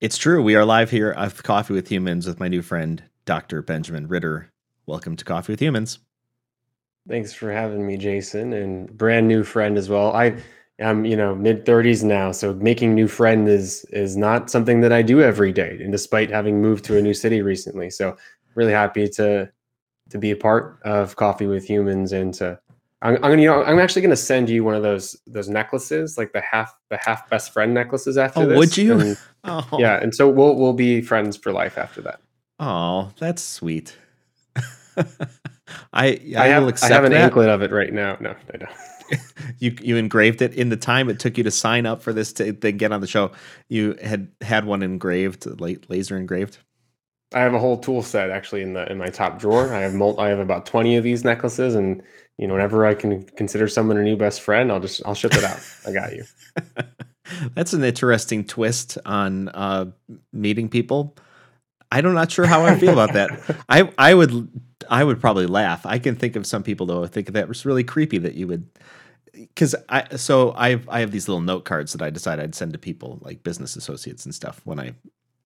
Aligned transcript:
It's 0.00 0.16
true. 0.16 0.40
We 0.40 0.54
are 0.54 0.64
live 0.64 0.90
here 0.90 1.10
at 1.16 1.42
Coffee 1.42 1.74
with 1.74 1.88
Humans 1.88 2.28
with 2.28 2.38
my 2.38 2.46
new 2.46 2.62
friend, 2.62 3.02
Dr. 3.24 3.62
Benjamin 3.62 4.06
Ritter. 4.06 4.52
Welcome 4.86 5.16
to 5.16 5.24
Coffee 5.24 5.52
with 5.52 5.60
Humans. 5.60 5.98
Thanks 7.08 7.32
for 7.32 7.50
having 7.50 7.84
me, 7.84 7.96
Jason, 7.96 8.52
and 8.52 8.96
brand 8.96 9.26
new 9.26 9.42
friend 9.42 9.76
as 9.76 9.88
well. 9.88 10.12
I 10.12 10.40
am, 10.78 11.04
you 11.04 11.16
know, 11.16 11.34
mid 11.34 11.66
30s 11.66 12.04
now, 12.04 12.30
so 12.30 12.54
making 12.54 12.94
new 12.94 13.08
friends 13.08 13.50
is 13.50 13.84
is 13.86 14.16
not 14.16 14.50
something 14.50 14.82
that 14.82 14.92
I 14.92 15.02
do 15.02 15.20
every 15.20 15.50
day. 15.50 15.80
And 15.82 15.90
despite 15.90 16.30
having 16.30 16.62
moved 16.62 16.84
to 16.84 16.96
a 16.96 17.02
new 17.02 17.12
city 17.14 17.42
recently, 17.42 17.90
so 17.90 18.16
really 18.54 18.70
happy 18.70 19.08
to 19.08 19.50
to 20.10 20.18
be 20.18 20.30
a 20.30 20.36
part 20.36 20.78
of 20.84 21.16
Coffee 21.16 21.48
with 21.48 21.68
Humans 21.68 22.12
and 22.12 22.32
to 22.34 22.60
I'm, 23.00 23.14
I'm 23.16 23.20
gonna, 23.20 23.42
you 23.42 23.48
know, 23.48 23.62
I'm 23.62 23.78
actually 23.78 24.02
gonna 24.02 24.16
send 24.16 24.50
you 24.50 24.64
one 24.64 24.74
of 24.74 24.82
those 24.82 25.16
those 25.26 25.48
necklaces, 25.48 26.18
like 26.18 26.32
the 26.32 26.40
half 26.40 26.74
the 26.90 26.96
half 26.96 27.28
best 27.30 27.52
friend 27.52 27.72
necklaces 27.72 28.18
after 28.18 28.40
oh, 28.40 28.46
this. 28.46 28.58
Would 28.58 28.76
you? 28.76 28.98
And, 28.98 29.18
oh. 29.44 29.68
Yeah, 29.78 30.00
and 30.02 30.14
so 30.14 30.28
we'll 30.28 30.56
we'll 30.56 30.72
be 30.72 31.00
friends 31.00 31.36
for 31.36 31.52
life 31.52 31.78
after 31.78 32.02
that. 32.02 32.20
Oh, 32.58 33.12
that's 33.18 33.42
sweet. 33.42 33.96
I 34.56 35.04
I, 35.92 36.20
I 36.36 36.46
have, 36.48 36.62
will 36.62 36.70
accept 36.70 36.90
I 36.90 36.94
have 36.96 37.04
an 37.04 37.12
that. 37.12 37.20
anklet 37.20 37.48
of 37.48 37.62
it 37.62 37.70
right 37.70 37.92
now. 37.92 38.16
No, 38.20 38.34
I 38.52 38.56
don't. 38.56 38.70
you 39.58 39.76
you 39.80 39.96
engraved 39.96 40.42
it 40.42 40.54
in 40.54 40.68
the 40.68 40.76
time 40.76 41.08
it 41.08 41.20
took 41.20 41.38
you 41.38 41.44
to 41.44 41.50
sign 41.52 41.86
up 41.86 42.02
for 42.02 42.12
this 42.12 42.32
to, 42.34 42.52
to 42.52 42.72
get 42.72 42.92
on 42.92 43.00
the 43.00 43.06
show. 43.06 43.30
You 43.68 43.96
had 44.02 44.28
had 44.40 44.64
one 44.64 44.82
engraved, 44.82 45.46
laser 45.60 46.16
engraved. 46.16 46.58
I 47.34 47.40
have 47.40 47.52
a 47.52 47.58
whole 47.58 47.76
tool 47.76 48.02
set 48.02 48.30
actually 48.30 48.62
in 48.62 48.72
the 48.72 48.90
in 48.90 48.98
my 48.98 49.08
top 49.08 49.38
drawer. 49.38 49.72
I 49.72 49.80
have 49.80 49.94
mul- 49.94 50.18
I 50.18 50.28
have 50.28 50.38
about 50.40 50.66
twenty 50.66 50.96
of 50.96 51.04
these 51.04 51.24
necklaces, 51.24 51.74
and 51.74 52.02
you 52.38 52.46
know, 52.46 52.54
whenever 52.54 52.86
I 52.86 52.94
can 52.94 53.24
consider 53.24 53.68
someone 53.68 53.98
a 53.98 54.02
new 54.02 54.16
best 54.16 54.40
friend, 54.40 54.70
I'll 54.70 54.80
just 54.80 55.02
I'll 55.04 55.14
ship 55.14 55.34
it 55.34 55.44
out. 55.44 55.60
I 55.86 55.92
got 55.92 56.14
you. 56.14 56.24
That's 57.54 57.72
an 57.72 57.84
interesting 57.84 58.44
twist 58.44 58.96
on 59.04 59.48
uh, 59.50 59.86
meeting 60.32 60.68
people. 60.68 61.16
I'm 61.90 62.14
not 62.14 62.30
sure 62.30 62.46
how 62.46 62.64
I 62.64 62.78
feel 62.78 62.92
about 62.92 63.12
that. 63.14 63.64
I 63.68 63.92
I 63.98 64.14
would 64.14 64.48
I 64.88 65.02
would 65.02 65.20
probably 65.20 65.46
laugh. 65.46 65.84
I 65.84 65.98
can 65.98 66.14
think 66.14 66.36
of 66.36 66.46
some 66.46 66.62
people 66.62 66.86
though. 66.86 67.02
I 67.02 67.08
think 67.08 67.32
that 67.32 67.48
was 67.48 67.66
really 67.66 67.84
creepy 67.84 68.18
that 68.18 68.34
you 68.34 68.46
would 68.46 68.68
because 69.32 69.74
I 69.88 70.16
so 70.16 70.52
I 70.52 70.80
I 70.88 71.00
have 71.00 71.10
these 71.10 71.28
little 71.28 71.40
note 71.40 71.64
cards 71.64 71.92
that 71.92 72.02
I 72.02 72.10
decide 72.10 72.38
I'd 72.38 72.54
send 72.54 72.72
to 72.72 72.78
people 72.78 73.18
like 73.22 73.42
business 73.42 73.74
associates 73.74 74.24
and 74.24 74.34
stuff 74.34 74.60
when 74.64 74.78
I 74.78 74.94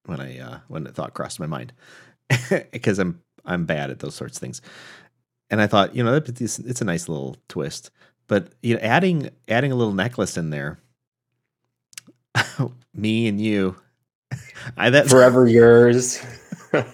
when 0.05 0.20
I 0.20 0.39
uh, 0.39 0.58
when 0.69 0.84
the 0.84 0.92
thought 0.92 1.14
crossed 1.14 1.41
my 1.41 1.47
mind 1.47 1.72
because 2.70 2.98
I'm 2.98 3.22
I'm 3.45 3.64
bad 3.64 3.91
at 3.91 4.00
those 4.00 4.14
sorts 4.14 4.36
of 4.36 4.41
things 4.41 4.61
and 5.53 5.61
I 5.61 5.69
thought, 5.69 5.95
you 5.95 6.03
know, 6.03 6.17
it's, 6.17 6.58
it's 6.58 6.81
a 6.81 6.84
nice 6.84 7.08
little 7.08 7.36
twist. 7.47 7.91
But 8.27 8.48
you 8.62 8.75
know, 8.75 8.81
adding 8.81 9.28
adding 9.47 9.70
a 9.70 9.75
little 9.75 9.92
necklace 9.92 10.39
in 10.39 10.48
there, 10.50 10.81
me 12.95 13.28
and 13.28 13.41
you, 13.41 13.77
I 14.77 14.91
that 14.91 15.08
forever 15.08 15.47
yours. 15.47 16.25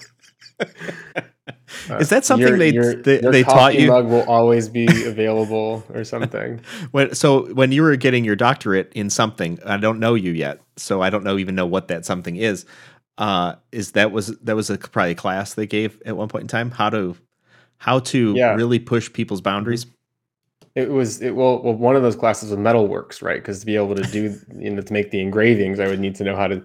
Is 2.01 2.09
that 2.09 2.25
something 2.25 2.49
your, 2.49 2.59
they 2.59 2.73
your, 2.73 2.95
they, 2.97 3.21
your 3.21 3.31
they 3.31 3.43
taught 3.45 3.75
you? 3.79 3.87
Mug 3.87 4.07
will 4.07 4.29
always 4.29 4.69
be 4.69 4.87
available 5.05 5.85
or 5.95 6.03
something. 6.03 6.61
when 6.91 7.15
so 7.15 7.53
when 7.55 7.71
you 7.71 7.83
were 7.83 7.95
getting 7.95 8.25
your 8.25 8.37
doctorate 8.37 8.93
in 8.95 9.09
something, 9.09 9.61
I 9.65 9.77
don't 9.77 10.01
know 10.01 10.15
you 10.15 10.33
yet, 10.33 10.61
so 10.77 11.01
I 11.01 11.11
don't 11.11 11.23
know 11.23 11.39
even 11.39 11.55
know 11.55 11.67
what 11.67 11.89
that 11.89 12.05
something 12.05 12.35
is. 12.37 12.67
Uh, 13.19 13.55
is 13.71 13.93
that 13.93 14.11
was 14.11 14.37
that 14.39 14.57
was 14.57 14.71
a 14.71 14.79
probably 14.79 15.13
a 15.13 15.15
class 15.15 15.55
they 15.55 15.67
gave 15.67 16.03
at 16.05 16.17
one 16.17 16.29
point 16.29 16.43
in 16.43 16.49
time? 16.49 16.73
How 16.73 16.91
to 16.91 17.17
how 17.79 18.01
to 18.01 18.35
yeah. 18.35 18.55
really 18.55 18.79
push 18.79 19.13
people's 19.13 19.41
boundaries? 19.41 19.87
It 20.75 20.91
was 20.91 21.23
it 21.23 21.35
well, 21.35 21.63
well 21.63 21.75
one 21.75 21.97
of 21.97 22.03
those 22.03 22.17
classes 22.17 22.51
was 22.51 22.59
metalworks, 22.59 23.23
right? 23.23 23.41
Because 23.41 23.61
to 23.61 23.67
be 23.67 23.77
able 23.77 23.95
to 23.95 24.03
do 24.03 24.39
you 24.59 24.71
know 24.71 24.83
to 24.83 24.93
make 24.93 25.11
the 25.11 25.21
engravings, 25.21 25.81
I 25.81 25.89
would 25.89 26.01
need 26.01 26.15
to 26.17 26.25
know 26.25 26.37
how 26.37 26.49
to 26.49 26.63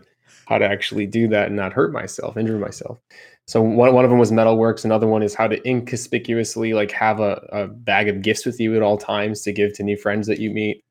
how 0.47 0.57
to 0.57 0.65
actually 0.65 1.07
do 1.07 1.27
that 1.29 1.47
and 1.47 1.55
not 1.55 1.73
hurt 1.73 1.93
myself, 1.93 2.35
injure 2.37 2.57
myself. 2.57 2.99
So 3.45 3.61
one, 3.61 3.93
one 3.93 4.03
of 4.03 4.09
them 4.09 4.19
was 4.19 4.31
metalworks. 4.31 4.85
Another 4.85 5.07
one 5.07 5.23
is 5.23 5.33
how 5.33 5.47
to 5.47 5.67
inconspicuously 5.67 6.73
like 6.73 6.91
have 6.91 7.19
a, 7.19 7.45
a 7.51 7.67
bag 7.67 8.07
of 8.07 8.21
gifts 8.21 8.45
with 8.45 8.59
you 8.59 8.75
at 8.75 8.81
all 8.81 8.97
times 8.97 9.41
to 9.41 9.51
give 9.51 9.73
to 9.73 9.83
new 9.83 9.97
friends 9.97 10.27
that 10.27 10.39
you 10.39 10.49
meet. 10.49 10.83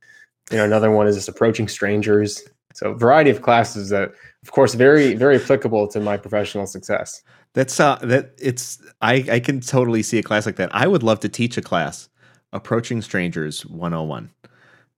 You 0.51 0.59
know, 0.59 0.65
another 0.65 0.91
one 0.91 1.07
is 1.07 1.17
just 1.17 1.29
approaching 1.29 1.69
strangers. 1.69 2.43
So 2.75 2.95
variety 2.95 3.31
of 3.31 3.43
classes 3.43 3.91
that, 3.91 4.13
of 4.43 4.53
course, 4.53 4.75
very 4.75 5.15
very 5.15 5.37
applicable 5.37 5.89
to 5.89 6.01
my 6.01 6.17
professional 6.17 6.67
success. 6.67 7.23
That's 7.55 7.79
uh 7.79 7.97
that 8.03 8.35
it's 8.39 8.81
I 9.01 9.25
I 9.31 9.41
can 9.41 9.61
totally 9.61 10.03
see 10.03 10.19
a 10.19 10.23
class 10.23 10.47
like 10.47 10.57
that. 10.57 10.75
I 10.75 10.87
would 10.87 11.03
love 11.03 11.21
to 11.21 11.29
teach 11.29 11.57
a 11.57 11.63
class 11.63 12.09
approaching 12.53 13.03
strangers 13.03 13.65
101. 13.67 14.31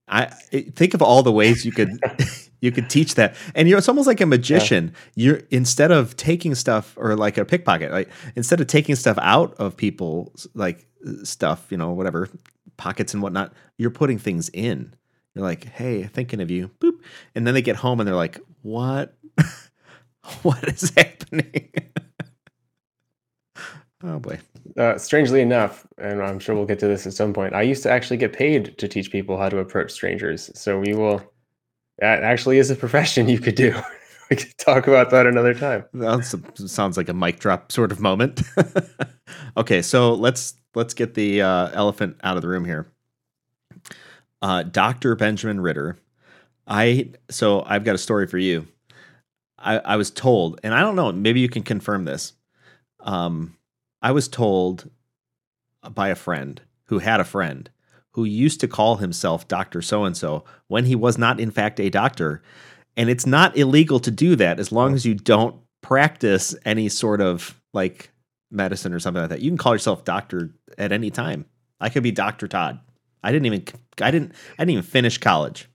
I 0.06 0.26
think 0.26 0.94
of 0.94 1.02
all 1.02 1.22
the 1.22 1.32
ways 1.32 1.64
you 1.64 1.72
could 1.72 1.98
you 2.60 2.70
could 2.70 2.88
teach 2.90 3.14
that. 3.16 3.34
And 3.54 3.68
you 3.68 3.74
know 3.74 3.78
it's 3.78 3.88
almost 3.88 4.06
like 4.06 4.20
a 4.20 4.26
magician. 4.26 4.94
Yeah. 5.14 5.24
You're 5.24 5.42
instead 5.50 5.90
of 5.90 6.16
taking 6.16 6.54
stuff 6.54 6.94
or 6.96 7.16
like 7.16 7.38
a 7.38 7.44
pickpocket, 7.44 7.90
like 7.90 8.08
instead 8.36 8.60
of 8.60 8.66
taking 8.66 8.94
stuff 8.94 9.18
out 9.20 9.54
of 9.54 9.76
people 9.76 10.32
like 10.54 10.86
stuff, 11.24 11.66
you 11.70 11.76
know, 11.76 11.90
whatever, 11.90 12.28
pockets 12.76 13.14
and 13.14 13.22
whatnot, 13.22 13.52
you're 13.78 13.90
putting 13.90 14.18
things 14.18 14.48
in. 14.50 14.94
You're 15.34 15.44
like, 15.44 15.64
"Hey, 15.64 16.04
thinking 16.04 16.40
of 16.40 16.50
you." 16.50 16.70
Boop. 16.80 17.00
And 17.34 17.46
then 17.46 17.54
they 17.54 17.62
get 17.62 17.76
home 17.76 18.00
and 18.00 18.06
they're 18.06 18.14
like, 18.14 18.38
"What? 18.62 19.16
what 20.42 20.62
is 20.68 20.92
happening?" 20.96 21.70
Oh 24.04 24.18
boy. 24.18 24.38
Uh, 24.76 24.98
strangely 24.98 25.40
enough, 25.40 25.86
and 25.98 26.22
I'm 26.22 26.38
sure 26.38 26.54
we'll 26.54 26.66
get 26.66 26.78
to 26.80 26.86
this 26.86 27.06
at 27.06 27.14
some 27.14 27.32
point. 27.32 27.54
I 27.54 27.62
used 27.62 27.82
to 27.84 27.90
actually 27.90 28.18
get 28.18 28.32
paid 28.32 28.76
to 28.78 28.86
teach 28.86 29.10
people 29.10 29.38
how 29.38 29.48
to 29.48 29.58
approach 29.58 29.92
strangers. 29.92 30.50
So 30.54 30.78
we 30.78 30.94
will. 30.94 31.22
That 31.98 32.22
actually 32.22 32.58
is 32.58 32.70
a 32.70 32.76
profession 32.76 33.28
you 33.28 33.38
could 33.38 33.54
do. 33.54 33.74
we 34.30 34.36
could 34.36 34.56
talk 34.58 34.86
about 34.86 35.10
that 35.10 35.26
another 35.26 35.54
time. 35.54 35.84
That 35.94 36.24
sounds 36.56 36.96
like 36.96 37.08
a 37.08 37.14
mic 37.14 37.38
drop 37.38 37.72
sort 37.72 37.92
of 37.92 38.00
moment. 38.00 38.42
okay, 39.56 39.80
so 39.80 40.12
let's 40.12 40.54
let's 40.74 40.92
get 40.92 41.14
the 41.14 41.40
uh, 41.40 41.70
elephant 41.72 42.16
out 42.22 42.36
of 42.36 42.42
the 42.42 42.48
room 42.48 42.64
here. 42.64 42.86
Uh, 44.42 44.64
Dr. 44.64 45.14
Benjamin 45.14 45.60
Ritter. 45.60 45.96
I 46.66 47.10
so 47.30 47.62
I've 47.66 47.84
got 47.84 47.94
a 47.94 47.98
story 47.98 48.26
for 48.26 48.38
you. 48.38 48.66
I, 49.58 49.78
I 49.78 49.96
was 49.96 50.10
told, 50.10 50.60
and 50.62 50.74
I 50.74 50.80
don't 50.80 50.96
know, 50.96 51.10
maybe 51.10 51.40
you 51.40 51.48
can 51.48 51.62
confirm 51.62 52.04
this. 52.04 52.34
Um, 53.00 53.56
I 54.04 54.12
was 54.12 54.28
told 54.28 54.90
uh, 55.82 55.88
by 55.88 56.08
a 56.08 56.14
friend 56.14 56.60
who 56.84 56.98
had 56.98 57.20
a 57.20 57.24
friend 57.24 57.70
who 58.10 58.24
used 58.24 58.60
to 58.60 58.68
call 58.68 58.96
himself 58.96 59.48
Dr. 59.48 59.80
So 59.80 60.04
and 60.04 60.14
so 60.16 60.44
when 60.68 60.84
he 60.84 60.94
was 60.94 61.16
not, 61.16 61.40
in 61.40 61.50
fact, 61.50 61.80
a 61.80 61.88
doctor. 61.88 62.42
And 62.98 63.08
it's 63.08 63.26
not 63.26 63.56
illegal 63.56 63.98
to 64.00 64.10
do 64.10 64.36
that 64.36 64.60
as 64.60 64.70
long 64.70 64.92
oh. 64.92 64.94
as 64.94 65.06
you 65.06 65.14
don't 65.14 65.56
practice 65.80 66.54
any 66.66 66.90
sort 66.90 67.22
of 67.22 67.60
like 67.72 68.10
medicine 68.50 68.92
or 68.92 69.00
something 69.00 69.22
like 69.22 69.30
that. 69.30 69.40
You 69.40 69.50
can 69.50 69.58
call 69.58 69.74
yourself 69.74 70.04
doctor 70.04 70.50
at 70.76 70.92
any 70.92 71.10
time. 71.10 71.46
I 71.80 71.88
could 71.88 72.02
be 72.02 72.12
Dr. 72.12 72.46
Todd. 72.46 72.78
I 73.22 73.32
didn't 73.32 73.46
even 73.46 73.64
I 74.02 74.10
didn't 74.10 74.32
I 74.58 74.62
didn't 74.62 74.70
even 74.70 74.82
finish 74.82 75.16
college. 75.16 75.66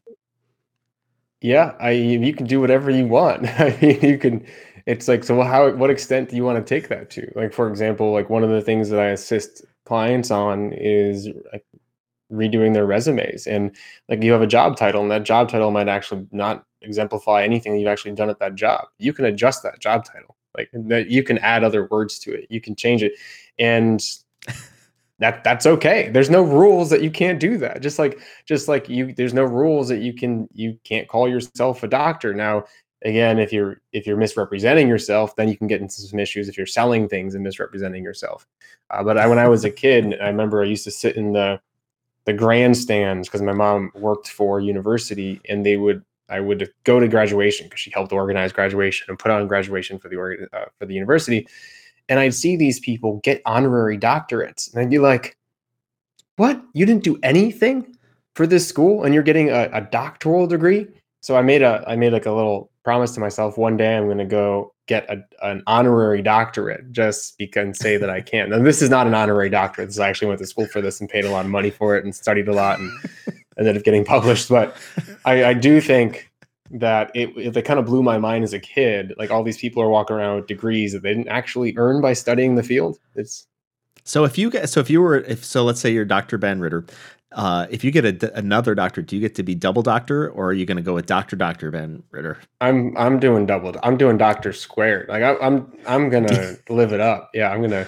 Yeah, 1.41 1.73
I 1.79 1.91
you 1.91 2.34
can 2.34 2.46
do 2.46 2.61
whatever 2.61 2.91
you 2.91 3.07
want. 3.07 3.47
I 3.59 3.78
mean, 3.81 4.00
you 4.01 4.17
can 4.19 4.46
it's 4.89 5.07
like 5.07 5.23
so 5.23 5.39
how 5.44 5.72
what 5.75 5.91
extent 5.91 6.29
do 6.29 6.35
you 6.35 6.44
want 6.44 6.57
to 6.57 6.67
take 6.67 6.89
that 6.89 7.11
to? 7.11 7.31
Like 7.35 7.53
for 7.53 7.69
example 7.69 8.11
like 8.11 8.29
one 8.29 8.44
of 8.44 8.50
the 8.50 8.61
things 8.61 8.89
that 8.89 9.00
i 9.00 9.07
assist 9.07 9.63
clients 9.85 10.31
on 10.31 10.73
is 10.73 11.29
like 11.53 11.63
redoing 12.31 12.73
their 12.73 12.85
resumes 12.85 13.47
and 13.47 13.75
like 14.07 14.22
you 14.23 14.31
have 14.31 14.41
a 14.41 14.47
job 14.47 14.78
title 14.78 15.01
and 15.01 15.11
that 15.11 15.23
job 15.23 15.47
title 15.49 15.72
might 15.72 15.88
actually 15.88 16.25
not 16.31 16.66
exemplify 16.81 17.44
anything 17.44 17.73
that 17.73 17.79
you've 17.79 17.88
actually 17.88 18.13
done 18.13 18.29
at 18.29 18.39
that 18.39 18.55
job. 18.55 18.85
You 18.97 19.13
can 19.13 19.25
adjust 19.25 19.61
that 19.63 19.79
job 19.79 20.05
title 20.05 20.35
like 20.57 20.69
that 20.73 21.09
you 21.09 21.23
can 21.23 21.38
add 21.39 21.63
other 21.63 21.88
words 21.91 22.17
to 22.17 22.33
it 22.33 22.47
you 22.49 22.59
can 22.59 22.75
change 22.75 23.03
it 23.03 23.13
and 23.59 24.03
that 25.19 25.44
that's 25.44 25.66
okay. 25.66 26.09
There's 26.09 26.29
no 26.29 26.41
rules 26.41 26.89
that 26.89 27.03
you 27.03 27.11
can't 27.11 27.39
do 27.39 27.57
that. 27.57 27.81
Just 27.81 27.99
like 27.99 28.19
just 28.45 28.67
like 28.67 28.89
you 28.89 29.13
there's 29.13 29.33
no 29.33 29.44
rules 29.44 29.89
that 29.89 29.99
you 29.99 30.13
can 30.13 30.47
you 30.53 30.79
can't 30.83 31.07
call 31.07 31.28
yourself 31.28 31.83
a 31.83 31.88
doctor. 31.88 32.33
Now 32.33 32.63
again 33.03 33.39
if 33.39 33.53
you're 33.53 33.81
if 33.93 34.05
you're 34.05 34.17
misrepresenting 34.17 34.87
yourself 34.87 35.35
then 35.35 35.47
you 35.47 35.57
can 35.57 35.67
get 35.67 35.81
into 35.81 36.01
some 36.01 36.19
issues 36.19 36.49
if 36.49 36.57
you're 36.57 36.66
selling 36.66 37.07
things 37.07 37.35
and 37.35 37.43
misrepresenting 37.43 38.03
yourself. 38.03 38.47
Uh, 38.90 39.03
but 39.03 39.17
I, 39.17 39.28
when 39.28 39.40
i 39.40 39.47
was 39.47 39.63
a 39.63 39.72
kid 39.72 40.17
i 40.22 40.28
remember 40.28 40.61
i 40.61 40.66
used 40.66 40.84
to 40.85 40.91
sit 40.91 41.16
in 41.16 41.34
the 41.34 41.59
the 42.25 42.34
grandstands 42.34 43.28
because 43.28 43.41
my 43.41 43.53
mom 43.53 43.91
worked 43.96 44.28
for 44.28 44.59
university 44.59 45.40
and 45.47 45.66
they 45.66 45.78
would 45.78 46.03
i 46.29 46.40
would 46.40 46.69
go 46.84 46.99
to 46.99 47.07
graduation 47.07 47.67
because 47.67 47.79
she 47.79 47.91
helped 47.91 48.11
organize 48.11 48.51
graduation 48.51 49.05
and 49.09 49.17
put 49.17 49.31
on 49.31 49.47
graduation 49.47 49.97
for 49.97 50.09
the 50.09 50.47
uh, 50.53 50.66
for 50.78 50.85
the 50.85 50.93
university. 50.93 51.47
And 52.09 52.19
i'd 52.19 52.34
see 52.34 52.55
these 52.55 52.79
people 52.79 53.19
get 53.23 53.41
honorary 53.45 53.97
doctorates 53.97 54.72
and 54.73 54.81
i'd 54.81 54.90
be 54.90 54.99
like 54.99 55.37
what? 56.40 56.63
You 56.72 56.85
didn't 56.85 57.03
do 57.03 57.19
anything 57.22 57.97
for 58.34 58.47
this 58.47 58.66
school 58.66 59.03
and 59.03 59.13
you're 59.13 59.23
getting 59.23 59.49
a, 59.49 59.69
a 59.73 59.81
doctoral 59.81 60.47
degree? 60.47 60.87
So 61.19 61.35
i 61.35 61.41
made 61.41 61.61
a 61.61 61.84
i 61.85 61.97
made 61.97 62.13
like 62.13 62.25
a 62.25 62.31
little 62.31 62.68
promised 62.84 63.14
to 63.16 63.20
myself 63.20 63.58
one 63.58 63.78
day 63.78 63.97
I'm 63.97 64.05
going 64.05 64.17
to 64.17 64.26
go 64.26 64.73
get 64.87 65.09
a, 65.09 65.23
an 65.47 65.61
honorary 65.67 66.22
doctorate 66.22 66.91
just 66.91 67.37
because 67.37 67.78
say 67.78 67.97
that 67.97 68.09
I 68.09 68.22
can. 68.22 68.49
Now 68.49 68.59
this 68.59 68.81
is 68.81 68.90
not 68.90 69.08
an 69.08 69.14
honorary 69.14 69.49
doctorate. 69.49 69.90
This 69.90 69.99
I 69.99 70.09
actually 70.09 70.29
went 70.29 70.40
to 70.40 70.47
school 70.47 70.67
for 70.67 70.81
this 70.81 70.99
and 70.99 71.09
paid 71.09 71.26
a 71.26 71.31
lot 71.31 71.46
of 71.46 71.52
money 71.52 71.70
for 71.70 71.96
it 71.96 72.03
and 72.03 72.16
studied 72.16 72.47
a 72.47 72.53
lot 72.53 72.79
and 72.79 72.91
ended 73.59 73.78
up 73.78 73.84
getting 73.84 74.03
published. 74.03 74.49
But 74.49 74.76
I, 75.26 75.46
I 75.46 75.53
do 75.53 75.79
think 75.79 76.31
that 76.72 77.11
it, 77.16 77.29
it 77.35 77.66
kind 77.66 77.79
of 77.79 77.85
blew 77.85 78.03
my 78.03 78.17
mind 78.17 78.43
as 78.43 78.53
a 78.53 78.59
kid. 78.59 79.14
Like 79.17 79.31
all 79.31 79.43
these 79.43 79.58
people 79.58 79.81
are 79.81 79.90
walking 79.90 80.16
around 80.16 80.37
with 80.37 80.47
degrees 80.47 80.93
that 80.93 81.03
they 81.03 81.14
didn't 81.14 81.29
actually 81.29 81.73
earn 81.78 82.02
by 82.02 82.14
studying 82.14 82.55
the 82.55 82.64
field. 82.64 82.97
It's 83.16 83.47
so 84.03 84.23
if 84.23 84.37
you 84.37 84.49
get 84.49 84.70
so 84.70 84.79
if 84.79 84.90
you 84.90 85.02
were 85.02 85.17
if 85.20 85.43
so 85.46 85.64
let's 85.64 85.79
say 85.79 85.91
you're 85.91 86.05
Dr. 86.05 86.37
Ben 86.37 86.59
Ritter, 86.59 86.85
uh, 87.31 87.67
if 87.70 87.84
you 87.84 87.91
get 87.91 88.23
a, 88.23 88.37
another 88.37 88.73
doctor, 88.73 89.02
do 89.02 89.16
you 89.16 89.22
get 89.22 89.35
to 89.35 89.43
be 89.43 89.53
double 89.53 89.84
doctor, 89.84 90.29
or 90.29 90.47
are 90.47 90.53
you 90.53 90.66
going 90.66 90.78
to 90.78 90.84
go 90.84 90.96
with 90.96 91.05
Doctor 91.05 91.35
Doctor 91.35 91.70
Ben 91.70 92.03
Ritter? 92.11 92.37
I'm 92.61 92.97
I'm 92.97 93.20
doing 93.20 93.46
double. 93.46 93.76
I'm 93.84 93.97
doing 93.97 94.17
Doctor 94.17 94.52
squared. 94.52 95.09
Like 95.09 95.23
I, 95.23 95.35
I'm 95.37 95.72
I'm 95.85 96.09
gonna 96.09 96.55
live 96.70 96.91
it 96.91 96.99
up. 96.99 97.29
Yeah, 97.34 97.52
I'm 97.52 97.61
gonna. 97.61 97.87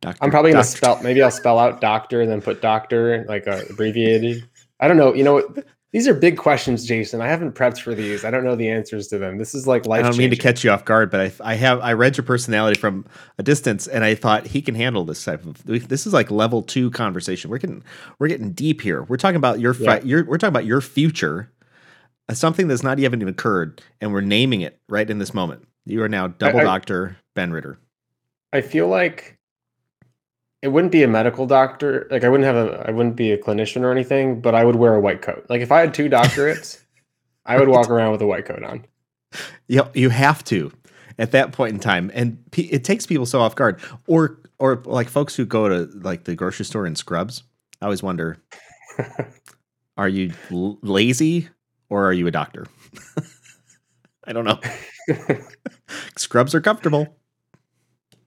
Doctor, 0.00 0.22
I'm 0.22 0.30
probably 0.30 0.52
gonna 0.52 0.64
doctor. 0.64 0.76
spell. 0.76 1.02
Maybe 1.02 1.22
I'll 1.22 1.30
spell 1.30 1.58
out 1.58 1.80
doctor 1.80 2.20
and 2.20 2.30
then 2.30 2.42
put 2.42 2.60
doctor 2.60 3.24
like 3.26 3.48
uh, 3.48 3.62
abbreviated. 3.70 4.46
I 4.80 4.88
don't 4.88 4.98
know. 4.98 5.14
You 5.14 5.24
know, 5.24 5.54
these 5.94 6.08
are 6.08 6.12
big 6.12 6.36
questions, 6.36 6.84
Jason. 6.84 7.20
I 7.20 7.28
haven't 7.28 7.54
prepped 7.54 7.80
for 7.80 7.94
these. 7.94 8.24
I 8.24 8.30
don't 8.32 8.42
know 8.42 8.56
the 8.56 8.68
answers 8.68 9.06
to 9.08 9.18
them. 9.18 9.38
This 9.38 9.54
is 9.54 9.68
like 9.68 9.86
life. 9.86 10.04
I 10.04 10.08
don't 10.08 10.18
mean 10.18 10.30
to 10.30 10.36
catch 10.36 10.64
you 10.64 10.72
off 10.72 10.84
guard, 10.84 11.08
but 11.08 11.20
I, 11.20 11.52
I 11.52 11.54
have 11.54 11.80
I 11.82 11.92
read 11.92 12.16
your 12.16 12.24
personality 12.24 12.80
from 12.80 13.06
a 13.38 13.44
distance, 13.44 13.86
and 13.86 14.02
I 14.02 14.16
thought 14.16 14.44
he 14.48 14.60
can 14.60 14.74
handle 14.74 15.04
this 15.04 15.24
type 15.24 15.46
of. 15.46 15.64
This 15.64 16.04
is 16.04 16.12
like 16.12 16.32
level 16.32 16.62
two 16.62 16.90
conversation. 16.90 17.48
We're 17.48 17.58
getting 17.58 17.84
we're 18.18 18.26
getting 18.26 18.50
deep 18.50 18.80
here. 18.80 19.04
We're 19.04 19.18
talking 19.18 19.36
about 19.36 19.60
your 19.60 19.72
yeah. 19.76 20.00
your 20.02 20.24
we're 20.24 20.36
talking 20.36 20.52
about 20.52 20.66
your 20.66 20.80
future, 20.80 21.52
something 22.32 22.66
that's 22.66 22.82
not 22.82 22.98
even 22.98 23.22
occurred, 23.28 23.80
and 24.00 24.12
we're 24.12 24.20
naming 24.20 24.62
it 24.62 24.80
right 24.88 25.08
in 25.08 25.20
this 25.20 25.32
moment. 25.32 25.64
You 25.86 26.02
are 26.02 26.08
now 26.08 26.26
double 26.26 26.58
I, 26.58 26.64
doctor 26.64 27.18
Ben 27.36 27.52
Ritter. 27.52 27.78
I 28.52 28.62
feel 28.62 28.88
like 28.88 29.38
it 30.64 30.72
wouldn't 30.72 30.92
be 30.92 31.02
a 31.02 31.08
medical 31.08 31.46
doctor. 31.46 32.08
Like 32.10 32.24
I 32.24 32.30
wouldn't 32.30 32.46
have 32.46 32.56
a 32.56 32.88
I 32.88 32.90
wouldn't 32.90 33.16
be 33.16 33.32
a 33.32 33.36
clinician 33.38 33.82
or 33.82 33.92
anything, 33.92 34.40
but 34.40 34.54
I 34.54 34.64
would 34.64 34.76
wear 34.76 34.94
a 34.94 35.00
white 35.00 35.20
coat. 35.20 35.44
Like 35.50 35.60
if 35.60 35.70
I 35.70 35.80
had 35.80 35.92
two 35.92 36.08
doctorates, 36.08 36.82
I 37.44 37.58
would 37.58 37.68
walk 37.68 37.90
around 37.90 38.12
with 38.12 38.22
a 38.22 38.26
white 38.26 38.46
coat 38.46 38.62
on. 38.62 38.86
You 39.68 39.84
you 39.92 40.08
have 40.08 40.42
to 40.44 40.72
at 41.18 41.32
that 41.32 41.52
point 41.52 41.74
in 41.74 41.80
time, 41.80 42.10
and 42.14 42.42
it 42.56 42.82
takes 42.82 43.04
people 43.04 43.26
so 43.26 43.42
off 43.42 43.54
guard. 43.54 43.78
Or 44.06 44.40
or 44.58 44.80
like 44.86 45.10
folks 45.10 45.36
who 45.36 45.44
go 45.44 45.68
to 45.68 45.84
like 45.98 46.24
the 46.24 46.34
grocery 46.34 46.64
store 46.64 46.86
in 46.86 46.96
scrubs. 46.96 47.42
I 47.82 47.84
always 47.84 48.02
wonder, 48.02 48.38
are 49.98 50.08
you 50.08 50.32
l- 50.50 50.78
lazy 50.80 51.50
or 51.90 52.06
are 52.06 52.14
you 52.14 52.26
a 52.26 52.30
doctor? 52.30 52.66
I 54.24 54.32
don't 54.32 54.46
know. 54.46 54.58
scrubs 56.16 56.54
are 56.54 56.62
comfortable. 56.62 57.14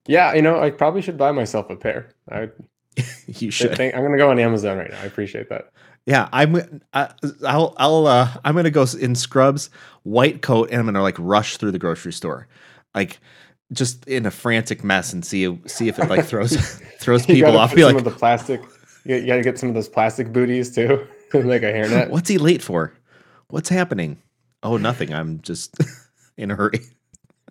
Yeah, 0.07 0.33
you 0.33 0.42
know, 0.42 0.62
I 0.62 0.69
probably 0.71 1.01
should 1.01 1.18
buy 1.18 1.31
myself 1.31 1.69
a 1.69 1.75
pair. 1.75 2.09
I 2.31 2.50
you 3.27 3.51
should. 3.51 3.75
Think, 3.75 3.95
I'm 3.95 4.04
gonna 4.04 4.18
go 4.18 4.30
on 4.30 4.39
Amazon 4.39 4.77
right 4.77 4.92
now. 4.92 5.00
I 5.01 5.06
appreciate 5.06 5.50
that. 5.50 5.71
Yeah, 6.06 6.30
I'm. 6.31 6.81
I, 6.94 7.09
I'll. 7.45 7.75
I'll. 7.77 8.07
Uh, 8.07 8.30
I'm 8.44 8.56
gonna 8.56 8.71
go 8.71 8.86
in 9.00 9.15
scrubs, 9.15 9.69
white 10.04 10.42
coat, 10.42 10.69
and 10.71 10.80
I'm 10.80 10.86
gonna 10.86 11.01
like 11.01 11.18
rush 11.19 11.57
through 11.57 11.71
the 11.71 11.80
grocery 11.80 12.13
store, 12.13 12.48
like 12.95 13.19
just 13.74 14.07
in 14.07 14.25
a 14.25 14.31
frantic 14.31 14.83
mess, 14.83 15.13
and 15.13 15.25
see 15.25 15.59
see 15.68 15.89
if 15.89 16.00
it 16.00 16.09
like 16.09 16.25
throws 16.25 16.56
throws 17.00 17.25
people 17.25 17.57
off. 17.57 17.75
Be 17.75 17.83
like 17.83 18.04
the 18.04 18.12
plastic. 18.12 18.62
You, 19.04 19.25
gotta 19.25 19.42
get 19.42 19.59
some 19.59 19.69
of 19.69 19.75
those 19.75 19.89
plastic 19.89 20.33
booties 20.33 20.74
too, 20.74 21.07
like 21.33 21.63
a 21.63 21.71
hairnet. 21.71 22.09
What's 22.09 22.30
he 22.30 22.38
late 22.38 22.62
for? 22.62 22.94
What's 23.50 23.69
happening? 23.69 24.21
Oh, 24.63 24.77
nothing. 24.77 25.13
I'm 25.13 25.42
just 25.42 25.75
in 26.38 26.51
a 26.51 26.56
hurry. 26.56 26.80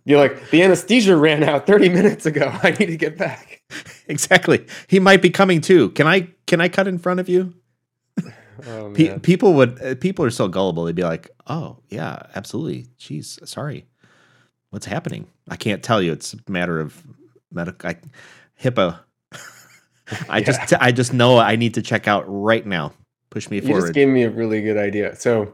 You're 0.06 0.20
like, 0.20 0.50
the 0.50 0.62
anesthesia 0.62 1.16
ran 1.16 1.42
out 1.42 1.66
30 1.66 1.88
minutes 1.88 2.26
ago. 2.26 2.56
I 2.62 2.70
need 2.70 2.86
to 2.86 2.96
get 2.96 3.18
back. 3.18 3.62
Exactly. 4.08 4.64
He 4.86 5.00
might 5.00 5.20
be 5.20 5.30
coming 5.30 5.60
too. 5.60 5.90
Can 5.90 6.06
I 6.06 6.28
can 6.46 6.60
I 6.60 6.68
cut 6.68 6.86
in 6.86 6.96
front 6.96 7.20
of 7.20 7.28
you? 7.28 7.52
Oh, 8.66 8.90
Pe- 8.94 9.18
people 9.18 9.52
would 9.54 9.82
uh, 9.82 9.96
people 9.96 10.24
are 10.24 10.30
so 10.30 10.48
gullible. 10.48 10.84
They'd 10.84 10.94
be 10.94 11.02
like, 11.02 11.28
"Oh, 11.46 11.78
yeah, 11.90 12.22
absolutely. 12.34 12.86
Jeez, 12.98 13.46
sorry. 13.46 13.84
What's 14.70 14.86
happening? 14.86 15.26
I 15.48 15.56
can't 15.56 15.82
tell 15.82 16.00
you. 16.00 16.12
It's 16.12 16.32
a 16.32 16.50
matter 16.50 16.80
of 16.80 17.02
medical 17.52 17.90
I, 17.90 17.96
HIPAA. 18.62 18.98
I 20.28 20.38
yeah. 20.38 20.44
just 20.44 20.72
I 20.74 20.92
just 20.92 21.12
know 21.12 21.38
I 21.38 21.56
need 21.56 21.74
to 21.74 21.82
check 21.82 22.08
out 22.08 22.24
right 22.28 22.64
now. 22.64 22.94
Push 23.30 23.50
me 23.50 23.56
you 23.56 23.62
forward. 23.62 23.80
You 23.80 23.86
just 23.86 23.94
gave 23.94 24.08
me 24.08 24.22
a 24.22 24.30
really 24.30 24.62
good 24.62 24.78
idea. 24.78 25.16
So 25.16 25.52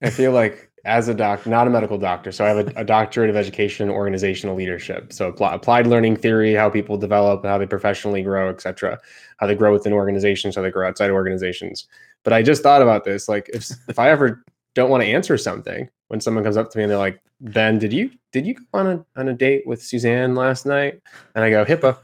I 0.00 0.08
feel 0.10 0.32
like 0.32 0.67
as 0.88 1.06
a 1.06 1.14
doc, 1.14 1.46
not 1.46 1.66
a 1.66 1.70
medical 1.70 1.98
doctor. 1.98 2.32
So 2.32 2.44
I 2.44 2.48
have 2.48 2.68
a, 2.68 2.80
a 2.80 2.84
doctorate 2.84 3.28
of 3.28 3.36
education, 3.36 3.90
organizational 3.90 4.56
leadership. 4.56 5.12
So 5.12 5.28
apply, 5.28 5.54
applied 5.54 5.86
learning 5.86 6.16
theory, 6.16 6.54
how 6.54 6.70
people 6.70 6.96
develop, 6.96 7.44
how 7.44 7.58
they 7.58 7.66
professionally 7.66 8.22
grow, 8.22 8.48
etc. 8.48 8.98
How 9.36 9.46
they 9.46 9.54
grow 9.54 9.72
within 9.72 9.92
organizations, 9.92 10.56
how 10.56 10.62
they 10.62 10.70
grow 10.70 10.88
outside 10.88 11.10
organizations. 11.10 11.86
But 12.24 12.32
I 12.32 12.42
just 12.42 12.62
thought 12.62 12.80
about 12.80 13.04
this. 13.04 13.28
Like 13.28 13.50
if 13.52 13.70
if 13.88 13.98
I 13.98 14.10
ever 14.10 14.42
don't 14.74 14.90
want 14.90 15.02
to 15.02 15.08
answer 15.08 15.36
something 15.36 15.88
when 16.08 16.20
someone 16.20 16.42
comes 16.42 16.56
up 16.56 16.70
to 16.70 16.78
me 16.78 16.84
and 16.84 16.90
they're 16.90 16.98
like, 16.98 17.20
Ben, 17.40 17.78
did 17.78 17.92
you 17.92 18.10
did 18.32 18.46
you 18.46 18.54
go 18.54 18.64
on 18.72 18.86
a 18.86 19.04
on 19.16 19.28
a 19.28 19.34
date 19.34 19.66
with 19.66 19.82
Suzanne 19.82 20.34
last 20.34 20.64
night? 20.64 21.00
And 21.34 21.44
I 21.44 21.50
go, 21.50 21.66
HIPAA. 21.66 21.98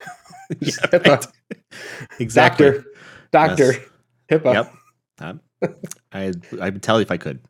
yeah, 0.60 0.70
HIPAA. 0.86 1.08
Right. 1.08 1.26
Exactly. 2.18 2.70
Doctor. 2.70 2.84
Doctor. 3.30 3.72
Yes. 3.72 3.80
HIPAA. 4.30 4.54
Yep. 4.54 4.72
Um, 5.18 5.40
I 6.12 6.32
I 6.62 6.70
would 6.70 6.82
tell 6.82 6.96
you 6.96 7.02
if 7.02 7.10
I 7.10 7.18
could 7.18 7.40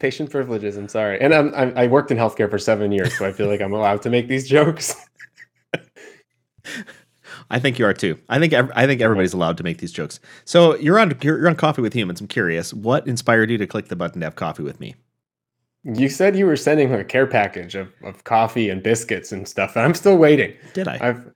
patient 0.00 0.30
privileges. 0.30 0.76
I'm 0.76 0.88
sorry, 0.88 1.20
and 1.20 1.32
I'm, 1.34 1.54
I'm, 1.54 1.72
i 1.76 1.86
worked 1.86 2.10
in 2.10 2.16
healthcare 2.16 2.50
for 2.50 2.58
seven 2.58 2.90
years, 2.90 3.16
so 3.16 3.26
I 3.26 3.32
feel 3.32 3.46
like 3.46 3.60
I'm 3.60 3.72
allowed 3.72 4.02
to 4.02 4.10
make 4.10 4.26
these 4.28 4.48
jokes. 4.48 4.96
I 7.50 7.58
think 7.58 7.78
you 7.78 7.84
are 7.84 7.92
too. 7.92 8.18
I 8.28 8.38
think 8.38 8.54
I 8.54 8.86
think 8.86 9.00
everybody's 9.00 9.32
allowed 9.32 9.56
to 9.58 9.64
make 9.64 9.78
these 9.78 9.92
jokes. 9.92 10.20
So 10.44 10.76
you're 10.76 10.98
on 10.98 11.16
you're 11.20 11.48
on 11.48 11.56
Coffee 11.56 11.82
with 11.82 11.92
Humans. 11.94 12.20
I'm 12.20 12.28
curious, 12.28 12.72
what 12.72 13.06
inspired 13.06 13.50
you 13.50 13.58
to 13.58 13.66
click 13.66 13.88
the 13.88 13.96
button 13.96 14.20
to 14.20 14.26
have 14.26 14.36
coffee 14.36 14.62
with 14.62 14.78
me? 14.78 14.94
You 15.82 16.08
said 16.08 16.36
you 16.36 16.46
were 16.46 16.56
sending 16.56 16.92
a 16.92 17.02
care 17.02 17.26
package 17.26 17.74
of, 17.74 17.92
of 18.04 18.24
coffee 18.24 18.68
and 18.68 18.82
biscuits 18.82 19.32
and 19.32 19.48
stuff, 19.48 19.76
and 19.76 19.84
I'm 19.84 19.94
still 19.94 20.16
waiting. 20.16 20.54
Did 20.74 20.88
I? 20.88 20.98
I've 21.00 21.32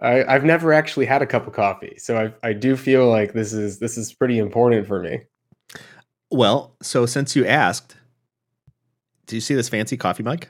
I, 0.00 0.08
have 0.10 0.28
i 0.28 0.32
have 0.32 0.44
never 0.44 0.72
actually 0.72 1.06
had 1.06 1.20
a 1.20 1.26
cup 1.26 1.46
of 1.46 1.52
coffee, 1.52 1.94
so 1.98 2.16
I 2.16 2.48
I 2.48 2.52
do 2.54 2.76
feel 2.76 3.08
like 3.08 3.34
this 3.34 3.52
is 3.52 3.78
this 3.80 3.98
is 3.98 4.14
pretty 4.14 4.38
important 4.38 4.86
for 4.86 5.02
me. 5.02 5.20
Well, 6.30 6.76
so 6.80 7.06
since 7.06 7.34
you 7.34 7.44
asked, 7.44 7.96
do 9.30 9.36
you 9.36 9.40
see 9.40 9.54
this 9.54 9.68
fancy 9.68 9.96
coffee 9.96 10.24
mug? 10.24 10.46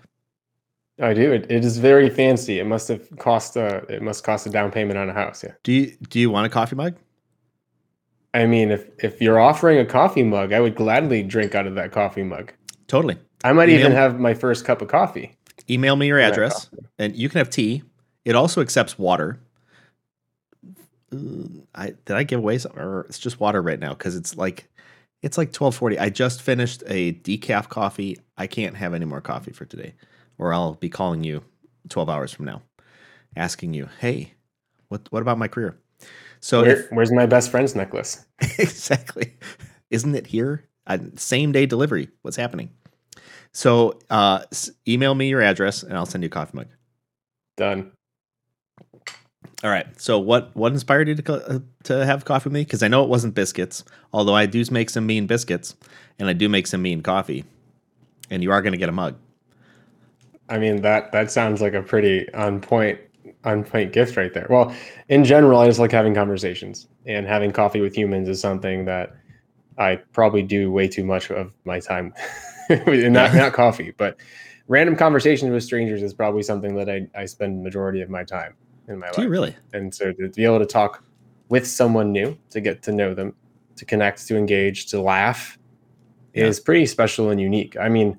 I 1.00 1.12
do. 1.12 1.32
It, 1.32 1.50
it 1.50 1.64
is 1.64 1.76
very 1.76 2.08
fancy. 2.08 2.58
It 2.58 2.64
must 2.64 2.88
have 2.88 3.08
cost 3.18 3.54
a 3.56 3.84
it 3.90 4.00
must 4.00 4.24
cost 4.24 4.46
a 4.46 4.50
down 4.50 4.70
payment 4.70 4.98
on 4.98 5.10
a 5.10 5.12
house. 5.12 5.44
Yeah. 5.44 5.52
Do 5.62 5.72
you 5.72 5.96
do 6.08 6.18
you 6.18 6.30
want 6.30 6.46
a 6.46 6.48
coffee 6.48 6.76
mug? 6.76 6.96
I 8.32 8.46
mean, 8.46 8.70
if 8.70 8.88
if 9.04 9.20
you're 9.20 9.38
offering 9.38 9.78
a 9.78 9.84
coffee 9.84 10.22
mug, 10.22 10.54
I 10.54 10.60
would 10.60 10.74
gladly 10.74 11.22
drink 11.22 11.54
out 11.54 11.66
of 11.66 11.74
that 11.74 11.92
coffee 11.92 12.22
mug. 12.22 12.52
Totally. 12.86 13.18
I 13.44 13.52
might 13.52 13.68
Email 13.68 13.80
even 13.80 13.92
have 13.92 14.18
my 14.18 14.32
first 14.32 14.64
cup 14.64 14.80
of 14.80 14.88
coffee. 14.88 15.36
Email 15.68 15.96
me 15.96 16.06
your 16.06 16.18
address, 16.18 16.70
and 16.98 17.14
you 17.14 17.28
can 17.28 17.38
have 17.38 17.50
tea. 17.50 17.82
It 18.24 18.34
also 18.34 18.62
accepts 18.62 18.98
water. 18.98 19.40
I 21.74 21.90
did 22.04 22.16
I 22.16 22.22
give 22.22 22.38
away 22.38 22.56
some, 22.56 22.72
or 22.78 23.02
it's 23.08 23.18
just 23.18 23.40
water 23.40 23.60
right 23.60 23.78
now 23.78 23.90
because 23.90 24.16
it's 24.16 24.36
like 24.36 24.70
it's 25.22 25.36
like 25.36 25.52
12:40. 25.52 26.00
I 26.00 26.10
just 26.10 26.42
finished 26.42 26.82
a 26.86 27.12
decaf 27.12 27.68
coffee. 27.68 28.18
I 28.40 28.46
can't 28.46 28.74
have 28.74 28.94
any 28.94 29.04
more 29.04 29.20
coffee 29.20 29.52
for 29.52 29.66
today 29.66 29.92
or 30.38 30.54
I'll 30.54 30.74
be 30.74 30.88
calling 30.88 31.22
you 31.22 31.44
12 31.90 32.08
hours 32.08 32.32
from 32.32 32.46
now 32.46 32.62
asking 33.36 33.74
you, 33.74 33.88
"Hey, 34.00 34.32
what 34.88 35.06
what 35.10 35.20
about 35.20 35.36
my 35.36 35.46
career?" 35.46 35.76
So 36.40 36.62
Where, 36.62 36.70
if, 36.70 36.90
where's 36.90 37.12
my 37.12 37.26
best 37.26 37.50
friend's 37.50 37.76
necklace? 37.76 38.24
exactly. 38.58 39.34
Isn't 39.90 40.14
it 40.14 40.26
here? 40.26 40.64
Uh, 40.86 40.98
same 41.16 41.52
day 41.52 41.66
delivery. 41.66 42.08
What's 42.22 42.38
happening? 42.38 42.70
So 43.52 43.98
uh, 44.08 44.44
email 44.88 45.14
me 45.14 45.28
your 45.28 45.42
address 45.42 45.82
and 45.82 45.94
I'll 45.94 46.06
send 46.06 46.24
you 46.24 46.28
a 46.28 46.30
coffee 46.30 46.56
mug. 46.56 46.68
Done. 47.58 47.92
All 49.62 49.68
right. 49.68 49.86
So 50.00 50.18
what 50.18 50.56
what 50.56 50.72
inspired 50.72 51.08
you 51.08 51.14
to 51.14 51.34
uh, 51.34 51.58
to 51.84 52.06
have 52.06 52.24
coffee 52.24 52.48
with 52.48 52.54
me? 52.54 52.64
Because 52.64 52.82
I 52.82 52.88
know 52.88 53.02
it 53.04 53.10
wasn't 53.10 53.34
biscuits, 53.34 53.84
although 54.14 54.34
I 54.34 54.46
do 54.46 54.64
make 54.70 54.88
some 54.88 55.04
mean 55.04 55.26
biscuits, 55.26 55.76
and 56.18 56.26
I 56.30 56.32
do 56.32 56.48
make 56.48 56.66
some 56.66 56.80
mean 56.80 57.02
coffee, 57.02 57.44
and 58.30 58.42
you 58.42 58.52
are 58.52 58.62
going 58.62 58.72
to 58.72 58.78
get 58.78 58.88
a 58.88 58.92
mug. 58.92 59.16
I 60.48 60.58
mean 60.58 60.82
that 60.82 61.12
that 61.12 61.30
sounds 61.30 61.60
like 61.60 61.74
a 61.74 61.82
pretty 61.82 62.32
on 62.34 62.60
point 62.60 62.98
on 63.44 63.64
point 63.64 63.92
gift 63.92 64.16
right 64.16 64.32
there. 64.34 64.46
Well, 64.50 64.74
in 65.08 65.24
general, 65.24 65.60
I 65.60 65.66
just 65.66 65.78
like 65.78 65.92
having 65.92 66.14
conversations, 66.14 66.88
and 67.06 67.26
having 67.26 67.52
coffee 67.52 67.80
with 67.80 67.94
humans 67.94 68.28
is 68.28 68.40
something 68.40 68.84
that 68.86 69.14
I 69.78 69.96
probably 70.12 70.42
do 70.42 70.70
way 70.70 70.88
too 70.88 71.04
much 71.04 71.30
of 71.30 71.52
my 71.64 71.80
time. 71.80 72.12
not 72.70 73.34
not 73.34 73.52
coffee, 73.52 73.92
but 73.96 74.16
random 74.68 74.96
conversations 74.96 75.50
with 75.50 75.62
strangers 75.62 76.02
is 76.02 76.12
probably 76.14 76.42
something 76.42 76.74
that 76.76 76.88
I, 76.88 77.06
I 77.14 77.26
spend 77.26 77.62
majority 77.62 78.00
of 78.00 78.10
my 78.10 78.24
time 78.24 78.54
in 78.88 78.98
my 78.98 79.10
Do 79.10 79.18
life. 79.18 79.24
You 79.24 79.30
really? 79.30 79.56
And 79.72 79.94
so 79.94 80.12
to 80.12 80.28
be 80.28 80.44
able 80.44 80.58
to 80.58 80.66
talk 80.66 81.04
with 81.48 81.66
someone 81.66 82.12
new, 82.12 82.36
to 82.50 82.60
get 82.60 82.82
to 82.84 82.92
know 82.92 83.14
them, 83.14 83.34
to 83.76 83.84
connect, 83.84 84.26
to 84.28 84.36
engage, 84.36 84.86
to 84.86 85.00
laugh 85.00 85.58
yeah. 86.34 86.46
is 86.46 86.60
pretty 86.60 86.86
special 86.86 87.30
and 87.30 87.40
unique. 87.40 87.76
I 87.78 87.88
mean, 87.88 88.18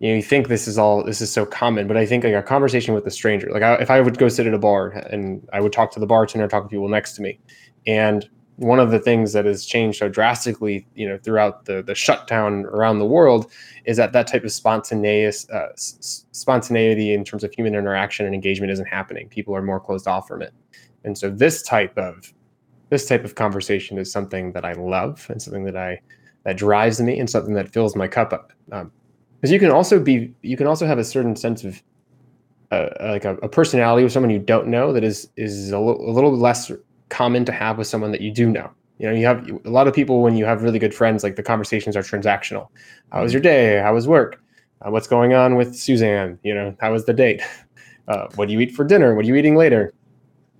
you 0.00 0.10
know, 0.10 0.16
you 0.16 0.22
think 0.22 0.48
this 0.48 0.68
is 0.68 0.78
all 0.78 1.02
this 1.02 1.20
is 1.20 1.32
so 1.32 1.44
common, 1.44 1.88
but 1.88 1.96
I 1.96 2.06
think 2.06 2.24
like 2.24 2.34
a 2.34 2.42
conversation 2.42 2.94
with 2.94 3.06
a 3.06 3.10
stranger, 3.10 3.50
like 3.50 3.62
I, 3.62 3.74
if 3.74 3.90
I 3.90 4.00
would 4.00 4.18
go 4.18 4.28
sit 4.28 4.46
at 4.46 4.54
a 4.54 4.58
bar 4.58 4.90
and 4.90 5.46
I 5.52 5.60
would 5.60 5.72
talk 5.72 5.90
to 5.92 6.00
the 6.00 6.06
bartender, 6.06 6.46
talk 6.46 6.64
to 6.64 6.68
people 6.68 6.88
next 6.88 7.14
to 7.14 7.22
me, 7.22 7.40
and 7.86 8.28
one 8.58 8.80
of 8.80 8.90
the 8.90 8.98
things 8.98 9.32
that 9.32 9.44
has 9.44 9.64
changed 9.64 10.00
so 10.00 10.08
drastically, 10.08 10.84
you 10.96 11.08
know, 11.08 11.18
throughout 11.18 11.64
the 11.64 11.82
the 11.82 11.94
shutdown 11.94 12.64
around 12.66 12.98
the 12.98 13.06
world, 13.06 13.50
is 13.86 13.96
that 13.96 14.12
that 14.12 14.28
type 14.28 14.44
of 14.44 14.52
spontaneous 14.52 15.48
uh, 15.50 15.68
s- 15.72 16.26
spontaneity 16.32 17.12
in 17.12 17.24
terms 17.24 17.42
of 17.42 17.52
human 17.52 17.74
interaction 17.74 18.24
and 18.24 18.34
engagement 18.34 18.70
isn't 18.70 18.86
happening. 18.86 19.28
People 19.28 19.54
are 19.54 19.62
more 19.62 19.80
closed 19.80 20.06
off 20.06 20.28
from 20.28 20.42
it, 20.42 20.52
and 21.04 21.18
so 21.18 21.28
this 21.28 21.62
type 21.62 21.96
of 21.98 22.32
this 22.90 23.06
type 23.06 23.24
of 23.24 23.34
conversation 23.34 23.98
is 23.98 24.10
something 24.10 24.52
that 24.52 24.64
I 24.64 24.72
love 24.72 25.26
and 25.28 25.42
something 25.42 25.64
that 25.64 25.76
I 25.76 26.00
that 26.48 26.56
drives 26.56 26.98
me 26.98 27.20
and 27.20 27.28
something 27.28 27.52
that 27.52 27.68
fills 27.68 27.94
my 27.94 28.08
cup 28.08 28.32
up. 28.32 28.54
Because 28.70 28.80
um, 28.80 29.52
you 29.52 29.58
can 29.58 29.70
also 29.70 30.00
be 30.00 30.32
you 30.40 30.56
can 30.56 30.66
also 30.66 30.86
have 30.86 30.96
a 30.96 31.04
certain 31.04 31.36
sense 31.36 31.62
of 31.62 31.82
uh, 32.70 32.88
like 33.00 33.26
a, 33.26 33.36
a, 33.42 33.48
personality 33.50 34.02
with 34.02 34.14
someone 34.14 34.30
you 34.30 34.38
don't 34.38 34.66
know 34.66 34.90
that 34.94 35.04
is 35.04 35.28
is 35.36 35.72
a, 35.72 35.78
little 35.78 36.34
less 36.34 36.72
common 37.10 37.44
to 37.44 37.52
have 37.52 37.76
with 37.76 37.86
someone 37.86 38.12
that 38.12 38.22
you 38.22 38.32
do 38.32 38.48
know. 38.48 38.70
You 38.96 39.08
know, 39.08 39.14
you 39.14 39.26
have 39.26 39.46
a 39.66 39.68
lot 39.68 39.88
of 39.88 39.92
people 39.92 40.22
when 40.22 40.38
you 40.38 40.46
have 40.46 40.62
really 40.62 40.78
good 40.78 40.94
friends, 40.94 41.22
like 41.22 41.36
the 41.36 41.42
conversations 41.42 41.98
are 41.98 42.02
transactional. 42.02 42.68
How 43.12 43.22
was 43.24 43.34
your 43.34 43.42
day? 43.42 43.78
How 43.82 43.92
was 43.92 44.08
work? 44.08 44.42
Uh, 44.80 44.90
what's 44.90 45.06
going 45.06 45.34
on 45.34 45.54
with 45.54 45.76
Suzanne? 45.76 46.38
You 46.44 46.54
know, 46.54 46.74
how 46.80 46.92
was 46.92 47.04
the 47.04 47.12
date? 47.12 47.42
Uh, 48.08 48.26
what 48.36 48.48
do 48.48 48.54
you 48.54 48.60
eat 48.60 48.74
for 48.74 48.86
dinner? 48.86 49.14
What 49.14 49.26
are 49.26 49.28
you 49.28 49.34
eating 49.34 49.54
later? 49.54 49.92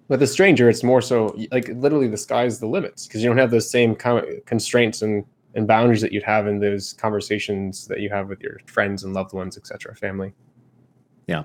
With 0.09 0.21
a 0.23 0.27
stranger, 0.27 0.69
it's 0.69 0.83
more 0.83 1.01
so 1.01 1.35
like 1.51 1.67
literally 1.69 2.07
the 2.07 2.19
sky's 2.19 2.61
the 2.61 2.67
limits 2.67 3.07
because 3.07 3.23
you 3.23 3.31
don't 3.31 3.39
have 3.39 3.51
those 3.51 3.71
same 3.71 3.97
of 4.05 4.25
constraints 4.45 5.01
and, 5.01 5.25
and 5.59 5.67
boundaries 5.67 6.01
that 6.01 6.13
you'd 6.13 6.23
have 6.23 6.47
in 6.47 6.61
those 6.61 6.93
conversations 6.95 7.89
that 7.89 8.01
you 8.01 8.09
have 8.11 8.29
with 8.29 8.41
your 8.41 8.61
friends 8.67 9.03
and 9.03 9.13
loved 9.13 9.33
ones, 9.33 9.59
etc., 9.59 9.95
family. 9.97 10.33
Yeah. 11.27 11.43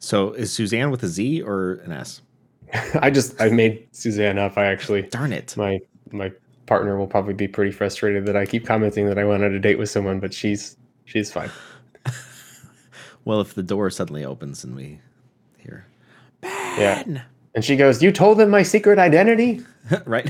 So 0.00 0.32
is 0.32 0.52
Suzanne 0.52 0.90
with 0.90 1.04
a 1.04 1.08
Z 1.08 1.40
or 1.42 1.74
an 1.84 1.92
S? 1.92 2.20
I 3.00 3.10
just 3.10 3.40
I 3.40 3.48
made 3.48 3.86
Suzanne 3.92 4.38
up. 4.38 4.58
I 4.58 4.66
actually 4.66 5.02
darn 5.02 5.32
it. 5.32 5.56
My 5.56 5.80
my 6.10 6.32
partner 6.66 6.98
will 6.98 7.06
probably 7.06 7.34
be 7.34 7.46
pretty 7.46 7.70
frustrated 7.70 8.26
that 8.26 8.36
I 8.36 8.44
keep 8.44 8.66
commenting 8.66 9.06
that 9.06 9.18
I 9.18 9.24
went 9.24 9.44
on 9.44 9.54
a 9.54 9.60
date 9.60 9.78
with 9.78 9.88
someone, 9.88 10.18
but 10.18 10.34
she's 10.34 10.76
she's 11.04 11.30
fine. 11.30 11.50
well, 13.24 13.40
if 13.40 13.54
the 13.54 13.62
door 13.62 13.88
suddenly 13.88 14.24
opens 14.24 14.64
and 14.64 14.74
we 14.74 15.00
hear 15.58 15.86
Ben! 16.40 16.50
Yeah. 16.78 17.22
And 17.54 17.64
she 17.64 17.76
goes, 17.76 18.02
You 18.02 18.10
told 18.10 18.38
them 18.38 18.50
my 18.50 18.64
secret 18.64 18.98
identity? 18.98 19.64
right. 20.06 20.28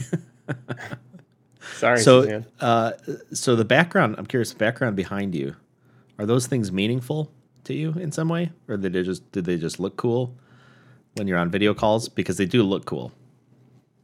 Sorry. 1.75 1.99
So 1.99 2.45
uh 2.61 2.93
so 3.33 3.57
the 3.57 3.65
background, 3.65 4.17
I'm 4.19 4.27
curious, 4.27 4.53
the 4.53 4.59
background 4.59 4.97
behind 4.97 5.35
you, 5.35 5.57
are 6.19 6.27
those 6.27 6.47
things 6.47 6.73
meaningful 6.73 7.31
to 7.65 7.75
you 7.75 7.93
in 7.93 8.13
some 8.13 8.29
way? 8.29 8.53
Or 8.69 8.77
did 8.77 8.93
they 8.93 9.03
just 9.03 9.31
did 9.33 9.45
they 9.45 9.57
just 9.57 9.79
look 9.79 9.97
cool? 9.97 10.37
when 11.17 11.29
you're 11.29 11.39
on 11.39 11.51
video 11.51 11.75
calls 11.75 12.09
because 12.09 12.37
they 12.37 12.47
do 12.47 12.63
look 12.63 12.85
cool. 12.85 13.13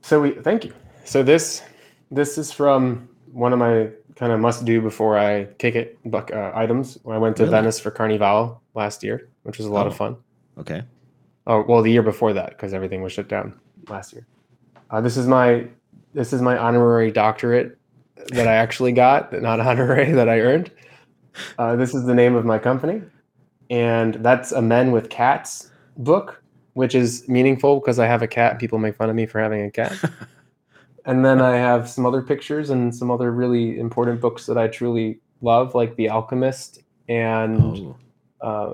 So 0.02 0.20
we 0.20 0.32
thank 0.32 0.64
you. 0.64 0.72
So 1.04 1.22
this 1.22 1.62
this 2.10 2.38
is 2.38 2.52
from 2.52 3.08
one 3.32 3.52
of 3.52 3.58
my 3.58 3.90
kind 4.16 4.32
of 4.32 4.40
must 4.40 4.64
do 4.64 4.80
before 4.80 5.18
I 5.18 5.44
kick 5.58 5.74
it 5.74 5.98
buck, 6.10 6.30
uh, 6.32 6.52
items. 6.54 6.98
When 7.02 7.16
I 7.16 7.18
went 7.18 7.36
to 7.36 7.44
really? 7.44 7.52
Venice 7.52 7.78
for 7.78 7.90
Carnival 7.90 8.60
last 8.74 9.02
year, 9.02 9.28
which 9.42 9.58
was 9.58 9.66
a 9.66 9.70
lot 9.70 9.86
oh. 9.86 9.90
of 9.90 9.96
fun. 9.96 10.16
Okay. 10.58 10.82
Oh 11.46 11.64
well, 11.66 11.82
the 11.82 11.90
year 11.90 12.02
before 12.02 12.32
that 12.32 12.50
because 12.50 12.72
everything 12.72 13.02
was 13.02 13.12
shut 13.12 13.28
down 13.28 13.58
last 13.88 14.12
year. 14.12 14.26
Uh, 14.90 15.00
this 15.00 15.16
is 15.16 15.26
my 15.26 15.66
this 16.14 16.32
is 16.32 16.42
my 16.42 16.56
honorary 16.56 17.10
doctorate 17.10 17.78
that 18.28 18.46
I 18.46 18.54
actually 18.54 18.92
got, 18.92 19.32
not 19.42 19.60
honorary 19.60 20.12
that 20.12 20.28
I 20.28 20.40
earned. 20.40 20.70
Uh, 21.58 21.76
this 21.76 21.94
is 21.94 22.04
the 22.04 22.14
name 22.14 22.34
of 22.34 22.44
my 22.44 22.58
company, 22.58 23.02
and 23.70 24.14
that's 24.14 24.52
a 24.52 24.60
Men 24.60 24.92
with 24.92 25.10
Cats 25.10 25.70
book 25.96 26.40
which 26.74 26.94
is 26.94 27.28
meaningful 27.28 27.80
because 27.80 27.98
I 27.98 28.06
have 28.06 28.22
a 28.22 28.26
cat. 28.26 28.58
People 28.58 28.78
make 28.78 28.96
fun 28.96 29.10
of 29.10 29.16
me 29.16 29.26
for 29.26 29.40
having 29.40 29.62
a 29.64 29.70
cat. 29.70 29.96
and 31.04 31.24
then 31.24 31.40
I 31.40 31.56
have 31.56 31.88
some 31.88 32.06
other 32.06 32.22
pictures 32.22 32.70
and 32.70 32.94
some 32.94 33.10
other 33.10 33.32
really 33.32 33.78
important 33.78 34.20
books 34.20 34.46
that 34.46 34.58
I 34.58 34.68
truly 34.68 35.20
love, 35.40 35.74
like 35.74 35.96
The 35.96 36.08
Alchemist 36.08 36.80
and 37.08 37.60
oh. 37.60 37.96
uh, 38.40 38.72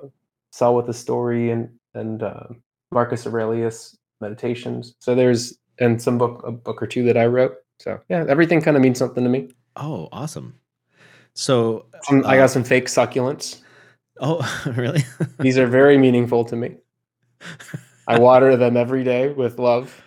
Sell 0.51 0.75
with 0.75 0.89
a 0.89 0.95
Story 0.95 1.51
and 1.51 1.71
and 1.95 2.23
uh, 2.23 2.45
Marcus 2.93 3.27
Aurelius 3.27 3.97
Meditations. 4.21 4.95
So 4.99 5.15
there's 5.15 5.59
and 5.79 6.01
some 6.01 6.19
book 6.19 6.43
a 6.45 6.53
book 6.53 6.83
or 6.83 6.87
two 6.87 7.05
that 7.05 7.17
I 7.17 7.27
wrote. 7.27 7.57
So 7.79 8.01
yeah, 8.09 8.25
everything 8.29 8.61
kind 8.61 8.77
of 8.77 8.83
means 8.83 8.99
something 8.99 9.25
to 9.25 9.31
me. 9.31 9.51
Oh, 9.77 10.09
awesome! 10.13 10.59
So 11.35 11.87
uh, 12.11 12.23
I 12.25 12.37
got 12.37 12.45
uh, 12.45 12.49
some 12.49 12.65
fake 12.65 12.87
succulents. 12.87 13.61
Oh, 14.21 14.41
really? 14.77 15.05
These 15.41 15.59
are 15.59 15.67
very 15.67 15.99
meaningful 15.99 16.45
to 16.47 16.57
me. 16.57 16.77
I 18.09 18.19
water 18.19 18.57
them 18.57 18.77
every 18.77 19.05
day 19.05 19.29
with 19.29 19.59
love. 19.59 20.03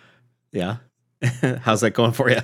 Yeah. 0.52 0.76
How's 1.60 1.82
that 1.82 1.90
going 1.92 2.12
for 2.12 2.30
you? 2.30 2.40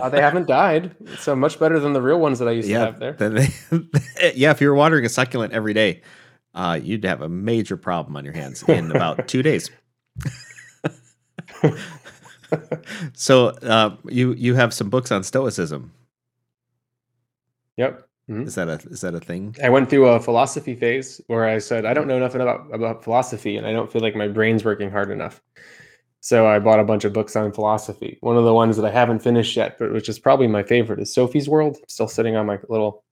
uh, 0.00 0.08
they 0.08 0.20
haven't 0.20 0.48
died, 0.48 0.96
so 1.18 1.36
much 1.36 1.60
better 1.60 1.78
than 1.78 1.92
the 1.92 2.00
real 2.00 2.18
ones 2.18 2.38
that 2.38 2.48
I 2.48 2.52
used 2.52 2.68
yeah, 2.68 2.78
to 2.78 2.84
have 2.86 2.98
there. 2.98 3.12
They, 3.12 3.48
yeah, 4.34 4.50
if 4.50 4.62
you 4.62 4.68
were 4.68 4.74
watering 4.74 5.04
a 5.04 5.10
succulent 5.10 5.52
every 5.52 5.74
day, 5.74 6.00
uh, 6.54 6.80
you'd 6.82 7.04
have 7.04 7.20
a 7.20 7.28
major 7.28 7.76
problem 7.76 8.16
on 8.16 8.24
your 8.24 8.32
hands 8.32 8.62
in 8.62 8.90
about 8.90 9.28
two 9.28 9.42
days. 9.42 9.70
so 13.14 13.48
uh, 13.48 13.96
you 14.04 14.32
you 14.34 14.54
have 14.54 14.72
some 14.72 14.90
books 14.90 15.10
on 15.10 15.22
Stoicism. 15.22 15.92
Yep. 17.76 18.06
Mm-hmm. 18.30 18.48
Is 18.48 18.54
that 18.56 18.68
a 18.68 18.74
is 18.90 19.00
that 19.02 19.14
a 19.14 19.20
thing? 19.20 19.54
I 19.62 19.68
went 19.68 19.88
through 19.88 20.08
a 20.08 20.20
philosophy 20.20 20.74
phase 20.74 21.20
where 21.28 21.44
I 21.46 21.58
said 21.58 21.84
I 21.84 21.94
don't 21.94 22.08
know 22.08 22.18
nothing 22.18 22.40
about 22.40 22.72
about 22.74 23.04
philosophy 23.04 23.56
and 23.56 23.66
I 23.66 23.72
don't 23.72 23.90
feel 23.90 24.02
like 24.02 24.16
my 24.16 24.28
brain's 24.28 24.64
working 24.64 24.90
hard 24.90 25.10
enough. 25.10 25.40
So 26.20 26.48
I 26.48 26.58
bought 26.58 26.80
a 26.80 26.84
bunch 26.84 27.04
of 27.04 27.12
books 27.12 27.36
on 27.36 27.52
philosophy. 27.52 28.18
One 28.20 28.36
of 28.36 28.44
the 28.44 28.52
ones 28.52 28.76
that 28.76 28.84
I 28.84 28.90
haven't 28.90 29.20
finished 29.20 29.56
yet, 29.56 29.78
but 29.78 29.92
which 29.92 30.08
is 30.08 30.18
probably 30.18 30.48
my 30.48 30.64
favorite, 30.64 30.98
is 30.98 31.14
Sophie's 31.14 31.48
World. 31.48 31.78
Still 31.86 32.08
sitting 32.08 32.34
on 32.34 32.46
my 32.46 32.58
little 32.68 33.04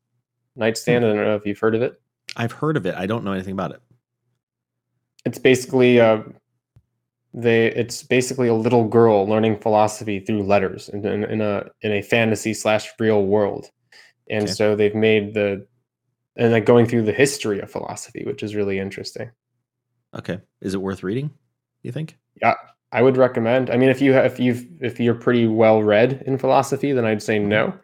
nightstand. 0.56 1.04
I 1.04 1.08
don't 1.08 1.24
know 1.24 1.36
if 1.36 1.46
you've 1.46 1.60
heard 1.60 1.76
of 1.76 1.82
it. 1.82 2.00
I've 2.36 2.50
heard 2.50 2.76
of 2.76 2.86
it. 2.86 2.96
I 2.96 3.06
don't 3.06 3.22
know 3.22 3.32
anything 3.32 3.52
about 3.52 3.70
it. 3.70 3.80
It's 5.24 5.38
basically 5.38 6.00
uh, 6.00 6.22
they. 7.34 7.66
It's 7.66 8.02
basically 8.02 8.48
a 8.48 8.54
little 8.54 8.88
girl 8.88 9.26
learning 9.26 9.58
philosophy 9.58 10.20
through 10.20 10.44
letters 10.44 10.88
in, 10.88 11.04
in, 11.04 11.24
in 11.24 11.40
a 11.40 11.64
in 11.82 11.92
a 11.92 12.02
fantasy 12.02 12.54
slash 12.54 12.90
real 12.98 13.26
world. 13.26 13.66
And 14.30 14.44
okay. 14.44 14.52
so 14.52 14.74
they've 14.76 14.94
made 14.94 15.34
the 15.34 15.66
and 16.36 16.52
like 16.52 16.64
going 16.64 16.86
through 16.86 17.02
the 17.02 17.12
history 17.12 17.60
of 17.60 17.70
philosophy 17.70 18.24
which 18.24 18.42
is 18.42 18.54
really 18.54 18.78
interesting. 18.78 19.30
Okay. 20.14 20.40
Is 20.60 20.74
it 20.74 20.80
worth 20.80 21.02
reading 21.02 21.30
you 21.82 21.92
think? 21.92 22.16
Yeah 22.40 22.54
i 22.92 23.02
would 23.02 23.16
recommend. 23.16 23.70
I 23.70 23.76
mean 23.76 23.90
if 23.90 24.00
you 24.00 24.12
have, 24.12 24.24
if 24.24 24.38
you've 24.38 24.64
if 24.80 25.00
you're 25.00 25.14
pretty 25.16 25.46
well 25.48 25.82
read 25.82 26.22
in 26.26 26.38
philosophy 26.38 26.92
then 26.92 27.04
i'd 27.04 27.22
say 27.22 27.38
no. 27.38 27.66
Mm-hmm. 27.66 27.78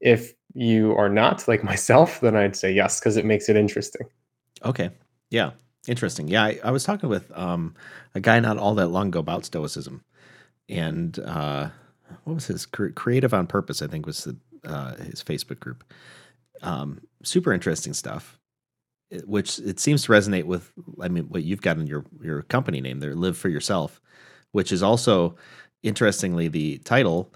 if 0.00 0.32
you 0.54 0.94
are 0.96 1.08
not 1.08 1.46
like 1.48 1.64
myself 1.72 2.20
then 2.20 2.36
i'd 2.36 2.56
say 2.56 2.72
yes 2.72 3.00
because 3.00 3.16
it 3.16 3.24
makes 3.24 3.48
it 3.48 3.56
interesting. 3.56 4.06
Okay. 4.64 4.90
Yeah 5.30 5.50
interesting 5.86 6.28
yeah 6.28 6.44
I, 6.44 6.60
I, 6.64 6.70
was 6.70 6.84
talking 6.84 7.08
with 7.08 7.30
um, 7.36 7.74
a 8.14 8.20
guy 8.20 8.40
not 8.40 8.58
all 8.58 8.74
that 8.76 8.88
long 8.88 9.08
ago 9.08 9.20
about 9.20 9.44
stoicism 9.44 10.02
and 10.68 11.18
uh, 11.18 11.68
what 12.24 12.34
was 12.34 12.46
his 12.46 12.66
creative 12.66 13.34
on 13.34 13.46
purpose 13.46 13.82
i 13.82 13.86
think 13.86 14.06
was 14.06 14.24
the 14.24 14.36
uh, 14.64 14.94
his 14.96 15.22
Facebook 15.22 15.60
group. 15.60 15.84
Um, 16.62 17.00
super 17.22 17.52
interesting 17.52 17.92
stuff, 17.92 18.38
which 19.24 19.58
it 19.58 19.78
seems 19.78 20.04
to 20.04 20.12
resonate 20.12 20.44
with. 20.44 20.72
I 21.00 21.08
mean, 21.08 21.24
what 21.24 21.42
you've 21.42 21.60
got 21.60 21.78
in 21.78 21.86
your 21.86 22.04
your 22.22 22.42
company 22.42 22.80
name 22.80 23.00
there, 23.00 23.14
"Live 23.14 23.36
for 23.36 23.48
Yourself," 23.48 24.00
which 24.52 24.72
is 24.72 24.82
also 24.82 25.36
interestingly 25.82 26.48
the 26.48 26.78
title 26.78 27.32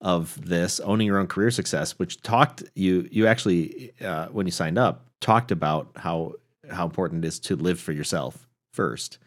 of 0.00 0.44
this 0.44 0.80
owning 0.80 1.06
your 1.06 1.20
own 1.20 1.28
career 1.28 1.48
success 1.52 1.96
which 1.96 2.20
talked 2.22 2.64
you 2.74 3.06
you 3.12 3.28
actually 3.28 3.92
uh, 4.00 4.26
when 4.28 4.44
you 4.44 4.50
signed 4.50 4.76
up 4.76 5.06
talked 5.20 5.52
about 5.52 5.88
how 5.94 6.32
how 6.70 6.84
important 6.84 7.24
it 7.24 7.28
is 7.28 7.40
to 7.40 7.56
live 7.56 7.80
for 7.80 7.92
yourself 7.92 8.46
first 8.72 9.18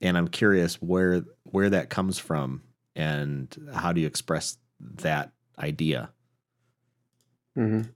and 0.00 0.16
i'm 0.16 0.28
curious 0.28 0.76
where 0.82 1.22
where 1.44 1.70
that 1.70 1.90
comes 1.90 2.18
from 2.18 2.62
and 2.94 3.56
how 3.74 3.92
do 3.92 4.00
you 4.00 4.06
express 4.06 4.58
that 4.80 5.32
idea 5.58 6.10
Mm-hmm. 7.56 7.90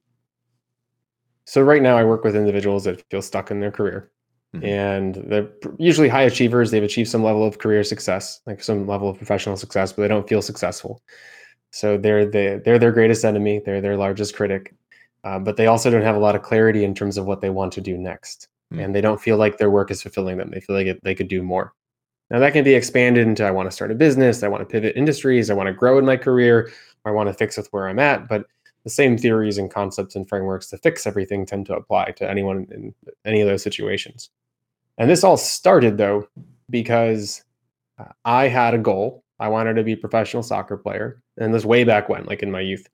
So 1.45 1.63
right 1.63 1.83
now, 1.83 1.97
I 1.97 2.05
work 2.05 2.25
with 2.25 2.37
individuals 2.37 2.85
that 2.85 3.03
feel 3.11 3.23
stuck 3.23 3.51
in 3.51 3.61
their 3.61 3.73
career, 3.73 4.11
mm-hmm. 4.55 4.65
and 4.65 5.15
they're 5.15 5.51
usually 5.79 6.09
high 6.09 6.23
achievers. 6.23 6.71
They've 6.71 6.83
achieved 6.83 7.11
some 7.11 7.25
level 7.25 7.45
of 7.45 7.59
career 7.59 7.85
success, 7.85 8.41
like 8.47 8.63
some 8.63 8.87
level 8.87 9.11
of 9.11 9.17
professional 9.17 9.57
success, 9.57 9.93
but 9.93 10.03
they 10.03 10.09
don't 10.09 10.29
feel 10.29 10.43
successful. 10.43 11.03
So 11.73 11.99
they're 11.99 12.27
the, 12.27 12.63
they're 12.65 12.79
their 12.79 12.93
greatest 12.93 13.25
enemy. 13.25 13.61
They're 13.65 13.81
their 13.81 13.97
largest 13.97 14.35
critic, 14.35 14.75
uh, 15.25 15.39
but 15.39 15.57
they 15.57 15.67
also 15.67 15.91
don't 15.91 16.03
have 16.03 16.17
a 16.17 16.21
lot 16.21 16.37
of 16.37 16.43
clarity 16.43 16.85
in 16.85 16.95
terms 16.95 17.17
of 17.17 17.27
what 17.27 17.41
they 17.41 17.51
want 17.51 17.73
to 17.75 17.81
do 17.81 17.99
next, 17.99 18.49
mm-hmm. 18.73 18.81
and 18.81 18.95
they 18.95 19.01
don't 19.01 19.21
feel 19.21 19.37
like 19.37 19.59
their 19.59 19.71
work 19.71 19.91
is 19.91 20.03
fulfilling 20.03 20.39
them. 20.39 20.51
They 20.51 20.61
feel 20.61 20.77
like 20.77 20.87
it, 20.87 21.03
they 21.03 21.15
could 21.15 21.29
do 21.29 21.43
more. 21.43 21.73
Now 22.31 22.39
that 22.39 22.53
can 22.53 22.65
be 22.65 22.75
expanded 22.75 23.27
into 23.27 23.45
I 23.45 23.51
want 23.51 23.69
to 23.69 23.75
start 23.75 23.91
a 23.91 23.95
business, 23.95 24.43
I 24.43 24.49
want 24.49 24.61
to 24.63 24.73
pivot 24.73 24.97
industries, 24.97 25.51
I 25.51 25.55
want 25.55 25.67
to 25.67 25.73
grow 25.73 25.99
in 25.99 26.05
my 26.05 26.17
career, 26.17 26.71
I 27.05 27.11
want 27.11 27.29
to 27.29 27.35
fix 27.35 27.57
with 27.57 27.69
where 27.73 27.89
I'm 27.89 27.99
at, 27.99 28.29
but 28.29 28.47
the 28.85 28.91
same 28.91 29.19
theories 29.19 29.59
and 29.59 29.71
concepts 29.71 30.17
and 30.17 30.29
frameworks 30.29 30.69
to 30.69 30.79
fix 30.79 31.07
everything 31.07 31.45
tend 31.45 31.67
to 31.67 31.75
apply 31.75 32.13
to 32.13 32.31
anyone 32.31 32.67
in 32.71 32.95
any 33.25 33.41
of 33.41 33.49
those 33.49 33.63
situations. 33.63 34.31
And 34.99 35.11
this 35.11 35.25
all 35.25 35.37
started 35.37 35.99
though 35.99 36.29
because 36.71 37.43
uh, 37.99 38.05
I 38.25 38.49
had 38.49 38.75
a 38.75 38.79
goal. 38.79 39.25
I 39.39 39.49
wanted 39.49 39.75
to 39.75 39.83
be 39.83 39.93
a 39.93 39.97
professional 39.97 40.43
soccer 40.43 40.77
player, 40.77 41.23
and 41.39 41.53
this 41.53 41.65
way 41.65 41.85
back 41.85 42.09
when, 42.09 42.25
like 42.25 42.43
in 42.43 42.51
my 42.51 42.61
youth. 42.61 42.87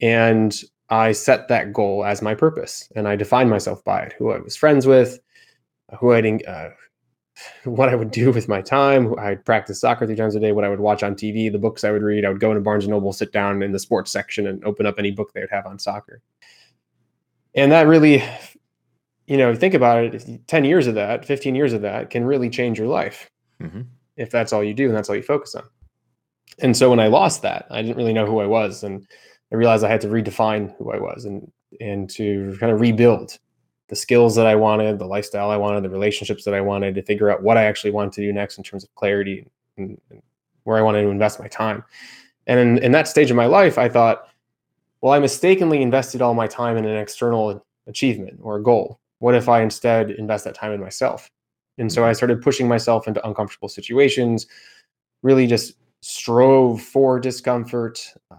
And 0.00 0.54
I 0.90 1.12
set 1.12 1.48
that 1.48 1.72
goal 1.72 2.04
as 2.04 2.22
my 2.22 2.34
purpose, 2.34 2.90
and 2.94 3.08
I 3.08 3.16
defined 3.16 3.50
myself 3.50 3.82
by 3.84 4.02
it. 4.02 4.14
Who 4.18 4.32
I 4.32 4.38
was 4.38 4.56
friends 4.56 4.86
with, 4.86 5.18
who 5.98 6.12
I 6.12 6.20
uh, 6.46 6.70
what 7.64 7.88
I 7.88 7.94
would 7.94 8.10
do 8.10 8.32
with 8.32 8.48
my 8.48 8.60
time. 8.60 9.18
I'd 9.18 9.44
practice 9.44 9.80
soccer 9.80 10.06
three 10.06 10.16
times 10.16 10.34
a 10.34 10.40
day. 10.40 10.52
What 10.52 10.64
I 10.64 10.68
would 10.68 10.80
watch 10.80 11.02
on 11.02 11.14
TV, 11.14 11.50
the 11.50 11.58
books 11.58 11.84
I 11.84 11.90
would 11.90 12.02
read. 12.02 12.24
I 12.24 12.28
would 12.28 12.40
go 12.40 12.50
into 12.50 12.60
Barnes 12.60 12.84
and 12.84 12.92
Noble, 12.92 13.12
sit 13.12 13.32
down 13.32 13.62
in 13.62 13.72
the 13.72 13.78
sports 13.78 14.10
section, 14.10 14.46
and 14.46 14.64
open 14.64 14.86
up 14.86 14.98
any 14.98 15.10
book 15.10 15.32
they 15.32 15.40
would 15.40 15.50
have 15.50 15.66
on 15.66 15.78
soccer. 15.78 16.20
And 17.54 17.70
that 17.72 17.86
really, 17.86 18.22
you 19.26 19.36
know, 19.36 19.54
think 19.54 19.74
about 19.74 20.04
it. 20.04 20.46
Ten 20.46 20.64
years 20.64 20.86
of 20.86 20.94
that, 20.94 21.24
fifteen 21.24 21.54
years 21.54 21.72
of 21.72 21.82
that, 21.82 22.10
can 22.10 22.24
really 22.24 22.50
change 22.50 22.78
your 22.78 22.88
life 22.88 23.30
mm-hmm. 23.60 23.82
if 24.16 24.30
that's 24.30 24.52
all 24.52 24.62
you 24.64 24.74
do 24.74 24.86
and 24.86 24.96
that's 24.96 25.08
all 25.08 25.16
you 25.16 25.22
focus 25.22 25.54
on. 25.54 25.64
And 26.60 26.76
so 26.76 26.90
when 26.90 27.00
I 27.00 27.08
lost 27.08 27.42
that, 27.42 27.66
I 27.70 27.82
didn't 27.82 27.96
really 27.96 28.12
know 28.12 28.26
who 28.26 28.40
I 28.40 28.46
was, 28.46 28.84
and 28.84 29.06
I 29.52 29.56
realized 29.56 29.84
I 29.84 29.88
had 29.88 30.00
to 30.02 30.08
redefine 30.08 30.74
who 30.76 30.90
I 30.90 30.98
was 30.98 31.24
and 31.24 31.50
and 31.80 32.08
to 32.10 32.56
kind 32.60 32.72
of 32.72 32.80
rebuild 32.80 33.38
the 33.88 33.96
skills 33.96 34.34
that 34.36 34.46
I 34.46 34.54
wanted, 34.54 34.98
the 34.98 35.06
lifestyle 35.06 35.50
I 35.50 35.56
wanted, 35.56 35.82
the 35.82 35.90
relationships 35.90 36.44
that 36.44 36.54
I 36.54 36.60
wanted 36.60 36.94
to 36.94 37.02
figure 37.02 37.30
out 37.30 37.42
what 37.42 37.56
I 37.56 37.64
actually 37.64 37.90
wanted 37.90 38.12
to 38.14 38.22
do 38.22 38.32
next 38.32 38.58
in 38.58 38.64
terms 38.64 38.84
of 38.84 38.94
clarity 38.94 39.46
and, 39.76 40.00
and 40.10 40.22
where 40.62 40.78
I 40.78 40.82
wanted 40.82 41.02
to 41.02 41.08
invest 41.08 41.38
my 41.38 41.48
time. 41.48 41.84
And 42.46 42.58
in, 42.58 42.78
in 42.78 42.92
that 42.92 43.08
stage 43.08 43.30
of 43.30 43.36
my 43.36 43.46
life, 43.46 43.76
I 43.78 43.88
thought, 43.88 44.28
well, 45.00 45.12
I 45.12 45.18
mistakenly 45.18 45.82
invested 45.82 46.22
all 46.22 46.34
my 46.34 46.46
time 46.46 46.76
in 46.76 46.86
an 46.86 46.96
external 46.96 47.64
achievement 47.86 48.38
or 48.42 48.56
a 48.56 48.62
goal. 48.62 49.00
What 49.18 49.34
if 49.34 49.48
I 49.48 49.62
instead 49.62 50.10
invest 50.12 50.44
that 50.44 50.54
time 50.54 50.72
in 50.72 50.80
myself? 50.80 51.30
And 51.76 51.92
so 51.92 52.02
I 52.02 52.08
mm-hmm. 52.08 52.14
started 52.14 52.42
pushing 52.42 52.68
myself 52.68 53.06
into 53.06 53.26
uncomfortable 53.26 53.68
situations, 53.68 54.46
really 55.22 55.46
just 55.46 55.74
strove 56.00 56.80
for 56.80 57.20
discomfort, 57.20 58.14
uh, 58.30 58.36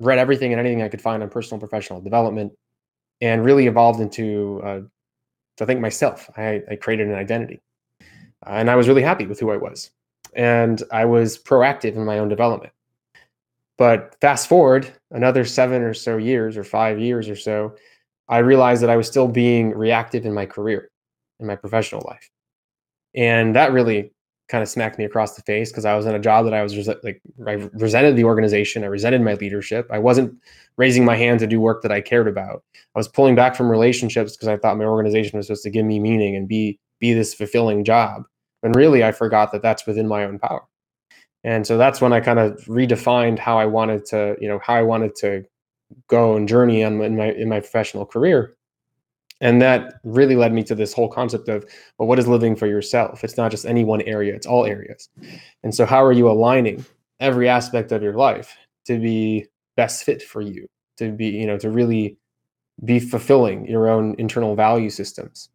read 0.00 0.18
everything 0.18 0.52
and 0.52 0.60
anything 0.60 0.82
I 0.82 0.88
could 0.88 1.02
find 1.02 1.22
on 1.22 1.30
personal 1.30 1.58
professional 1.58 2.00
development, 2.00 2.52
and 3.20 3.44
really 3.44 3.66
evolved 3.66 4.00
into, 4.00 4.60
uh, 4.64 4.80
I 5.60 5.64
think, 5.64 5.80
myself. 5.80 6.28
I, 6.36 6.62
I 6.70 6.76
created 6.76 7.08
an 7.08 7.14
identity. 7.14 7.60
and 8.46 8.70
I 8.70 8.76
was 8.76 8.88
really 8.88 9.02
happy 9.02 9.26
with 9.26 9.40
who 9.40 9.50
I 9.50 9.56
was. 9.56 9.90
And 10.34 10.82
I 10.92 11.04
was 11.04 11.38
proactive 11.38 11.94
in 11.96 12.04
my 12.04 12.18
own 12.18 12.28
development. 12.28 12.72
But 13.76 14.16
fast 14.20 14.48
forward 14.48 14.92
another 15.10 15.44
seven 15.44 15.82
or 15.82 15.94
so 15.94 16.16
years, 16.16 16.56
or 16.56 16.64
five 16.64 16.98
years 16.98 17.28
or 17.28 17.36
so, 17.36 17.74
I 18.28 18.38
realized 18.38 18.82
that 18.82 18.90
I 18.90 18.96
was 18.96 19.06
still 19.06 19.28
being 19.28 19.70
reactive 19.70 20.24
in 20.24 20.32
my 20.32 20.46
career, 20.46 20.90
in 21.40 21.46
my 21.46 21.56
professional 21.56 22.02
life. 22.06 22.30
And 23.14 23.54
that 23.54 23.72
really 23.72 24.12
kind 24.54 24.62
of 24.62 24.68
smacked 24.68 24.98
me 24.98 25.04
across 25.04 25.34
the 25.34 25.42
face 25.42 25.72
because 25.72 25.84
I 25.84 25.96
was 25.96 26.06
in 26.06 26.14
a 26.14 26.18
job 26.20 26.44
that 26.44 26.54
I 26.54 26.62
was 26.62 26.76
like 27.02 27.20
I 27.44 27.54
resented 27.72 28.14
the 28.14 28.22
organization, 28.22 28.84
I 28.84 28.86
resented 28.86 29.20
my 29.20 29.34
leadership. 29.34 29.88
I 29.90 29.98
wasn't 29.98 30.32
raising 30.76 31.04
my 31.04 31.16
hand 31.16 31.40
to 31.40 31.48
do 31.48 31.60
work 31.60 31.82
that 31.82 31.90
I 31.90 32.00
cared 32.00 32.28
about. 32.28 32.62
I 32.76 32.98
was 33.00 33.08
pulling 33.08 33.34
back 33.34 33.56
from 33.56 33.68
relationships 33.68 34.36
because 34.36 34.46
I 34.46 34.56
thought 34.56 34.78
my 34.78 34.84
organization 34.84 35.36
was 35.36 35.48
supposed 35.48 35.64
to 35.64 35.70
give 35.70 35.84
me 35.84 35.98
meaning 35.98 36.36
and 36.36 36.46
be 36.46 36.78
be 37.00 37.12
this 37.14 37.34
fulfilling 37.34 37.82
job. 37.82 38.22
And 38.62 38.76
really, 38.76 39.02
I 39.02 39.10
forgot 39.10 39.50
that 39.50 39.62
that's 39.62 39.88
within 39.88 40.06
my 40.06 40.24
own 40.24 40.38
power. 40.38 40.62
And 41.42 41.66
so 41.66 41.76
that's 41.76 42.00
when 42.00 42.12
I 42.12 42.20
kind 42.20 42.38
of 42.38 42.52
redefined 42.66 43.40
how 43.40 43.58
I 43.58 43.66
wanted 43.66 44.04
to, 44.06 44.36
you 44.40 44.46
know, 44.46 44.60
how 44.62 44.74
I 44.74 44.82
wanted 44.82 45.16
to 45.16 45.44
go 46.06 46.36
and 46.36 46.48
journey 46.48 46.84
on 46.84 47.00
in 47.00 47.16
my 47.16 47.32
in 47.32 47.48
my 47.48 47.58
professional 47.58 48.06
career 48.06 48.54
and 49.44 49.62
that 49.62 50.00
really 50.02 50.34
led 50.34 50.52
me 50.52 50.64
to 50.64 50.74
this 50.74 50.92
whole 50.92 51.08
concept 51.08 51.48
of 51.48 51.64
well 51.98 52.08
what 52.08 52.18
is 52.18 52.26
living 52.26 52.56
for 52.56 52.66
yourself? 52.66 53.22
It's 53.22 53.36
not 53.36 53.52
just 53.52 53.66
any 53.66 53.84
one 53.84 54.02
area 54.02 54.34
it's 54.34 54.46
all 54.46 54.64
areas. 54.64 55.08
And 55.62 55.72
so 55.72 55.86
how 55.86 56.02
are 56.04 56.12
you 56.12 56.28
aligning 56.28 56.84
every 57.20 57.48
aspect 57.48 57.92
of 57.92 58.02
your 58.02 58.14
life 58.14 58.56
to 58.86 58.98
be 58.98 59.46
best 59.76 60.04
fit 60.04 60.22
for 60.22 60.40
you 60.40 60.66
to 60.96 61.12
be 61.12 61.26
you 61.26 61.46
know 61.46 61.58
to 61.58 61.70
really 61.70 62.16
be 62.84 62.98
fulfilling 62.98 63.66
your 63.66 63.88
own 63.88 64.14
internal 64.18 64.56
value 64.56 64.90
systems 64.90 65.50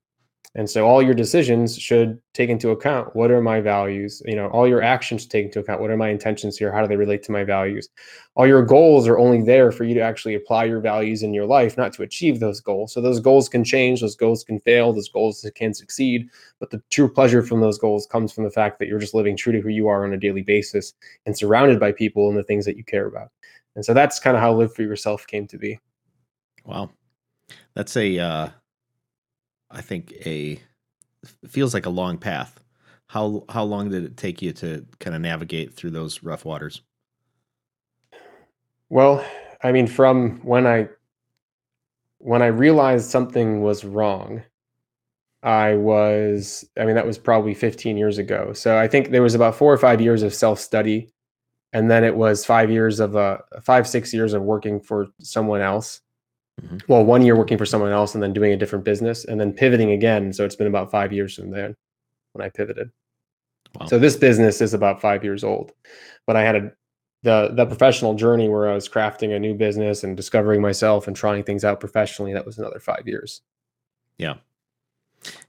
and 0.55 0.67
so 0.67 0.87
all 0.87 1.01
your 1.03 1.13
decisions 1.13 1.77
should 1.77 2.19
take 2.33 2.49
into 2.49 2.71
account 2.71 3.15
what 3.15 3.29
are 3.29 3.41
my 3.41 3.61
values, 3.61 4.21
you 4.25 4.35
know, 4.35 4.47
all 4.47 4.67
your 4.67 4.81
actions 4.81 5.27
take 5.27 5.45
into 5.45 5.59
account 5.59 5.79
what 5.79 5.91
are 5.91 5.97
my 5.97 6.09
intentions 6.09 6.57
here, 6.57 6.71
how 6.71 6.81
do 6.81 6.87
they 6.87 6.95
relate 6.95 7.21
to 7.23 7.31
my 7.31 7.43
values. 7.43 7.87
All 8.33 8.47
your 8.47 8.63
goals 8.63 9.07
are 9.07 9.19
only 9.19 9.43
there 9.43 9.71
for 9.71 9.83
you 9.83 9.93
to 9.93 10.01
actually 10.01 10.33
apply 10.33 10.63
your 10.65 10.79
values 10.79 11.21
in 11.21 11.35
your 11.35 11.45
life, 11.45 11.77
not 11.77 11.93
to 11.93 12.03
achieve 12.03 12.39
those 12.39 12.61
goals. 12.61 12.93
So 12.93 12.99
those 12.99 13.19
goals 13.19 13.47
can 13.47 13.63
change, 13.63 14.01
those 14.01 14.15
goals 14.15 14.43
can 14.43 14.59
fail, 14.61 14.91
those 14.91 15.09
goals 15.09 15.47
can 15.55 15.73
succeed, 15.73 16.27
but 16.59 16.71
the 16.71 16.81
true 16.89 17.11
pleasure 17.13 17.43
from 17.43 17.61
those 17.61 17.77
goals 17.77 18.07
comes 18.07 18.31
from 18.31 18.43
the 18.43 18.51
fact 18.51 18.79
that 18.79 18.87
you're 18.87 18.99
just 18.99 19.13
living 19.13 19.37
true 19.37 19.53
to 19.53 19.61
who 19.61 19.69
you 19.69 19.87
are 19.87 20.03
on 20.03 20.13
a 20.13 20.17
daily 20.17 20.41
basis 20.41 20.93
and 21.27 21.37
surrounded 21.37 21.79
by 21.79 21.91
people 21.91 22.27
and 22.27 22.37
the 22.37 22.43
things 22.43 22.65
that 22.65 22.75
you 22.75 22.83
care 22.83 23.05
about. 23.05 23.29
And 23.75 23.85
so 23.85 23.93
that's 23.93 24.19
kind 24.19 24.35
of 24.35 24.41
how 24.41 24.55
live 24.55 24.73
for 24.73 24.81
yourself 24.81 25.27
came 25.27 25.47
to 25.47 25.59
be. 25.59 25.79
Wow. 26.65 26.89
That's 27.75 27.95
a 27.95 28.19
uh 28.19 28.49
I 29.71 29.81
think 29.81 30.13
a 30.25 30.59
feels 31.47 31.73
like 31.73 31.85
a 31.85 31.91
long 31.91 32.17
path. 32.17 32.59
How 33.07 33.43
how 33.49 33.63
long 33.63 33.89
did 33.89 34.03
it 34.03 34.17
take 34.17 34.41
you 34.41 34.53
to 34.53 34.85
kind 34.99 35.15
of 35.15 35.21
navigate 35.21 35.73
through 35.73 35.91
those 35.91 36.23
rough 36.23 36.45
waters? 36.45 36.81
Well, 38.89 39.23
I 39.63 39.71
mean, 39.71 39.87
from 39.87 40.39
when 40.41 40.65
I 40.65 40.89
when 42.19 42.41
I 42.41 42.47
realized 42.47 43.09
something 43.09 43.61
was 43.61 43.85
wrong, 43.85 44.43
I 45.43 45.75
was 45.75 46.67
I 46.77 46.85
mean 46.85 46.95
that 46.95 47.05
was 47.05 47.17
probably 47.17 47.53
15 47.53 47.97
years 47.97 48.17
ago. 48.17 48.53
So 48.53 48.77
I 48.77 48.87
think 48.87 49.09
there 49.09 49.23
was 49.23 49.35
about 49.35 49.55
4 49.55 49.73
or 49.73 49.77
5 49.77 50.01
years 50.01 50.23
of 50.23 50.33
self-study 50.33 51.11
and 51.73 51.89
then 51.89 52.03
it 52.03 52.15
was 52.15 52.45
5 52.45 52.71
years 52.71 52.99
of 52.99 53.15
uh 53.15 53.37
5 53.63 53.87
6 53.87 54.13
years 54.13 54.33
of 54.33 54.41
working 54.41 54.79
for 54.79 55.07
someone 55.21 55.61
else 55.61 56.01
Mm-hmm. 56.59 56.77
Well, 56.87 57.03
one 57.03 57.21
year 57.21 57.35
working 57.35 57.57
for 57.57 57.65
someone 57.65 57.91
else 57.91 58.13
and 58.13 58.23
then 58.23 58.33
doing 58.33 58.53
a 58.53 58.57
different 58.57 58.85
business 58.85 59.25
and 59.25 59.39
then 59.39 59.53
pivoting 59.53 59.91
again. 59.91 60.33
So 60.33 60.45
it's 60.45 60.55
been 60.55 60.67
about 60.67 60.91
five 60.91 61.13
years 61.13 61.35
from 61.35 61.51
there 61.51 61.75
when 62.33 62.45
I 62.45 62.49
pivoted. 62.49 62.91
Wow. 63.79 63.87
So 63.87 63.99
this 63.99 64.15
business 64.15 64.61
is 64.61 64.73
about 64.73 65.01
five 65.01 65.23
years 65.23 65.43
old, 65.43 65.71
but 66.25 66.35
I 66.35 66.43
had 66.43 66.55
a 66.55 66.71
the 67.23 67.51
the 67.53 67.65
professional 67.65 68.13
journey 68.13 68.47
where 68.47 68.69
I 68.69 68.73
was 68.73 68.87
crafting 68.87 69.35
a 69.35 69.39
new 69.39 69.53
business 69.53 70.03
and 70.03 70.15
discovering 70.15 70.61
myself 70.61 71.07
and 71.07 71.15
trying 71.15 71.43
things 71.43 71.63
out 71.63 71.79
professionally. 71.79 72.33
That 72.33 72.45
was 72.45 72.57
another 72.57 72.79
five 72.79 73.03
years. 73.05 73.41
Yeah, 74.17 74.35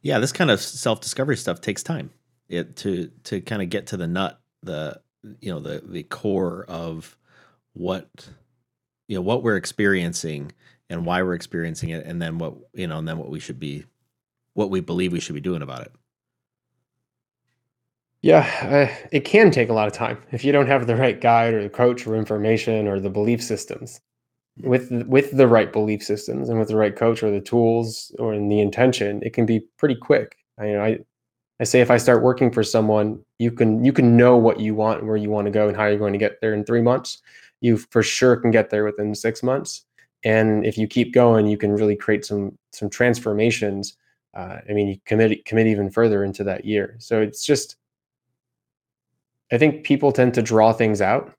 yeah. 0.02 0.18
This 0.18 0.32
kind 0.32 0.50
of 0.50 0.60
self 0.60 1.00
discovery 1.00 1.36
stuff 1.36 1.60
takes 1.60 1.82
time. 1.82 2.10
It 2.48 2.76
to 2.76 3.10
to 3.24 3.40
kind 3.40 3.62
of 3.62 3.70
get 3.70 3.86
to 3.88 3.96
the 3.96 4.08
nut, 4.08 4.40
the 4.62 5.00
you 5.40 5.52
know 5.52 5.60
the 5.60 5.82
the 5.86 6.02
core 6.02 6.64
of 6.68 7.16
what 7.72 8.08
you 9.06 9.16
know 9.16 9.22
what 9.22 9.42
we're 9.42 9.56
experiencing 9.56 10.52
and 10.90 11.06
why 11.06 11.22
we're 11.22 11.34
experiencing 11.34 11.90
it 11.90 12.04
and 12.04 12.20
then 12.20 12.36
what 12.36 12.54
you 12.74 12.86
know 12.86 12.98
and 12.98 13.08
then 13.08 13.16
what 13.16 13.30
we 13.30 13.40
should 13.40 13.58
be 13.58 13.84
what 14.54 14.68
we 14.68 14.80
believe 14.80 15.12
we 15.12 15.20
should 15.20 15.36
be 15.36 15.40
doing 15.40 15.62
about 15.62 15.82
it. 15.82 15.92
Yeah 18.20 18.90
uh, 18.90 19.06
it 19.12 19.20
can 19.20 19.50
take 19.50 19.70
a 19.70 19.72
lot 19.72 19.86
of 19.86 19.94
time 19.94 20.18
if 20.32 20.44
you 20.44 20.52
don't 20.52 20.66
have 20.66 20.86
the 20.86 20.96
right 20.96 21.18
guide 21.18 21.54
or 21.54 21.62
the 21.62 21.70
coach 21.70 22.06
or 22.06 22.16
information 22.16 22.86
or 22.86 23.00
the 23.00 23.08
belief 23.08 23.42
systems. 23.42 24.00
With 24.62 24.90
with 25.06 25.30
the 25.34 25.46
right 25.46 25.72
belief 25.72 26.02
systems 26.02 26.50
and 26.50 26.58
with 26.58 26.68
the 26.68 26.76
right 26.76 26.94
coach 26.94 27.22
or 27.22 27.30
the 27.30 27.40
tools 27.40 28.14
or 28.18 28.34
in 28.34 28.48
the 28.48 28.60
intention 28.60 29.22
it 29.22 29.32
can 29.32 29.46
be 29.46 29.60
pretty 29.78 29.94
quick. 29.94 30.36
I 30.58 30.66
you 30.66 30.72
know 30.74 30.84
i 30.84 30.98
i 31.60 31.64
say 31.64 31.80
if 31.80 31.90
i 31.90 31.96
start 31.96 32.22
working 32.22 32.50
for 32.50 32.64
someone 32.64 33.24
you 33.38 33.52
can 33.52 33.84
you 33.84 33.92
can 33.92 34.16
know 34.16 34.36
what 34.36 34.60
you 34.60 34.74
want 34.74 34.98
and 34.98 35.08
where 35.08 35.16
you 35.16 35.30
want 35.30 35.46
to 35.46 35.50
go 35.50 35.68
and 35.68 35.76
how 35.76 35.86
you're 35.86 35.98
going 35.98 36.12
to 36.12 36.18
get 36.18 36.40
there 36.40 36.52
in 36.52 36.64
three 36.64 36.82
months. 36.82 37.22
You 37.62 37.76
for 37.76 38.02
sure 38.02 38.36
can 38.36 38.50
get 38.50 38.70
there 38.70 38.84
within 38.84 39.14
six 39.14 39.42
months 39.42 39.84
and 40.24 40.66
if 40.66 40.76
you 40.76 40.86
keep 40.86 41.12
going 41.12 41.46
you 41.46 41.56
can 41.56 41.72
really 41.72 41.96
create 41.96 42.24
some 42.24 42.56
some 42.72 42.90
transformations 42.90 43.96
uh, 44.36 44.58
i 44.68 44.72
mean 44.72 44.88
you 44.88 44.96
commit 45.06 45.44
commit 45.44 45.66
even 45.66 45.90
further 45.90 46.24
into 46.24 46.44
that 46.44 46.64
year. 46.64 46.96
So 46.98 47.20
it's 47.20 47.44
just 47.44 47.76
i 49.52 49.58
think 49.58 49.84
people 49.84 50.12
tend 50.12 50.34
to 50.34 50.42
draw 50.42 50.72
things 50.72 51.00
out 51.00 51.32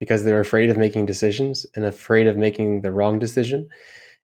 because 0.00 0.22
they're 0.22 0.40
afraid 0.40 0.70
of 0.70 0.76
making 0.76 1.06
decisions 1.06 1.66
and 1.74 1.84
afraid 1.84 2.26
of 2.26 2.36
making 2.36 2.82
the 2.82 2.92
wrong 2.92 3.18
decision 3.18 3.68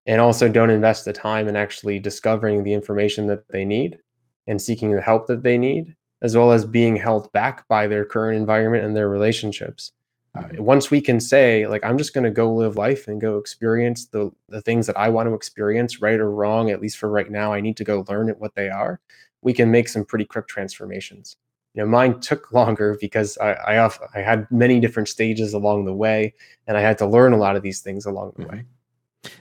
and 0.07 0.21
also 0.21 0.49
don't 0.49 0.71
invest 0.71 1.05
the 1.05 1.13
time 1.13 1.49
in 1.49 1.57
actually 1.57 1.99
discovering 1.99 2.63
the 2.63 2.73
information 2.73 3.27
that 3.27 3.49
they 3.49 3.65
need 3.65 3.99
and 4.47 4.61
seeking 4.61 4.93
the 4.93 5.01
help 5.01 5.27
that 5.27 5.43
they 5.43 5.59
need 5.59 5.95
as 6.23 6.37
well 6.37 6.53
as 6.53 6.65
being 6.65 6.97
held 6.97 7.31
back 7.33 7.67
by 7.69 7.87
their 7.87 8.05
current 8.05 8.39
environment 8.39 8.85
and 8.85 8.97
their 8.97 9.09
relationships 9.09 9.93
uh, 10.35 10.49
once 10.59 10.91
we 10.91 11.01
can 11.01 11.21
say 11.21 11.67
like 11.67 11.85
i'm 11.85 11.99
just 11.99 12.13
going 12.15 12.25
to 12.25 12.31
go 12.31 12.53
live 12.53 12.77
life 12.77 13.09
and 13.09 13.21
go 13.21 13.39
experience 13.39 14.07
the 14.07 14.31
the 14.49 14.61
things 14.63 14.87
that 14.87 14.97
i 14.97 15.09
want 15.09 15.29
to 15.29 15.35
experience 15.35 16.01
right 16.01 16.21
or 16.21 16.31
wrong 16.31 16.71
at 16.71 16.81
least 16.81 16.99
for 16.99 17.09
right 17.09 17.31
now 17.31 17.53
i 17.53 17.61
need 17.61 17.77
to 17.77 17.85
go 17.85 18.05
learn 18.09 18.29
what 18.39 18.55
they 18.55 18.69
are 18.69 19.01
we 19.43 19.53
can 19.53 19.71
make 19.71 19.89
some 19.89 20.07
pretty 20.07 20.25
quick 20.25 20.49
transformations. 20.49 21.37
You 21.75 21.83
know 21.83 21.89
mine 21.89 22.21
took 22.21 22.53
longer 22.53 22.97
because 23.01 23.37
i 23.39 23.53
i, 23.53 23.91
I 24.15 24.21
had 24.21 24.51
many 24.51 24.81
different 24.81 25.09
stages 25.09 25.55
along 25.55 25.85
the 25.85 25.95
way 25.95 26.35
and 26.67 26.77
i 26.77 26.81
had 26.81 26.99
to 26.99 27.07
learn 27.07 27.33
a 27.33 27.39
lot 27.39 27.57
of 27.57 27.63
these 27.63 27.81
things 27.81 28.07
along 28.07 28.33
the 28.37 28.45
mm-hmm. 28.45 28.57
way 28.57 28.65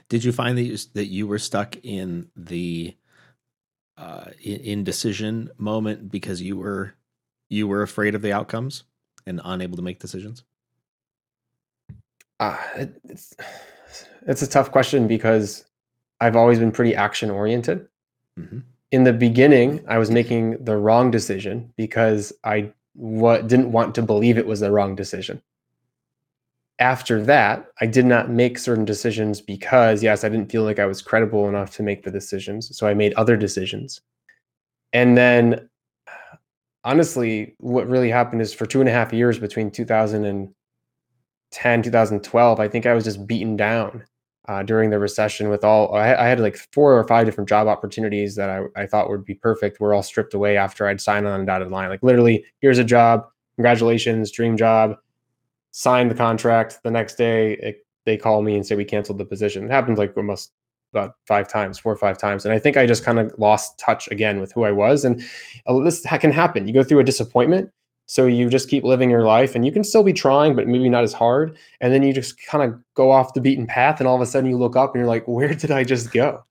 did 0.08 0.24
you 0.24 0.32
find 0.32 0.56
that 0.58 0.62
you, 0.62 0.76
that 0.94 1.06
you 1.06 1.26
were 1.26 1.38
stuck 1.38 1.76
in 1.82 2.28
the 2.34 2.96
uh, 3.96 4.30
indecision 4.42 5.50
moment 5.58 6.10
because 6.10 6.42
you 6.42 6.56
were 6.56 6.94
you 7.48 7.68
were 7.68 7.82
afraid 7.82 8.16
of 8.16 8.22
the 8.22 8.32
outcomes 8.32 8.82
and 9.26 9.40
unable 9.44 9.76
to 9.76 9.82
make 9.82 10.00
decisions 10.00 10.42
Uh, 12.44 12.56
it, 12.76 13.00
it's 13.08 13.34
it's 14.26 14.42
a 14.42 14.46
tough 14.46 14.70
question 14.70 15.06
because 15.06 15.64
I've 16.20 16.36
always 16.36 16.58
been 16.58 16.72
pretty 16.72 16.94
action 16.94 17.30
oriented. 17.30 17.88
Mm-hmm. 18.38 18.58
In 18.90 19.04
the 19.04 19.12
beginning, 19.12 19.82
I 19.88 19.98
was 19.98 20.10
making 20.10 20.62
the 20.62 20.76
wrong 20.76 21.10
decision 21.10 21.72
because 21.76 22.32
I 22.44 22.72
what 22.94 23.48
didn't 23.48 23.72
want 23.72 23.94
to 23.94 24.02
believe 24.02 24.36
it 24.36 24.46
was 24.46 24.60
the 24.60 24.70
wrong 24.70 24.94
decision. 24.94 25.42
After 26.78 27.22
that, 27.24 27.66
I 27.80 27.86
did 27.86 28.04
not 28.04 28.30
make 28.30 28.58
certain 28.58 28.84
decisions 28.84 29.40
because 29.40 30.02
yes, 30.02 30.22
I 30.22 30.28
didn't 30.28 30.50
feel 30.50 30.64
like 30.64 30.78
I 30.78 30.86
was 30.86 31.00
credible 31.00 31.48
enough 31.48 31.74
to 31.76 31.82
make 31.82 32.02
the 32.02 32.10
decisions, 32.10 32.76
so 32.76 32.86
I 32.86 32.94
made 32.94 33.14
other 33.14 33.36
decisions. 33.36 34.00
And 34.92 35.16
then 35.16 35.68
honestly, 36.84 37.54
what 37.58 37.88
really 37.88 38.10
happened 38.10 38.42
is 38.42 38.52
for 38.52 38.66
two 38.66 38.80
and 38.80 38.88
a 38.88 38.92
half 38.92 39.12
years 39.12 39.38
between 39.38 39.70
2010, 41.54 41.82
2012, 41.82 42.60
I 42.60 42.68
think 42.68 42.86
I 42.86 42.94
was 42.94 43.04
just 43.04 43.26
beaten 43.26 43.56
down 43.56 44.04
uh, 44.48 44.62
during 44.62 44.90
the 44.90 44.98
recession 44.98 45.48
with 45.48 45.64
all 45.64 45.94
I, 45.94 46.14
I, 46.14 46.26
had 46.26 46.38
like 46.38 46.56
four 46.72 46.98
or 46.98 47.04
five 47.04 47.24
different 47.24 47.48
job 47.48 47.66
opportunities 47.66 48.34
that 48.36 48.50
I, 48.50 48.64
I 48.76 48.86
thought 48.86 49.08
would 49.08 49.24
be 49.24 49.34
perfect 49.34 49.80
were 49.80 49.94
all 49.94 50.02
stripped 50.02 50.34
away 50.34 50.58
after 50.58 50.86
I'd 50.86 51.00
signed 51.00 51.26
on 51.26 51.40
a 51.40 51.46
dotted 51.46 51.70
line. 51.70 51.88
Like 51.88 52.02
literally, 52.02 52.44
here's 52.60 52.78
a 52.78 52.84
job, 52.84 53.26
congratulations, 53.56 54.30
dream 54.30 54.56
job. 54.56 54.96
Sign 55.70 56.08
the 56.08 56.14
contract. 56.14 56.80
The 56.84 56.90
next 56.90 57.14
day, 57.16 57.54
it, 57.54 57.86
they 58.04 58.18
call 58.18 58.42
me 58.42 58.54
and 58.54 58.66
say 58.66 58.76
we 58.76 58.84
canceled 58.84 59.18
the 59.18 59.24
position. 59.24 59.64
It 59.64 59.70
happens 59.70 59.98
like 59.98 60.14
almost 60.16 60.52
about 60.92 61.14
five 61.26 61.48
times, 61.48 61.78
four 61.78 61.92
or 61.92 61.96
five 61.96 62.18
times, 62.18 62.44
and 62.44 62.52
I 62.54 62.58
think 62.58 62.76
I 62.76 62.86
just 62.86 63.02
kind 63.02 63.18
of 63.18 63.32
lost 63.38 63.78
touch 63.78 64.08
again 64.08 64.40
with 64.40 64.52
who 64.52 64.64
I 64.64 64.70
was. 64.70 65.04
And 65.04 65.24
uh, 65.66 65.78
this 65.80 66.02
can 66.02 66.30
happen. 66.30 66.68
You 66.68 66.74
go 66.74 66.84
through 66.84 67.00
a 67.00 67.04
disappointment 67.04 67.70
so 68.06 68.26
you 68.26 68.50
just 68.50 68.68
keep 68.68 68.84
living 68.84 69.10
your 69.10 69.24
life 69.24 69.54
and 69.54 69.64
you 69.64 69.72
can 69.72 69.82
still 69.82 70.02
be 70.02 70.12
trying, 70.12 70.54
but 70.54 70.66
maybe 70.66 70.88
not 70.88 71.04
as 71.04 71.12
hard. 71.12 71.56
And 71.80 71.92
then 71.92 72.02
you 72.02 72.12
just 72.12 72.40
kind 72.44 72.62
of 72.62 72.78
go 72.94 73.10
off 73.10 73.34
the 73.34 73.40
beaten 73.40 73.66
path 73.66 73.98
and 73.98 74.06
all 74.06 74.14
of 74.14 74.20
a 74.20 74.26
sudden 74.26 74.50
you 74.50 74.58
look 74.58 74.76
up 74.76 74.94
and 74.94 75.00
you're 75.00 75.08
like, 75.08 75.26
where 75.26 75.54
did 75.54 75.70
I 75.70 75.84
just 75.84 76.12
go? 76.12 76.44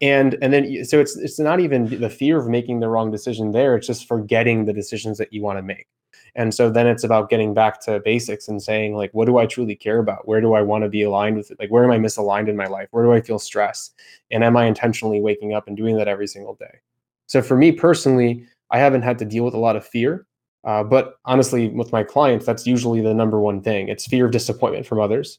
And 0.00 0.38
and 0.40 0.52
then 0.52 0.84
so 0.84 0.98
it's 0.98 1.16
it's 1.16 1.38
not 1.38 1.60
even 1.60 2.00
the 2.00 2.08
fear 2.08 2.38
of 2.38 2.48
making 2.48 2.80
the 2.80 2.88
wrong 2.88 3.10
decision 3.10 3.52
there. 3.52 3.76
It's 3.76 3.86
just 3.86 4.08
forgetting 4.08 4.64
the 4.64 4.72
decisions 4.72 5.18
that 5.18 5.32
you 5.32 5.42
want 5.42 5.58
to 5.58 5.62
make. 5.62 5.88
And 6.36 6.54
so 6.54 6.70
then 6.70 6.86
it's 6.86 7.04
about 7.04 7.28
getting 7.28 7.54
back 7.54 7.80
to 7.82 8.00
basics 8.00 8.48
and 8.48 8.62
saying 8.62 8.94
like, 8.94 9.10
what 9.12 9.26
do 9.26 9.38
I 9.38 9.46
truly 9.46 9.74
care 9.74 9.98
about? 9.98 10.28
Where 10.28 10.40
do 10.40 10.54
I 10.54 10.62
want 10.62 10.84
to 10.84 10.88
be 10.88 11.02
aligned 11.02 11.36
with 11.36 11.50
it? 11.50 11.58
Like, 11.58 11.70
where 11.70 11.84
am 11.84 11.90
I 11.90 11.98
misaligned 11.98 12.48
in 12.48 12.56
my 12.56 12.66
life? 12.66 12.88
Where 12.92 13.04
do 13.04 13.12
I 13.12 13.20
feel 13.20 13.38
stress? 13.38 13.90
And 14.30 14.44
am 14.44 14.56
I 14.56 14.66
intentionally 14.66 15.20
waking 15.20 15.54
up 15.54 15.66
and 15.66 15.76
doing 15.76 15.96
that 15.96 16.08
every 16.08 16.28
single 16.28 16.54
day? 16.54 16.78
So 17.26 17.42
for 17.42 17.56
me 17.56 17.72
personally, 17.72 18.46
I 18.70 18.78
haven't 18.78 19.02
had 19.02 19.18
to 19.18 19.24
deal 19.24 19.44
with 19.44 19.54
a 19.54 19.58
lot 19.58 19.76
of 19.76 19.84
fear 19.84 20.26
uh, 20.64 20.84
but 20.84 21.16
honestly, 21.24 21.68
with 21.68 21.92
my 21.92 22.02
clients, 22.02 22.44
that's 22.44 22.66
usually 22.66 23.00
the 23.00 23.14
number 23.14 23.40
one 23.40 23.62
thing. 23.62 23.88
It's 23.88 24.06
fear 24.06 24.26
of 24.26 24.32
disappointment 24.32 24.86
from 24.86 25.00
others, 25.00 25.38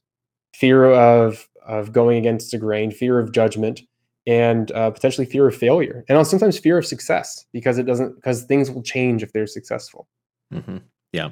fear 0.55 0.86
of 0.86 1.47
of 1.67 1.91
going 1.91 2.17
against 2.17 2.51
the 2.51 2.57
grain, 2.57 2.89
fear 2.89 3.19
of 3.19 3.31
judgment, 3.31 3.81
and 4.25 4.71
uh, 4.71 4.89
potentially 4.89 5.25
fear 5.25 5.47
of 5.47 5.55
failure, 5.55 6.03
and 6.10 6.25
sometimes 6.27 6.57
fear 6.57 6.77
of 6.77 6.86
success 6.86 7.45
because 7.53 7.77
it 7.77 7.84
doesn't 7.84 8.15
because 8.15 8.43
things 8.43 8.71
will 8.71 8.81
change 8.84 9.21
if 9.21 9.31
they're 9.31 9.47
successful. 9.47 10.07
Mm-hmm. 10.53 10.77
Yeah, 11.13 11.29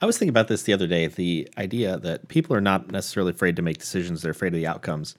I 0.00 0.06
was 0.06 0.18
thinking 0.18 0.30
about 0.30 0.48
this 0.48 0.62
the 0.62 0.72
other 0.74 0.86
day. 0.86 1.06
The 1.08 1.48
idea 1.58 1.98
that 1.98 2.28
people 2.28 2.54
are 2.54 2.60
not 2.60 2.92
necessarily 2.92 3.30
afraid 3.30 3.56
to 3.56 3.62
make 3.62 3.78
decisions; 3.78 4.22
they're 4.22 4.32
afraid 4.32 4.54
of 4.54 4.60
the 4.60 4.66
outcomes. 4.68 5.16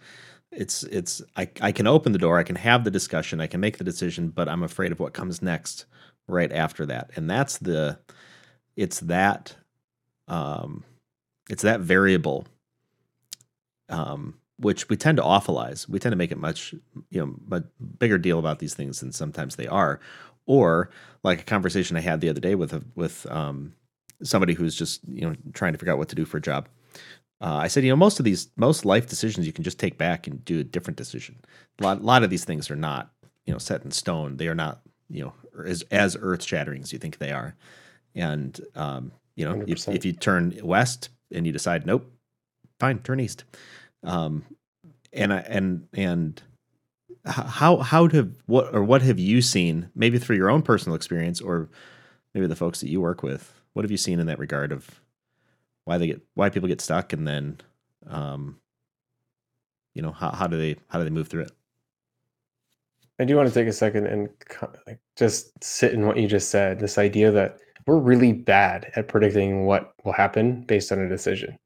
It's 0.52 0.84
it's 0.84 1.22
I 1.36 1.50
I 1.60 1.74
can 1.74 1.88
open 1.88 2.14
the 2.14 2.20
door, 2.20 2.40
I 2.40 2.44
can 2.44 2.56
have 2.56 2.86
the 2.86 2.92
discussion, 2.92 3.42
I 3.42 3.48
can 3.48 3.60
make 3.60 3.80
the 3.80 3.84
decision, 3.84 4.30
but 4.30 4.48
I'm 4.48 4.64
afraid 4.64 4.94
of 4.94 5.00
what 5.02 5.14
comes 5.14 5.42
next 5.42 5.86
right 6.28 6.52
after 6.52 6.86
that. 6.86 7.12
And 7.16 7.30
that's 7.30 7.58
the 7.58 8.00
it's 8.76 9.00
that 9.02 9.56
um 10.28 10.84
it's 11.50 11.64
that 11.64 11.82
variable 11.82 12.48
um 13.90 14.36
which 14.58 14.88
we 14.88 14.96
tend 14.96 15.18
to 15.18 15.24
awfulize. 15.24 15.90
We 15.90 16.00
tend 16.00 16.14
to 16.14 16.18
make 16.18 16.32
it 16.32 16.38
much, 16.38 16.74
you 17.10 17.20
know, 17.20 17.36
much 17.48 17.64
bigger 18.00 18.18
deal 18.18 18.40
about 18.40 18.60
these 18.60 18.74
things 18.74 19.00
than 19.00 19.12
sometimes 19.12 19.56
they 19.56 19.68
are. 19.68 20.00
Or 20.46 20.90
like 21.24 21.42
a 21.42 21.46
conversation 21.46 21.98
I 21.98 22.02
had 22.02 22.22
the 22.22 22.30
other 22.30 22.40
day 22.40 22.56
with 22.56 22.74
a, 22.74 22.84
with 22.96 23.26
um, 23.32 23.74
somebody 24.22 24.54
who's 24.54 24.76
just 24.76 25.02
you 25.08 25.22
know 25.22 25.36
trying 25.54 25.74
to 25.74 25.80
figure 25.80 25.94
out 25.94 25.98
what 25.98 26.10
to 26.10 26.16
do 26.16 26.26
for 26.26 26.38
a 26.38 26.42
job. 26.42 26.68
Uh, 27.42 27.56
I 27.56 27.68
said, 27.68 27.84
you 27.84 27.90
know, 27.90 27.98
most 27.98 28.20
of 28.20 28.26
these, 28.26 28.48
most 28.56 28.86
life 28.86 29.08
decisions 29.08 29.46
you 29.46 29.52
can 29.52 29.66
just 29.66 29.80
take 29.80 29.98
back 29.98 30.28
and 30.28 30.46
do 30.46 30.60
a 30.60 30.64
different 30.64 30.96
decision. 30.96 31.40
A 31.80 31.84
lot, 31.84 32.00
a 32.00 32.04
lot 32.04 32.24
of 32.24 32.30
these 32.30 32.46
things 32.46 32.72
are 32.72 32.76
not, 32.76 33.12
you 33.46 33.52
know, 33.52 33.60
set 33.60 33.84
in 33.84 33.92
stone. 33.92 34.38
They 34.38 34.48
are 34.48 34.56
not 34.56 34.82
you 35.10 35.24
know 35.24 35.34
as 35.66 35.84
as 35.92 36.18
earth 36.20 36.44
shattering 36.44 36.82
as 36.84 36.94
you 36.94 37.00
think 37.00 37.18
they 37.18 37.32
are. 37.32 37.56
And 38.16 38.60
um, 38.76 39.12
you 39.36 39.46
know, 39.46 39.64
if, 39.68 39.88
if, 39.88 40.06
you 40.06 40.14
turn 40.14 40.58
west 40.62 41.10
and 41.32 41.46
you 41.46 41.52
decide 41.52 41.86
nope, 41.86 42.12
fine, 42.80 43.00
turn 43.00 43.20
east. 43.20 43.44
Um, 44.04 44.44
and 45.14 45.34
I 45.34 45.40
and 45.40 45.88
and 45.94 46.42
how 47.26 47.78
how 47.78 48.08
have 48.10 48.32
what 48.46 48.74
or 48.74 48.84
what 48.84 49.02
have 49.02 49.20
you 49.20 49.42
seen 49.42 49.90
maybe 49.96 50.20
through 50.20 50.36
your 50.36 50.50
own 50.50 50.62
personal 50.62 50.96
experience 50.96 51.40
or 51.40 51.70
maybe 52.34 52.48
the 52.48 52.56
folks 52.56 52.82
that 52.82 52.90
you 52.90 53.00
work 53.00 53.24
with 53.24 53.54
what 53.74 53.86
have 53.86 53.92
you 53.92 53.98
seen 53.98 54.20
in 54.20 54.28
that 54.28 54.40
regard 54.40 54.72
of 54.72 55.02
why 55.86 55.98
they 55.98 56.08
get 56.08 56.22
why 56.34 56.50
people 56.50 56.68
get 56.68 56.82
stuck 56.82 57.14
and 57.14 57.28
then 57.28 57.58
um 58.08 58.60
you 59.94 60.02
know 60.02 60.12
how, 60.12 60.32
how 60.32 60.48
do 60.48 60.58
they 60.58 60.76
how 60.90 60.98
do 60.98 61.06
they 61.06 61.10
move 61.10 61.28
through 61.28 61.44
it 61.44 61.52
I 63.20 63.26
do 63.26 63.36
want 63.36 63.48
to 63.48 63.54
take 63.54 63.68
a 63.68 63.74
second 63.74 64.08
and 64.08 64.30
just 65.16 65.64
sit 65.64 65.94
in 65.94 66.08
what 66.08 66.18
you 66.18 66.28
just 66.28 66.50
said. 66.50 66.80
This 66.80 66.98
idea 66.98 67.32
that 67.32 67.60
we're 67.86 68.00
really 68.00 68.34
bad 68.34 68.92
at 68.96 69.08
predicting 69.08 69.66
what 69.66 69.94
will 70.04 70.14
happen 70.14 70.62
based 70.62 70.92
on 70.92 71.00
a 71.00 71.10
decision. 71.10 71.58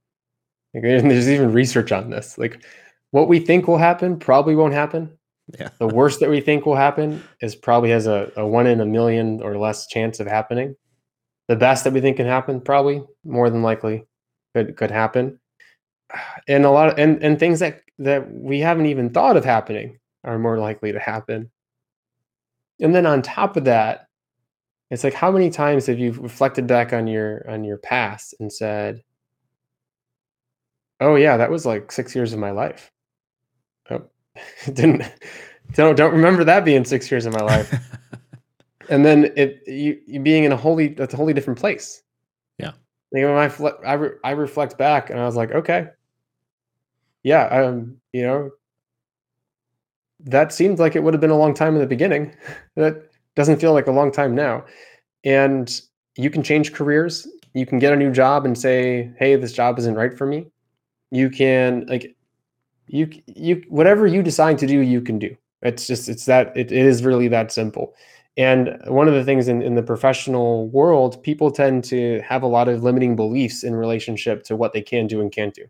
Like, 0.73 0.83
there's 0.83 1.29
even 1.29 1.53
research 1.53 1.91
on 1.91 2.09
this. 2.09 2.37
Like, 2.37 2.63
what 3.11 3.29
we 3.29 3.39
think 3.39 3.67
will 3.67 3.77
happen 3.77 4.19
probably 4.19 4.55
won't 4.55 4.73
happen. 4.73 5.17
Yeah. 5.57 5.69
the 5.79 5.87
worst 5.87 6.19
that 6.19 6.29
we 6.29 6.41
think 6.41 6.65
will 6.65 6.75
happen 6.75 7.23
is 7.39 7.55
probably 7.55 7.89
has 7.91 8.05
a, 8.05 8.29
a 8.35 8.45
one 8.45 8.67
in 8.67 8.81
a 8.81 8.85
million 8.85 9.41
or 9.41 9.57
less 9.57 9.87
chance 9.87 10.19
of 10.19 10.27
happening. 10.27 10.75
The 11.47 11.55
best 11.55 11.85
that 11.85 11.93
we 11.93 12.01
think 12.01 12.17
can 12.17 12.25
happen 12.25 12.59
probably 12.59 13.01
more 13.23 13.49
than 13.49 13.63
likely 13.63 14.05
could 14.53 14.75
could 14.75 14.91
happen. 14.91 15.39
And 16.49 16.65
a 16.65 16.69
lot 16.69 16.89
of 16.89 16.99
and, 16.99 17.23
and 17.23 17.39
things 17.39 17.59
that 17.59 17.81
that 17.99 18.29
we 18.29 18.59
haven't 18.59 18.87
even 18.87 19.09
thought 19.09 19.37
of 19.37 19.45
happening 19.45 19.99
are 20.27 20.37
more 20.37 20.59
likely 20.59 20.91
to 20.91 20.99
happen. 20.99 21.49
And 22.79 22.93
then 22.93 23.05
on 23.05 23.21
top 23.21 23.57
of 23.57 23.63
that, 23.65 24.07
it's 24.91 25.03
like 25.03 25.13
how 25.13 25.31
many 25.31 25.49
times 25.49 25.87
have 25.87 25.99
you 25.99 26.11
reflected 26.11 26.67
back 26.67 26.93
on 26.93 27.07
your 27.07 27.49
on 27.49 27.63
your 27.63 27.77
past 27.77 28.35
and 28.39 28.51
said, 28.51 29.03
"Oh 30.99 31.15
yeah, 31.15 31.37
that 31.37 31.49
was 31.51 31.65
like 31.65 31.91
6 31.91 32.15
years 32.15 32.33
of 32.33 32.39
my 32.39 32.51
life." 32.51 32.91
Oh, 33.89 34.03
didn't 34.65 35.03
don't 35.73 35.95
don't 35.95 36.13
remember 36.13 36.43
that 36.43 36.63
being 36.65 36.85
6 36.85 37.11
years 37.11 37.25
of 37.25 37.33
my 37.33 37.41
life. 37.41 37.73
and 38.89 39.05
then 39.05 39.31
it 39.35 39.63
you, 39.67 39.99
you 40.05 40.19
being 40.19 40.43
in 40.43 40.51
a 40.51 40.57
wholly 40.57 40.89
that's 40.89 41.13
a 41.13 41.17
wholly 41.17 41.33
different 41.33 41.59
place. 41.59 42.03
Yeah. 42.57 42.71
Like 43.11 43.23
when 43.23 43.37
I 43.37 43.89
I, 43.89 43.93
re, 43.93 44.09
I 44.23 44.31
reflect 44.31 44.77
back 44.77 45.09
and 45.09 45.19
I 45.19 45.25
was 45.25 45.35
like, 45.35 45.51
okay, 45.51 45.87
yeah, 47.23 47.47
um, 47.47 47.97
you 48.13 48.21
know, 48.23 48.51
that 50.27 50.53
seemed 50.53 50.79
like 50.79 50.95
it 50.95 51.03
would 51.03 51.13
have 51.13 51.21
been 51.21 51.29
a 51.29 51.37
long 51.37 51.53
time 51.53 51.73
in 51.73 51.81
the 51.81 51.87
beginning. 51.87 52.35
that 52.75 53.09
doesn't 53.35 53.59
feel 53.59 53.73
like 53.73 53.87
a 53.87 53.91
long 53.91 54.11
time 54.11 54.35
now. 54.35 54.65
And 55.23 55.81
you 56.15 56.29
can 56.29 56.43
change 56.43 56.73
careers. 56.73 57.27
You 57.53 57.65
can 57.65 57.79
get 57.79 57.93
a 57.93 57.95
new 57.95 58.11
job 58.11 58.45
and 58.45 58.57
say, 58.57 59.11
"Hey, 59.17 59.35
this 59.35 59.53
job 59.53 59.79
isn't 59.79 59.95
right 59.95 60.17
for 60.17 60.25
me." 60.25 60.47
You 61.11 61.29
can 61.29 61.85
like 61.87 62.15
you 62.87 63.09
you 63.27 63.63
whatever 63.69 64.07
you 64.07 64.21
decide 64.23 64.57
to 64.59 64.67
do, 64.67 64.79
you 64.79 65.01
can 65.01 65.19
do. 65.19 65.35
It's 65.61 65.87
just 65.87 66.09
it's 66.09 66.25
that 66.25 66.55
it, 66.55 66.71
it 66.71 66.85
is 66.85 67.03
really 67.03 67.27
that 67.29 67.51
simple. 67.51 67.93
And 68.37 68.77
one 68.85 69.07
of 69.07 69.15
the 69.15 69.23
things 69.23 69.47
in, 69.47 69.63
in 69.63 69.73
the 69.73 69.81
professional 69.81 70.67
world, 70.69 71.21
people 71.23 71.49
tend 71.49 71.83
to 71.85 72.21
have 72.21 72.43
a 72.43 72.47
lot 72.47 72.69
of 72.69 72.83
limiting 72.83 73.15
beliefs 73.15 73.63
in 73.63 73.73
relationship 73.73 74.43
to 74.43 74.55
what 74.55 74.73
they 74.73 74.81
can 74.81 75.07
do 75.07 75.21
and 75.21 75.31
can't 75.31 75.55
do. 75.55 75.65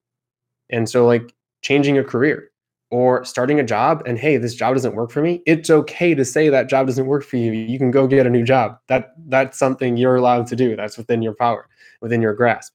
And 0.69 0.89
so 0.89 1.05
like 1.05 1.33
changing 1.61 1.97
a 1.97 2.03
career, 2.03 2.51
or 2.89 3.25
starting 3.25 3.59
a 3.59 3.63
job 3.63 4.01
and 4.05 4.17
hey 4.17 4.37
this 4.37 4.55
job 4.55 4.73
doesn't 4.73 4.95
work 4.95 5.11
for 5.11 5.21
me 5.21 5.41
it's 5.45 5.69
okay 5.69 6.15
to 6.15 6.23
say 6.23 6.47
that 6.49 6.69
job 6.69 6.87
doesn't 6.87 7.05
work 7.05 7.23
for 7.23 7.37
you. 7.37 7.51
You 7.51 7.77
can 7.77 7.91
go 7.91 8.07
get 8.07 8.25
a 8.25 8.29
new 8.29 8.43
job. 8.43 8.77
That 8.87 9.13
that's 9.27 9.59
something 9.59 9.97
you're 9.97 10.15
allowed 10.15 10.47
to 10.47 10.55
do. 10.55 10.75
That's 10.75 10.97
within 10.97 11.21
your 11.21 11.33
power 11.33 11.67
within 12.01 12.21
your 12.21 12.33
grasp. 12.33 12.73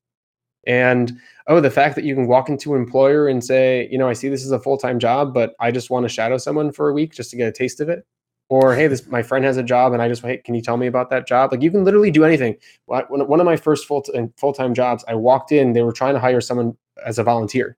And 0.67 1.19
oh 1.49 1.61
the 1.61 1.71
fact 1.71 1.95
that 1.97 2.05
you 2.05 2.15
can 2.15 2.27
walk 2.29 2.49
into 2.49 2.75
an 2.75 2.83
employer 2.83 3.27
and 3.27 3.43
say 3.43 3.89
you 3.91 3.99
know 3.99 4.09
i 4.09 4.13
see 4.13 4.29
this 4.29 4.45
is 4.45 4.53
a 4.53 4.61
full-time 4.61 5.01
job 5.01 5.35
but 5.35 5.55
i 5.59 5.73
just 5.73 5.91
want 5.91 6.05
to 6.05 6.09
shadow 6.09 6.39
someone 6.39 6.71
for 6.71 6.89
a 6.89 6.93
week 6.93 7.13
just 7.13 7.31
to 7.31 7.37
get 7.37 7.49
a 7.49 7.53
taste 7.53 7.81
of 7.81 7.89
it. 7.89 8.07
Or 8.49 8.75
hey 8.75 8.87
this 8.87 9.07
my 9.07 9.23
friend 9.23 9.45
has 9.45 9.57
a 9.57 9.63
job 9.63 9.93
and 9.93 10.03
i 10.03 10.09
just 10.09 10.23
hey 10.23 10.37
can 10.39 10.55
you 10.55 10.63
tell 10.63 10.77
me 10.77 10.87
about 10.87 11.09
that 11.11 11.27
job? 11.27 11.53
Like 11.53 11.63
you 11.63 11.71
can 11.71 11.85
literally 11.85 12.11
do 12.11 12.25
anything. 12.25 12.57
One 12.87 13.41
of 13.41 13.47
my 13.47 13.57
first 13.57 13.87
full 13.87 14.05
full-time 14.37 14.75
jobs 14.75 15.05
i 15.09 15.15
walked 15.15 15.53
in 15.53 15.73
they 15.73 15.83
were 15.83 15.93
trying 15.93 16.15
to 16.15 16.21
hire 16.21 16.41
someone 16.41 16.77
as 17.05 17.19
a 17.19 17.25
volunteer 17.25 17.77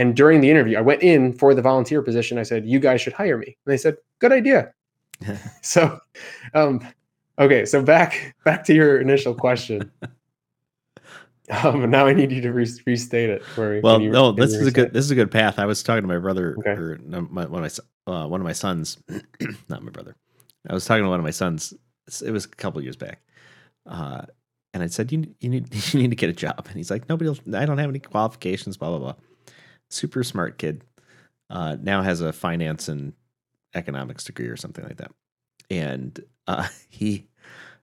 and 0.00 0.16
during 0.16 0.40
the 0.40 0.50
interview, 0.50 0.78
I 0.78 0.80
went 0.80 1.02
in 1.02 1.34
for 1.34 1.54
the 1.54 1.60
volunteer 1.60 2.00
position. 2.00 2.38
I 2.38 2.42
said, 2.42 2.64
"You 2.64 2.80
guys 2.80 3.02
should 3.02 3.12
hire 3.12 3.36
me." 3.36 3.48
And 3.48 3.72
they 3.72 3.76
said, 3.76 3.98
"Good 4.18 4.32
idea." 4.32 4.72
so, 5.62 6.00
um, 6.54 6.80
okay, 7.38 7.66
so 7.66 7.82
back 7.82 8.34
back 8.46 8.64
to 8.64 8.74
your 8.74 9.00
initial 9.00 9.34
question. 9.34 9.92
Um, 11.64 11.90
now 11.90 12.06
I 12.06 12.12
need 12.12 12.30
you 12.30 12.40
to 12.42 12.52
re- 12.52 12.78
restate 12.86 13.28
it. 13.28 13.44
For, 13.44 13.80
well, 13.82 14.00
you, 14.00 14.10
no, 14.10 14.30
this 14.30 14.54
is 14.54 14.68
a 14.68 14.70
good 14.70 14.92
this 14.92 15.04
is 15.04 15.10
a 15.10 15.16
good 15.16 15.32
path. 15.32 15.58
I 15.58 15.66
was 15.66 15.82
talking 15.82 16.02
to 16.02 16.06
my 16.06 16.18
brother 16.18 16.54
okay. 16.60 16.80
or 16.80 17.00
my, 17.02 17.44
one 17.44 17.64
of 17.64 17.80
my 18.06 18.12
uh, 18.12 18.28
one 18.28 18.40
of 18.40 18.44
my 18.44 18.52
sons, 18.52 18.98
not 19.68 19.82
my 19.82 19.90
brother. 19.90 20.14
I 20.68 20.74
was 20.74 20.84
talking 20.84 21.02
to 21.02 21.10
one 21.10 21.18
of 21.18 21.24
my 21.24 21.32
sons. 21.32 21.74
It 22.24 22.30
was 22.30 22.44
a 22.44 22.48
couple 22.50 22.80
years 22.82 22.94
back, 22.94 23.20
uh, 23.84 24.22
and 24.72 24.80
I 24.84 24.86
said, 24.86 25.10
"You 25.10 25.26
you 25.40 25.48
need 25.48 25.74
you 25.92 26.00
need 26.00 26.10
to 26.10 26.16
get 26.16 26.30
a 26.30 26.34
job." 26.34 26.66
And 26.68 26.76
he's 26.76 26.88
like, 26.88 27.08
"Nobody, 27.08 27.36
I 27.52 27.66
don't 27.66 27.78
have 27.78 27.90
any 27.90 27.98
qualifications." 27.98 28.76
Blah 28.76 28.90
blah 28.90 28.98
blah. 28.98 29.14
Super 29.90 30.22
smart 30.24 30.58
kid. 30.58 30.84
Uh, 31.48 31.76
now 31.80 32.02
has 32.02 32.20
a 32.20 32.32
finance 32.32 32.88
and 32.88 33.12
economics 33.74 34.24
degree 34.24 34.46
or 34.46 34.56
something 34.56 34.84
like 34.84 34.98
that. 34.98 35.12
And 35.70 36.18
uh, 36.46 36.68
he 36.88 37.28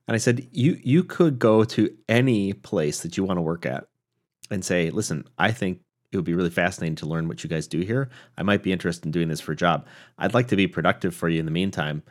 and 0.06 0.14
I 0.14 0.18
said, 0.18 0.48
"You 0.52 0.78
you 0.82 1.04
could 1.04 1.38
go 1.38 1.64
to 1.64 1.94
any 2.08 2.52
place 2.54 3.00
that 3.02 3.16
you 3.16 3.24
want 3.24 3.38
to 3.38 3.42
work 3.42 3.66
at 3.66 3.84
and 4.50 4.64
say, 4.64 4.90
listen, 4.90 5.24
I 5.38 5.52
think 5.52 5.80
it 6.12 6.16
would 6.16 6.24
be 6.24 6.34
really 6.34 6.50
fascinating 6.50 6.96
to 6.96 7.06
learn 7.06 7.28
what 7.28 7.44
you 7.44 7.50
guys 7.50 7.66
do 7.66 7.80
here. 7.80 8.08
I 8.38 8.42
might 8.42 8.62
be 8.62 8.72
interested 8.72 9.04
in 9.06 9.12
doing 9.12 9.28
this 9.28 9.40
for 9.40 9.52
a 9.52 9.56
job. 9.56 9.86
I'd 10.18 10.34
like 10.34 10.48
to 10.48 10.56
be 10.56 10.66
productive 10.66 11.14
for 11.14 11.28
you 11.28 11.38
in 11.38 11.44
the 11.44 11.50
meantime. 11.50 12.02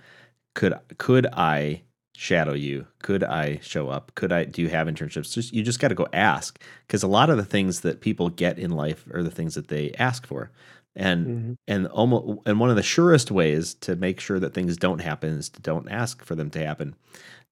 Could 0.56 0.74
could 0.98 1.28
I 1.34 1.84
shadow 2.18 2.54
you? 2.54 2.88
Could 3.00 3.24
I 3.24 3.60
show 3.62 3.90
up? 3.90 4.12
Could 4.16 4.32
I 4.32 4.46
do 4.46 4.64
you 4.64 4.70
have 4.70 4.88
internships? 4.88 5.34
Just 5.34 5.54
you 5.54 5.62
just 5.62 5.80
got 5.80 5.90
to 5.90 5.96
go 5.96 6.08
ask 6.14 6.60
because 6.88 7.04
a 7.04 7.08
lot 7.08 7.30
of 7.30 7.38
the 7.38 7.46
things 7.46 7.82
that 7.82 8.02
people 8.02 8.30
get 8.30 8.58
in 8.58 8.72
life 8.72 9.06
are 9.14 9.22
the 9.22 9.30
things 9.30 9.54
that 9.54 9.68
they 9.68 9.94
ask 10.00 10.26
for. 10.26 10.52
And 10.96 11.28
mm-hmm. 11.28 11.54
and 11.68 11.88
almost 11.88 12.42
and 12.48 12.60
one 12.60 12.72
of 12.72 12.76
the 12.76 12.82
surest 12.82 13.30
ways 13.30 13.76
to 13.76 13.96
make 13.96 14.20
sure 14.20 14.40
that 14.40 14.56
things 14.56 14.78
don't 14.78 15.00
happen 15.00 15.38
is 15.38 15.50
to 15.50 15.62
don't 15.62 15.90
ask 15.90 16.26
for 16.26 16.34
them 16.34 16.50
to 16.50 16.66
happen 16.66 16.96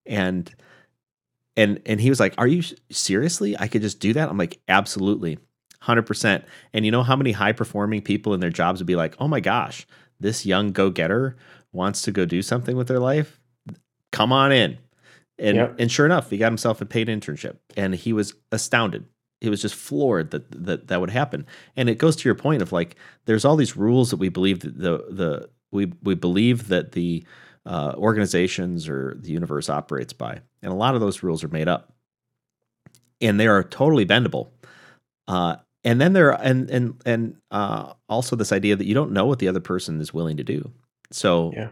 and 0.05 0.53
and 1.55 1.81
and 1.85 2.01
he 2.01 2.09
was 2.09 2.19
like 2.19 2.33
are 2.37 2.47
you 2.47 2.63
seriously 2.89 3.55
i 3.59 3.67
could 3.67 3.81
just 3.81 3.99
do 3.99 4.13
that 4.13 4.29
i'm 4.29 4.37
like 4.37 4.59
absolutely 4.67 5.37
100% 5.83 6.43
and 6.73 6.85
you 6.85 6.91
know 6.91 7.03
how 7.03 7.15
many 7.15 7.31
high 7.31 7.51
performing 7.51 8.01
people 8.01 8.33
in 8.33 8.39
their 8.39 8.49
jobs 8.49 8.79
would 8.79 8.87
be 8.87 8.95
like 8.95 9.15
oh 9.19 9.27
my 9.27 9.39
gosh 9.39 9.85
this 10.19 10.45
young 10.45 10.71
go-getter 10.71 11.35
wants 11.71 12.01
to 12.01 12.11
go 12.11 12.25
do 12.25 12.41
something 12.41 12.75
with 12.75 12.87
their 12.87 12.99
life 12.99 13.39
come 14.15 14.31
on 14.31 14.51
in 14.51 14.77
and 15.37 15.57
yep. 15.57 15.75
and 15.79 15.91
sure 15.91 16.05
enough 16.05 16.29
he 16.29 16.37
got 16.37 16.47
himself 16.47 16.81
a 16.81 16.85
paid 16.85 17.07
internship 17.07 17.57
and 17.75 17.95
he 17.95 18.13
was 18.13 18.33
astounded 18.51 19.05
he 19.41 19.49
was 19.49 19.61
just 19.61 19.75
floored 19.75 20.31
that 20.31 20.49
that 20.51 20.87
that 20.87 20.99
would 20.99 21.09
happen 21.09 21.45
and 21.75 21.89
it 21.89 21.97
goes 21.97 22.15
to 22.15 22.27
your 22.27 22.35
point 22.35 22.61
of 22.61 22.71
like 22.71 22.95
there's 23.25 23.45
all 23.45 23.55
these 23.55 23.75
rules 23.75 24.09
that 24.09 24.17
we 24.17 24.29
believe 24.29 24.61
that 24.61 24.77
the 24.77 25.05
the 25.09 25.49
we 25.71 25.91
we 26.03 26.15
believe 26.15 26.69
that 26.69 26.93
the 26.93 27.23
uh, 27.65 27.93
organizations 27.97 28.87
or 28.87 29.17
the 29.19 29.31
universe 29.31 29.69
operates 29.69 30.13
by. 30.13 30.39
And 30.61 30.71
a 30.71 30.75
lot 30.75 30.95
of 30.95 31.01
those 31.01 31.23
rules 31.23 31.43
are 31.43 31.49
made 31.49 31.67
up, 31.67 31.93
and 33.21 33.39
they 33.39 33.47
are 33.47 33.63
totally 33.63 34.05
bendable. 34.05 34.49
Uh, 35.27 35.57
and 35.83 36.01
then 36.01 36.13
there 36.13 36.31
and 36.31 36.69
and 36.69 37.01
and 37.05 37.35
uh, 37.51 37.93
also 38.09 38.35
this 38.35 38.51
idea 38.51 38.75
that 38.75 38.85
you 38.85 38.93
don't 38.93 39.11
know 39.11 39.25
what 39.25 39.39
the 39.39 39.47
other 39.47 39.59
person 39.59 39.99
is 40.01 40.13
willing 40.13 40.37
to 40.37 40.43
do. 40.43 40.71
So 41.11 41.53
yeah. 41.55 41.69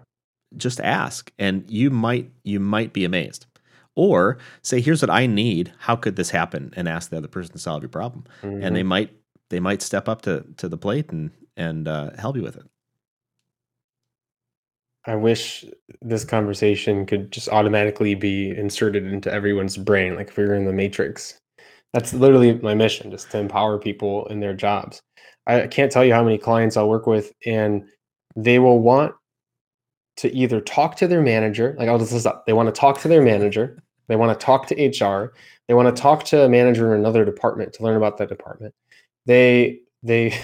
Just 0.58 0.80
ask, 0.82 1.32
and 1.40 1.70
you 1.70 1.90
might 1.90 2.32
you 2.44 2.60
might 2.60 2.94
be 2.94 3.06
amazed. 3.06 3.46
Or 3.96 4.40
say, 4.64 4.82
here's 4.82 5.04
what 5.04 5.12
I 5.12 5.28
need. 5.28 5.72
How 5.78 5.96
could 5.96 6.16
this 6.16 6.32
happen? 6.32 6.74
And 6.76 6.90
ask 6.90 7.12
the 7.12 7.18
other 7.18 7.28
person 7.28 7.54
to 7.54 7.60
solve 7.60 7.84
your 7.84 7.90
problem, 7.90 8.26
mm-hmm. 8.42 8.64
and 8.64 8.76
they 8.76 8.82
mm-hmm. 8.82 8.90
might 8.90 9.16
they 9.50 9.60
might 9.60 9.82
step 9.82 10.10
up 10.10 10.24
to 10.24 10.46
to 10.58 10.68
the 10.68 10.78
plate 10.78 11.12
and 11.12 11.32
and 11.56 11.88
uh, 11.88 12.12
help 12.18 12.36
you 12.36 12.44
with 12.44 12.58
it. 12.58 12.66
I 15.06 15.16
wish 15.16 15.66
this 16.02 16.24
conversation 16.24 17.06
could 17.06 17.32
just 17.32 17.50
automatically 17.50 18.16
be 18.16 18.52
inserted 18.52 19.06
into 19.06 19.32
everyone's 19.32 19.76
brain, 19.76 20.16
like 20.16 20.30
if 20.30 20.38
we 20.38 20.46
were 20.46 20.56
in 20.56 20.66
the 20.66 20.74
Matrix. 20.74 21.38
That's 21.94 22.14
literally 22.14 22.54
my 22.56 22.74
mission, 22.74 23.12
just 23.12 23.30
to 23.32 23.38
empower 23.38 23.78
people 23.78 24.26
in 24.28 24.40
their 24.40 24.54
jobs. 24.54 25.02
I 25.46 25.68
can't 25.68 25.92
tell 25.92 26.06
you 26.06 26.14
how 26.14 26.24
many 26.24 26.38
clients 26.38 26.78
I'll 26.78 26.90
work 26.90 27.06
with, 27.06 27.34
and 27.46 27.84
they 28.36 28.60
will 28.60 28.80
want 28.80 29.14
to 30.18 30.34
either 30.36 30.62
talk 30.62 30.96
to 30.98 31.08
their 31.08 31.22
manager, 31.22 31.76
like 31.78 31.90
I'll 31.90 32.00
just 32.00 32.14
list 32.14 32.26
up. 32.26 32.46
They 32.46 32.54
want 32.54 32.74
to 32.74 32.80
talk 32.80 33.00
to 33.02 33.08
their 33.08 33.22
manager, 33.22 33.84
they 34.08 34.16
want 34.16 34.38
to 34.38 34.46
talk 34.46 34.68
to 34.68 34.76
HR, 34.76 35.34
they 35.68 35.74
want 35.74 35.94
to 35.94 36.02
talk 36.02 36.24
to 36.26 36.44
a 36.44 36.50
manager 36.50 36.94
in 36.94 37.00
another 37.00 37.26
department 37.26 37.74
to 37.74 37.84
learn 37.84 37.98
about 37.98 38.18
that 38.18 38.30
department. 38.30 38.74
They 39.26 39.80
they 40.04 40.38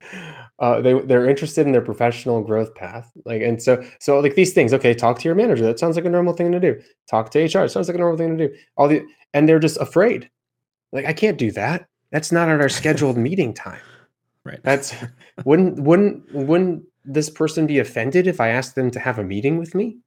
uh, 0.58 0.80
they 0.80 1.00
they're 1.00 1.28
interested 1.28 1.66
in 1.66 1.72
their 1.72 1.80
professional 1.80 2.42
growth 2.42 2.74
path. 2.74 3.10
Like 3.24 3.42
and 3.42 3.60
so 3.60 3.84
so 3.98 4.20
like 4.20 4.34
these 4.34 4.52
things 4.52 4.72
okay 4.74 4.94
talk 4.94 5.18
to 5.18 5.24
your 5.24 5.34
manager. 5.34 5.64
That 5.64 5.78
sounds 5.78 5.96
like 5.96 6.04
a 6.04 6.10
normal 6.10 6.34
thing 6.34 6.52
to 6.52 6.60
do. 6.60 6.80
Talk 7.08 7.30
to 7.30 7.44
hr 7.44 7.68
sounds 7.68 7.88
like 7.88 7.96
a 7.96 8.00
normal 8.00 8.18
thing 8.18 8.36
to 8.36 8.48
do. 8.48 8.54
All 8.76 8.88
the 8.88 9.02
and 9.34 9.48
they're 9.48 9.58
just 9.58 9.78
afraid. 9.80 10.30
Like 10.92 11.06
i 11.06 11.12
can't 11.12 11.38
do 11.38 11.50
that. 11.52 11.86
That's 12.12 12.32
not 12.32 12.48
at 12.48 12.60
our 12.60 12.68
scheduled 12.68 13.16
meeting 13.28 13.54
time. 13.54 13.80
Right. 14.44 14.60
That's 14.62 14.94
wouldn't 15.44 15.80
wouldn't 15.80 16.32
wouldn't 16.32 16.84
this 17.04 17.30
person 17.30 17.66
be 17.66 17.78
offended 17.78 18.26
if 18.26 18.40
i 18.40 18.48
ask 18.48 18.74
them 18.74 18.90
to 18.90 19.00
have 19.00 19.18
a 19.18 19.24
meeting 19.24 19.58
with 19.58 19.74
me 19.74 19.98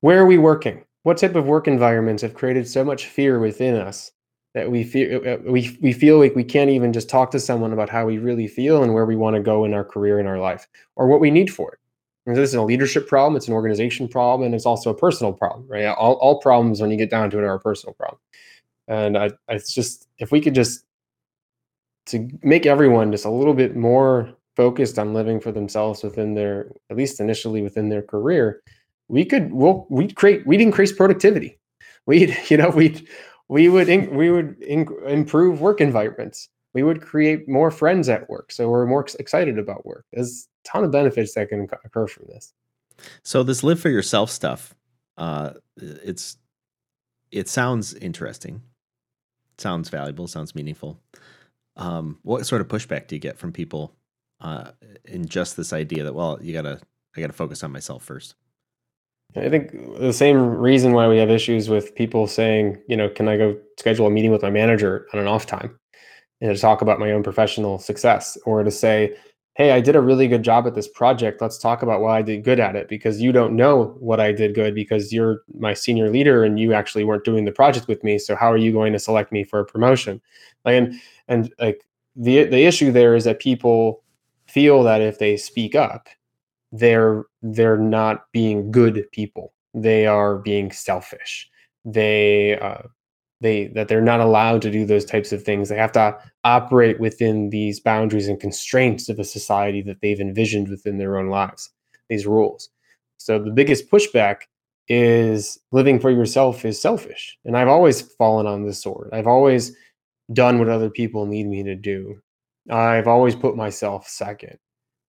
where 0.00 0.18
are 0.18 0.26
we 0.26 0.38
working 0.38 0.84
what 1.02 1.18
type 1.18 1.34
of 1.34 1.46
work 1.46 1.66
environments 1.66 2.22
have 2.22 2.34
created 2.34 2.66
so 2.68 2.84
much 2.84 3.06
fear 3.06 3.38
within 3.38 3.76
us 3.76 4.12
that 4.54 4.70
we 4.70 4.84
feel 4.84 5.16
uh, 5.16 5.30
uh, 5.30 5.38
we 5.46 5.76
we 5.80 5.92
feel 5.92 6.18
like 6.18 6.34
we 6.34 6.44
can't 6.44 6.70
even 6.70 6.92
just 6.92 7.08
talk 7.08 7.30
to 7.30 7.40
someone 7.40 7.72
about 7.72 7.88
how 7.88 8.04
we 8.04 8.18
really 8.18 8.46
feel 8.46 8.82
and 8.82 8.92
where 8.92 9.06
we 9.06 9.16
want 9.16 9.34
to 9.34 9.42
go 9.42 9.64
in 9.64 9.74
our 9.74 9.84
career 9.84 10.18
in 10.20 10.26
our 10.26 10.38
life 10.38 10.66
or 10.96 11.06
what 11.06 11.20
we 11.20 11.30
need 11.30 11.52
for 11.52 11.72
it. 11.72 11.78
And 12.26 12.36
this 12.36 12.50
is 12.50 12.54
a 12.54 12.62
leadership 12.62 13.08
problem, 13.08 13.36
it's 13.36 13.48
an 13.48 13.54
organization 13.54 14.06
problem, 14.06 14.46
and 14.46 14.54
it's 14.54 14.66
also 14.66 14.90
a 14.90 14.94
personal 14.94 15.32
problem, 15.32 15.66
right? 15.68 15.86
All, 15.86 16.14
all 16.14 16.40
problems 16.40 16.80
when 16.80 16.90
you 16.90 16.96
get 16.96 17.10
down 17.10 17.30
to 17.30 17.38
it 17.38 17.44
are 17.44 17.54
a 17.54 17.60
personal 17.60 17.94
problem. 17.94 18.20
And 18.86 19.18
I, 19.18 19.30
it's 19.48 19.74
just 19.74 20.06
if 20.18 20.30
we 20.30 20.40
could 20.40 20.54
just 20.54 20.84
to 22.06 22.28
make 22.42 22.66
everyone 22.66 23.12
just 23.12 23.24
a 23.24 23.30
little 23.30 23.54
bit 23.54 23.76
more 23.76 24.32
focused 24.56 24.98
on 24.98 25.14
living 25.14 25.40
for 25.40 25.52
themselves 25.52 26.02
within 26.02 26.34
their 26.34 26.72
at 26.90 26.96
least 26.96 27.20
initially 27.20 27.62
within 27.62 27.88
their 27.88 28.02
career, 28.02 28.62
we 29.08 29.24
could 29.24 29.52
we'll 29.52 29.86
we'd 29.90 30.14
create 30.14 30.46
we'd 30.46 30.60
increase 30.60 30.92
productivity. 30.92 31.58
We'd 32.06 32.36
you 32.48 32.56
know 32.56 32.70
we'd 32.70 33.06
we 33.48 33.68
would 33.68 33.88
in, 33.88 34.14
we 34.14 34.30
would 34.30 34.60
in, 34.62 34.88
improve 35.06 35.60
work 35.60 35.80
environments. 35.80 36.48
We 36.74 36.82
would 36.82 37.02
create 37.02 37.46
more 37.48 37.70
friends 37.70 38.08
at 38.08 38.30
work, 38.30 38.50
so 38.50 38.70
we're 38.70 38.86
more 38.86 39.06
excited 39.18 39.58
about 39.58 39.84
work. 39.84 40.06
There's 40.12 40.48
a 40.64 40.68
ton 40.68 40.84
of 40.84 40.90
benefits 40.90 41.34
that 41.34 41.50
can 41.50 41.68
occur 41.84 42.06
from 42.06 42.24
this. 42.28 42.54
So 43.22 43.42
this 43.42 43.62
live 43.62 43.78
for 43.78 43.90
yourself 43.90 44.30
stuff, 44.30 44.74
uh, 45.18 45.50
it's 45.76 46.38
it 47.30 47.48
sounds 47.48 47.92
interesting, 47.94 48.62
sounds 49.58 49.90
valuable, 49.90 50.26
sounds 50.28 50.54
meaningful. 50.54 50.98
Um, 51.76 52.18
what 52.22 52.46
sort 52.46 52.60
of 52.60 52.68
pushback 52.68 53.06
do 53.06 53.16
you 53.16 53.20
get 53.20 53.38
from 53.38 53.52
people 53.52 53.94
uh, 54.40 54.72
in 55.04 55.26
just 55.26 55.56
this 55.56 55.72
idea 55.72 56.04
that 56.04 56.14
well, 56.14 56.38
you 56.42 56.52
gotta 56.52 56.80
I 57.16 57.20
gotta 57.20 57.32
focus 57.32 57.62
on 57.62 57.72
myself 57.72 58.02
first? 58.02 58.34
I 59.34 59.48
think 59.48 59.72
the 59.98 60.12
same 60.12 60.36
reason 60.36 60.92
why 60.92 61.08
we 61.08 61.16
have 61.18 61.30
issues 61.30 61.70
with 61.70 61.94
people 61.94 62.26
saying, 62.26 62.82
you 62.86 62.96
know, 62.96 63.08
can 63.08 63.28
I 63.28 63.38
go 63.38 63.56
schedule 63.78 64.06
a 64.06 64.10
meeting 64.10 64.30
with 64.30 64.42
my 64.42 64.50
manager 64.50 65.06
on 65.14 65.20
an 65.20 65.26
off 65.26 65.46
time 65.46 65.78
and 66.42 66.54
to 66.54 66.60
talk 66.60 66.82
about 66.82 66.98
my 66.98 67.12
own 67.12 67.22
professional 67.22 67.78
success 67.78 68.36
or 68.44 68.62
to 68.62 68.70
say, 68.70 69.16
hey, 69.54 69.72
I 69.72 69.80
did 69.80 69.96
a 69.96 70.00
really 70.00 70.28
good 70.28 70.42
job 70.42 70.66
at 70.66 70.74
this 70.74 70.88
project. 70.88 71.42
Let's 71.42 71.58
talk 71.58 71.82
about 71.82 72.00
why 72.00 72.18
I 72.18 72.22
did 72.22 72.42
good 72.42 72.58
at 72.58 72.74
it 72.74 72.88
because 72.88 73.20
you 73.20 73.32
don't 73.32 73.54
know 73.54 73.94
what 73.98 74.18
I 74.18 74.32
did 74.32 74.54
good 74.54 74.74
because 74.74 75.12
you're 75.12 75.42
my 75.58 75.74
senior 75.74 76.08
leader 76.08 76.42
and 76.42 76.58
you 76.58 76.72
actually 76.72 77.04
weren't 77.04 77.24
doing 77.24 77.44
the 77.44 77.52
project 77.52 77.86
with 77.86 78.02
me. 78.02 78.18
So 78.18 78.34
how 78.34 78.50
are 78.50 78.56
you 78.56 78.72
going 78.72 78.94
to 78.94 78.98
select 78.98 79.30
me 79.30 79.44
for 79.44 79.60
a 79.60 79.66
promotion? 79.66 80.20
And 80.64 80.94
and 81.28 81.52
like 81.58 81.84
the 82.16 82.44
the 82.44 82.64
issue 82.64 82.92
there 82.92 83.14
is 83.14 83.24
that 83.24 83.40
people 83.40 84.02
feel 84.46 84.82
that 84.84 85.00
if 85.00 85.18
they 85.18 85.36
speak 85.36 85.74
up 85.74 86.08
they're 86.72 87.24
they're 87.42 87.78
not 87.78 88.24
being 88.32 88.70
good 88.70 89.06
people. 89.12 89.52
They 89.74 90.06
are 90.06 90.38
being 90.38 90.72
selfish. 90.72 91.48
They 91.84 92.58
uh, 92.58 92.82
they 93.42 93.66
that 93.68 93.88
they're 93.88 94.00
not 94.00 94.20
allowed 94.20 94.62
to 94.62 94.70
do 94.70 94.86
those 94.86 95.04
types 95.04 95.32
of 95.32 95.42
things. 95.42 95.68
They 95.68 95.76
have 95.76 95.92
to 95.92 96.16
operate 96.44 97.00
within 97.00 97.50
these 97.50 97.80
boundaries 97.80 98.28
and 98.28 98.40
constraints 98.40 99.08
of 99.08 99.18
a 99.18 99.24
society 99.24 99.82
that 99.82 100.00
they've 100.00 100.20
envisioned 100.20 100.68
within 100.68 100.98
their 100.98 101.18
own 101.18 101.28
lives. 101.28 101.70
These 102.08 102.26
rules. 102.26 102.70
So 103.18 103.38
the 103.38 103.50
biggest 103.50 103.90
pushback 103.90 104.42
is 104.88 105.58
living 105.70 106.00
for 106.00 106.10
yourself 106.10 106.64
is 106.64 106.80
selfish. 106.80 107.38
And 107.44 107.56
I've 107.56 107.68
always 107.68 108.00
fallen 108.00 108.46
on 108.46 108.64
this 108.64 108.82
sword. 108.82 109.10
I've 109.12 109.26
always 109.26 109.74
done 110.32 110.58
what 110.58 110.68
other 110.68 110.90
people 110.90 111.26
need 111.26 111.46
me 111.46 111.62
to 111.62 111.74
do. 111.74 112.20
I've 112.70 113.08
always 113.08 113.34
put 113.34 113.56
myself 113.56 114.08
second. 114.08 114.58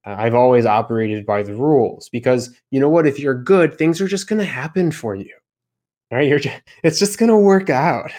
Uh, 0.05 0.15
I've 0.17 0.35
always 0.35 0.65
operated 0.65 1.25
by 1.25 1.43
the 1.43 1.55
rules 1.55 2.09
because 2.09 2.55
you 2.71 2.79
know 2.79 2.89
what? 2.89 3.07
If 3.07 3.19
you're 3.19 3.41
good, 3.41 3.77
things 3.77 4.01
are 4.01 4.07
just 4.07 4.27
going 4.27 4.39
to 4.39 4.45
happen 4.45 4.91
for 4.91 5.15
you. 5.15 5.33
Right? 6.11 6.27
You're 6.27 6.39
just, 6.39 6.61
it's 6.83 6.99
just 6.99 7.17
going 7.17 7.29
to 7.29 7.37
work 7.37 7.69
out. 7.69 8.11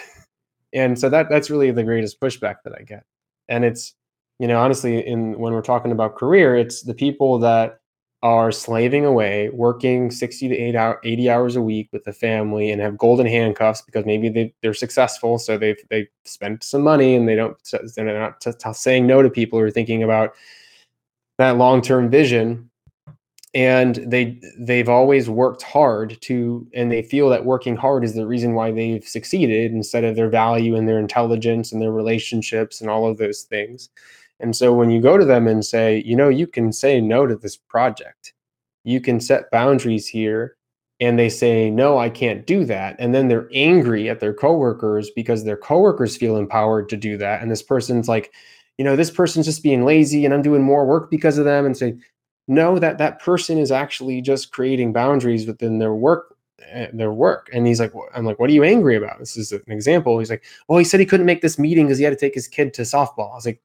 And 0.73 0.99
so 0.99 1.09
that 1.09 1.29
that's 1.31 1.51
really 1.51 1.71
the 1.71 1.85
greatest 1.85 2.21
pushback 2.21 2.57
that 2.65 2.75
I 2.79 2.83
get. 2.83 3.05
And 3.49 3.65
it's 3.65 3.95
you 4.41 4.49
know 4.49 4.61
honestly 4.61 5.07
in 5.07 5.39
when 5.39 5.53
we're 5.53 5.63
talking 5.63 5.93
about 5.93 6.17
career, 6.17 6.57
it's 6.57 6.83
the 6.83 6.95
people 6.95 7.39
that 7.41 7.79
are 8.25 8.51
slaving 8.51 9.05
away, 9.05 9.51
working 9.51 10.11
60 10.11 10.49
to 10.49 10.57
8 10.57 10.75
hour, 10.75 11.01
80 11.05 11.29
hours 11.29 11.57
a 11.57 11.63
week 11.63 11.91
with 11.93 12.05
the 12.05 12.13
family 12.13 12.71
and 12.71 12.81
have 12.81 12.97
golden 12.97 13.27
handcuffs 13.27 13.83
because 13.83 14.07
maybe 14.07 14.31
they, 14.31 14.55
they're 14.63 14.73
successful. 14.73 15.39
So 15.39 15.59
they've, 15.59 15.77
they 15.91 16.09
spent 16.25 16.65
some 16.65 16.81
money 16.81 17.17
and 17.17 17.29
they 17.29 17.35
don't, 17.35 17.55
they're 17.95 18.19
not 18.19 18.41
t- 18.41 18.51
t- 18.59 18.73
saying 18.73 19.07
no 19.07 19.21
to 19.21 19.29
people 19.29 19.59
who 19.59 19.65
are 19.67 19.71
thinking 19.71 20.03
about 20.03 20.33
that 21.37 21.59
long-term 21.59 22.09
vision. 22.09 22.71
And 23.55 23.97
they, 23.97 24.41
they've 24.59 24.89
always 24.89 25.31
worked 25.31 25.63
hard 25.63 26.21
to, 26.23 26.67
and 26.75 26.91
they 26.91 27.03
feel 27.03 27.29
that 27.29 27.45
working 27.45 27.77
hard 27.77 28.05
is 28.05 28.15
the 28.15 28.27
reason 28.27 28.55
why 28.55 28.73
they've 28.73 29.07
succeeded 29.07 29.71
instead 29.71 30.03
of 30.03 30.17
their 30.17 30.29
value 30.29 30.75
and 30.75 30.89
their 30.89 30.99
intelligence 30.99 31.71
and 31.71 31.81
their 31.81 31.93
relationships 31.93 32.81
and 32.81 32.91
all 32.91 33.09
of 33.09 33.17
those 33.19 33.43
things. 33.43 33.91
And 34.41 34.57
so 34.57 34.75
when 34.75 34.91
you 34.91 35.01
go 35.01 35.17
to 35.17 35.25
them 35.25 35.47
and 35.47 35.65
say, 35.65 36.03
you 36.05 36.17
know, 36.17 36.29
you 36.29 36.49
can 36.49 36.73
say 36.73 37.01
no 37.01 37.27
to 37.27 37.37
this 37.37 37.57
project, 37.57 38.33
you 38.83 39.01
can 39.01 39.21
set 39.21 39.51
boundaries 39.53 40.09
here, 40.09 40.57
and 41.01 41.19
they 41.19 41.29
say, 41.29 41.71
no, 41.71 41.99
I 41.99 42.09
can't 42.09 42.47
do 42.47 42.65
that. 42.65 42.97
And 42.99 43.15
then 43.15 43.29
they're 43.29 43.49
angry 43.53 44.09
at 44.09 44.21
their 44.21 44.35
coworkers 44.35 45.11
because 45.11 45.45
their 45.45 45.57
coworkers 45.57 46.17
feel 46.17 46.37
empowered 46.37 46.89
to 46.89 46.97
do 46.97 47.17
that. 47.19 47.43
And 47.43 47.51
this 47.51 47.63
person's 47.63 48.09
like, 48.09 48.33
you 48.79 48.85
know, 48.85 48.97
this 48.97 49.11
person's 49.11 49.47
just 49.47 49.63
being 49.63 49.85
lazy 49.85 50.25
and 50.25 50.33
I'm 50.33 50.43
doing 50.43 50.63
more 50.63 50.87
work 50.87 51.11
because 51.11 51.37
of 51.37 51.45
them. 51.45 51.67
And 51.67 51.77
say, 51.77 51.95
no, 52.47 52.79
that 52.79 52.99
that 52.99 53.21
person 53.21 53.59
is 53.59 53.73
actually 53.73 54.21
just 54.21 54.53
creating 54.53 54.93
boundaries 54.93 55.47
within 55.47 55.79
their 55.79 55.95
work 55.95 56.37
eh, 56.71 56.89
their 56.93 57.13
work. 57.13 57.49
And 57.53 57.67
he's 57.67 57.81
like, 57.81 57.93
I'm 58.15 58.25
like, 58.25 58.39
what 58.39 58.51
are 58.51 58.55
you 58.55 58.65
angry 58.65 58.97
about? 58.97 59.19
This 59.19 59.37
is 59.37 59.53
an 59.53 59.63
example. 59.69 60.19
He's 60.19 60.31
like, 60.31 60.45
well, 60.69 60.79
he 60.79 60.85
said 60.85 61.01
he 61.01 61.07
couldn't 61.07 61.27
make 61.27 61.43
this 61.43 61.59
meeting 61.59 61.87
because 61.87 61.99
he 61.99 62.05
had 62.05 62.11
to 62.11 62.17
take 62.17 62.35
his 62.35 62.49
kid 62.49 62.75
to 62.75 62.83
softball. 62.83 63.33
I 63.33 63.37
was 63.37 63.47
like, 63.47 63.61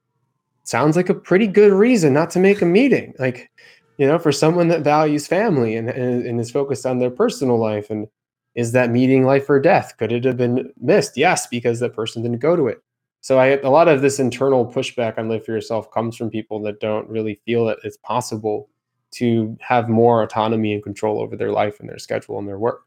sounds 0.64 0.96
like 0.96 1.08
a 1.08 1.14
pretty 1.14 1.46
good 1.46 1.72
reason 1.72 2.12
not 2.12 2.30
to 2.30 2.38
make 2.38 2.62
a 2.62 2.66
meeting. 2.66 3.14
Like, 3.18 3.50
you 3.98 4.06
know, 4.06 4.18
for 4.18 4.32
someone 4.32 4.68
that 4.68 4.82
values 4.82 5.26
family 5.26 5.76
and, 5.76 5.90
and, 5.90 6.24
and 6.24 6.40
is 6.40 6.50
focused 6.50 6.86
on 6.86 6.98
their 6.98 7.10
personal 7.10 7.58
life. 7.58 7.90
And 7.90 8.08
is 8.54 8.72
that 8.72 8.90
meeting 8.90 9.24
life 9.24 9.48
or 9.50 9.60
death? 9.60 9.94
Could 9.98 10.12
it 10.12 10.24
have 10.24 10.36
been 10.36 10.72
missed? 10.80 11.16
Yes, 11.16 11.46
because 11.46 11.80
that 11.80 11.94
person 11.94 12.22
didn't 12.22 12.38
go 12.38 12.56
to 12.56 12.66
it. 12.68 12.82
So 13.20 13.38
I 13.38 13.58
a 13.58 13.70
lot 13.70 13.88
of 13.88 14.02
this 14.02 14.18
internal 14.18 14.66
pushback 14.66 15.18
on 15.18 15.28
live 15.28 15.44
for 15.44 15.52
yourself 15.52 15.90
comes 15.90 16.16
from 16.16 16.30
people 16.30 16.60
that 16.62 16.80
don't 16.80 17.08
really 17.08 17.34
feel 17.46 17.66
that 17.66 17.78
it's 17.84 17.98
possible 17.98 18.68
to 19.12 19.56
have 19.60 19.88
more 19.88 20.22
autonomy 20.22 20.72
and 20.72 20.82
control 20.82 21.20
over 21.20 21.36
their 21.36 21.50
life 21.50 21.80
and 21.80 21.88
their 21.88 21.98
schedule 21.98 22.38
and 22.38 22.48
their 22.48 22.58
work. 22.58 22.82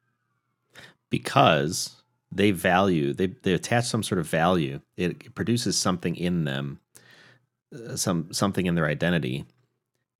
Because 1.10 2.02
they 2.32 2.52
value, 2.52 3.14
they, 3.14 3.28
they 3.28 3.54
attach 3.54 3.86
some 3.86 4.02
sort 4.02 4.20
of 4.20 4.26
value. 4.26 4.80
It 4.98 5.36
produces 5.36 5.78
something 5.78 6.16
in 6.16 6.46
them 6.46 6.80
uh, 7.74 7.96
some 7.96 8.32
something 8.32 8.66
in 8.66 8.76
their 8.76 8.88
identity 8.88 9.46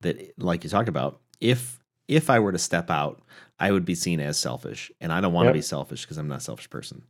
that 0.00 0.32
like 0.38 0.64
you 0.64 0.70
talked 0.70 0.88
about 0.88 1.20
if 1.40 1.78
if 2.08 2.28
i 2.30 2.38
were 2.38 2.52
to 2.52 2.58
step 2.58 2.90
out 2.90 3.22
i 3.60 3.70
would 3.70 3.84
be 3.84 3.94
seen 3.94 4.18
as 4.18 4.38
selfish 4.38 4.90
and 5.00 5.12
i 5.12 5.20
don't 5.20 5.32
want 5.32 5.46
yep. 5.46 5.52
to 5.52 5.58
be 5.58 5.62
selfish 5.62 6.02
because 6.02 6.18
i'm 6.18 6.28
not 6.28 6.38
a 6.38 6.42
selfish 6.42 6.68
person 6.68 7.02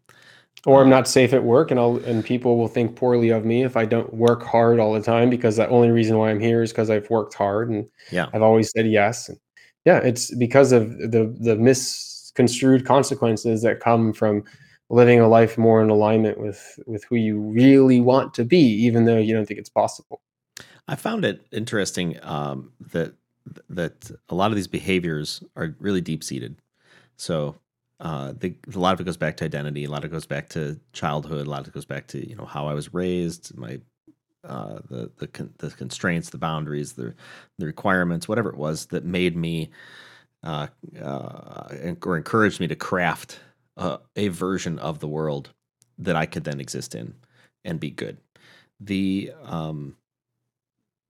or 0.66 0.82
i'm 0.82 0.90
not 0.90 1.06
safe 1.06 1.32
at 1.32 1.44
work 1.44 1.70
and 1.70 1.78
i'll 1.78 1.96
and 2.04 2.24
people 2.24 2.56
will 2.56 2.68
think 2.68 2.96
poorly 2.96 3.30
of 3.30 3.44
me 3.44 3.62
if 3.62 3.76
i 3.76 3.84
don't 3.84 4.12
work 4.14 4.42
hard 4.42 4.80
all 4.80 4.92
the 4.92 5.02
time 5.02 5.28
because 5.28 5.56
the 5.56 5.68
only 5.68 5.90
reason 5.90 6.16
why 6.18 6.30
i'm 6.30 6.40
here 6.40 6.62
is 6.62 6.72
because 6.72 6.90
i've 6.90 7.08
worked 7.10 7.34
hard 7.34 7.70
and 7.70 7.86
yeah. 8.10 8.28
I've 8.32 8.42
always 8.42 8.70
said 8.70 8.86
yes. 8.86 9.28
And 9.28 9.38
yeah 9.84 9.98
it's 9.98 10.34
because 10.36 10.72
of 10.72 10.96
the 10.98 11.34
the 11.40 11.56
misconstrued 11.56 12.86
consequences 12.86 13.62
that 13.62 13.80
come 13.80 14.12
from 14.12 14.44
living 14.90 15.20
a 15.20 15.28
life 15.28 15.56
more 15.56 15.82
in 15.82 15.90
alignment 15.90 16.38
with 16.38 16.78
with 16.86 17.04
who 17.04 17.16
you 17.16 17.38
really 17.40 18.00
want 18.00 18.34
to 18.34 18.44
be 18.44 18.60
even 18.60 19.04
though 19.04 19.18
you 19.18 19.34
don't 19.34 19.46
think 19.46 19.60
it's 19.60 19.70
possible. 19.70 20.20
I 20.86 20.96
found 20.96 21.24
it 21.24 21.46
interesting 21.52 22.18
um, 22.22 22.72
that 22.92 23.14
that 23.68 24.10
a 24.28 24.34
lot 24.34 24.50
of 24.50 24.56
these 24.56 24.68
behaviors 24.68 25.42
are 25.56 25.74
really 25.78 26.00
deep 26.00 26.24
seated. 26.24 26.56
So 27.16 27.56
uh, 28.00 28.32
they, 28.36 28.56
a 28.74 28.78
lot 28.78 28.94
of 28.94 29.00
it 29.00 29.04
goes 29.04 29.16
back 29.16 29.36
to 29.38 29.44
identity. 29.44 29.84
A 29.84 29.90
lot 29.90 30.04
of 30.04 30.10
it 30.10 30.12
goes 30.12 30.26
back 30.26 30.48
to 30.50 30.78
childhood. 30.92 31.46
A 31.46 31.50
lot 31.50 31.60
of 31.60 31.68
it 31.68 31.74
goes 31.74 31.84
back 31.84 32.06
to 32.08 32.28
you 32.28 32.36
know 32.36 32.44
how 32.44 32.66
I 32.66 32.74
was 32.74 32.92
raised, 32.92 33.56
my 33.56 33.80
uh, 34.44 34.80
the 34.88 35.10
the 35.18 35.26
con- 35.28 35.54
the 35.58 35.70
constraints, 35.70 36.30
the 36.30 36.38
boundaries, 36.38 36.94
the 36.94 37.14
the 37.58 37.66
requirements, 37.66 38.28
whatever 38.28 38.50
it 38.50 38.56
was 38.56 38.86
that 38.86 39.04
made 39.04 39.36
me 39.36 39.70
uh, 40.42 40.66
uh 41.00 41.68
or 42.04 42.16
encouraged 42.16 42.60
me 42.60 42.66
to 42.68 42.76
craft 42.76 43.40
a 43.76 44.28
version 44.28 44.78
of 44.78 45.00
the 45.00 45.08
world 45.08 45.50
that 45.98 46.14
I 46.14 46.26
could 46.26 46.44
then 46.44 46.60
exist 46.60 46.94
in 46.94 47.14
and 47.64 47.80
be 47.80 47.90
good. 47.90 48.18
The 48.80 49.32
um, 49.42 49.96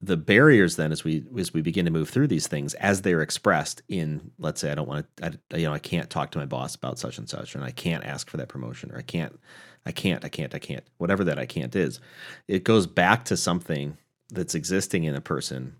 the 0.04 0.16
barriers 0.16 0.76
then 0.76 0.92
as 0.92 1.04
we 1.04 1.24
as 1.38 1.54
we 1.54 1.62
begin 1.62 1.84
to 1.84 1.90
move 1.90 2.08
through 2.08 2.26
these 2.26 2.46
things 2.46 2.74
as 2.74 3.02
they're 3.02 3.22
expressed 3.22 3.82
in 3.88 4.30
let's 4.38 4.60
say 4.60 4.70
I 4.70 4.74
don't 4.74 4.88
want 4.88 5.06
to 5.16 5.26
I, 5.52 5.56
you 5.56 5.64
know 5.64 5.72
I 5.72 5.78
can't 5.78 6.10
talk 6.10 6.30
to 6.32 6.38
my 6.38 6.46
boss 6.46 6.74
about 6.74 6.98
such 6.98 7.18
and 7.18 7.28
such 7.28 7.54
and 7.54 7.64
I 7.64 7.70
can't 7.70 8.04
ask 8.04 8.28
for 8.28 8.36
that 8.36 8.48
promotion 8.48 8.92
or 8.92 8.98
I 8.98 9.02
can't 9.02 9.38
I 9.86 9.92
can't 9.92 10.24
I 10.24 10.28
can't 10.28 10.54
I 10.54 10.58
can't 10.58 10.84
whatever 10.98 11.24
that 11.24 11.38
I 11.38 11.46
can't 11.46 11.74
is 11.74 12.00
it 12.48 12.64
goes 12.64 12.86
back 12.86 13.24
to 13.26 13.36
something 13.36 13.96
that's 14.30 14.54
existing 14.54 15.04
in 15.04 15.14
a 15.14 15.20
person 15.20 15.76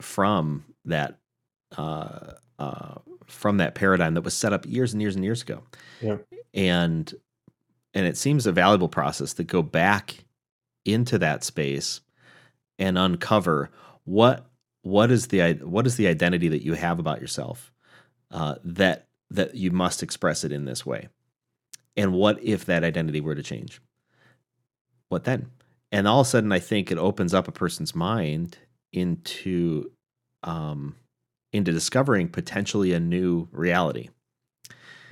from 0.00 0.64
that 0.84 1.18
uh, 1.76 2.32
uh, 2.58 2.94
from 3.26 3.58
that 3.58 3.74
paradigm 3.74 4.14
that 4.14 4.22
was 4.22 4.34
set 4.34 4.52
up 4.52 4.66
years 4.66 4.92
and 4.92 5.00
years 5.00 5.14
and 5.14 5.24
years 5.24 5.42
ago. 5.42 5.62
Yeah. 6.00 6.16
And 6.54 7.12
and 7.94 8.06
it 8.06 8.16
seems 8.16 8.46
a 8.46 8.52
valuable 8.52 8.88
process 8.88 9.34
to 9.34 9.44
go 9.44 9.62
back 9.62 10.24
into 10.84 11.18
that 11.18 11.44
space 11.44 12.00
and 12.80 12.98
uncover 12.98 13.70
what 14.04 14.46
what 14.82 15.12
is 15.12 15.28
the 15.28 15.52
what 15.62 15.86
is 15.86 15.96
the 15.96 16.08
identity 16.08 16.48
that 16.48 16.64
you 16.64 16.72
have 16.72 16.98
about 16.98 17.20
yourself 17.20 17.70
uh, 18.32 18.56
that 18.64 19.06
that 19.30 19.54
you 19.54 19.70
must 19.70 20.02
express 20.02 20.42
it 20.42 20.50
in 20.50 20.64
this 20.64 20.84
way? 20.84 21.08
And 21.96 22.14
what 22.14 22.42
if 22.42 22.64
that 22.64 22.82
identity 22.82 23.20
were 23.20 23.34
to 23.34 23.42
change? 23.42 23.80
What 25.10 25.24
then? 25.24 25.50
And 25.92 26.08
all 26.08 26.20
of 26.20 26.26
a 26.26 26.30
sudden 26.30 26.50
i 26.50 26.58
think 26.58 26.90
it 26.90 26.98
opens 26.98 27.34
up 27.34 27.46
a 27.46 27.52
person's 27.52 27.94
mind 27.94 28.58
into 28.92 29.90
um, 30.42 30.96
into 31.52 31.70
discovering 31.70 32.28
potentially 32.28 32.92
a 32.92 33.00
new 33.00 33.48
reality. 33.52 34.08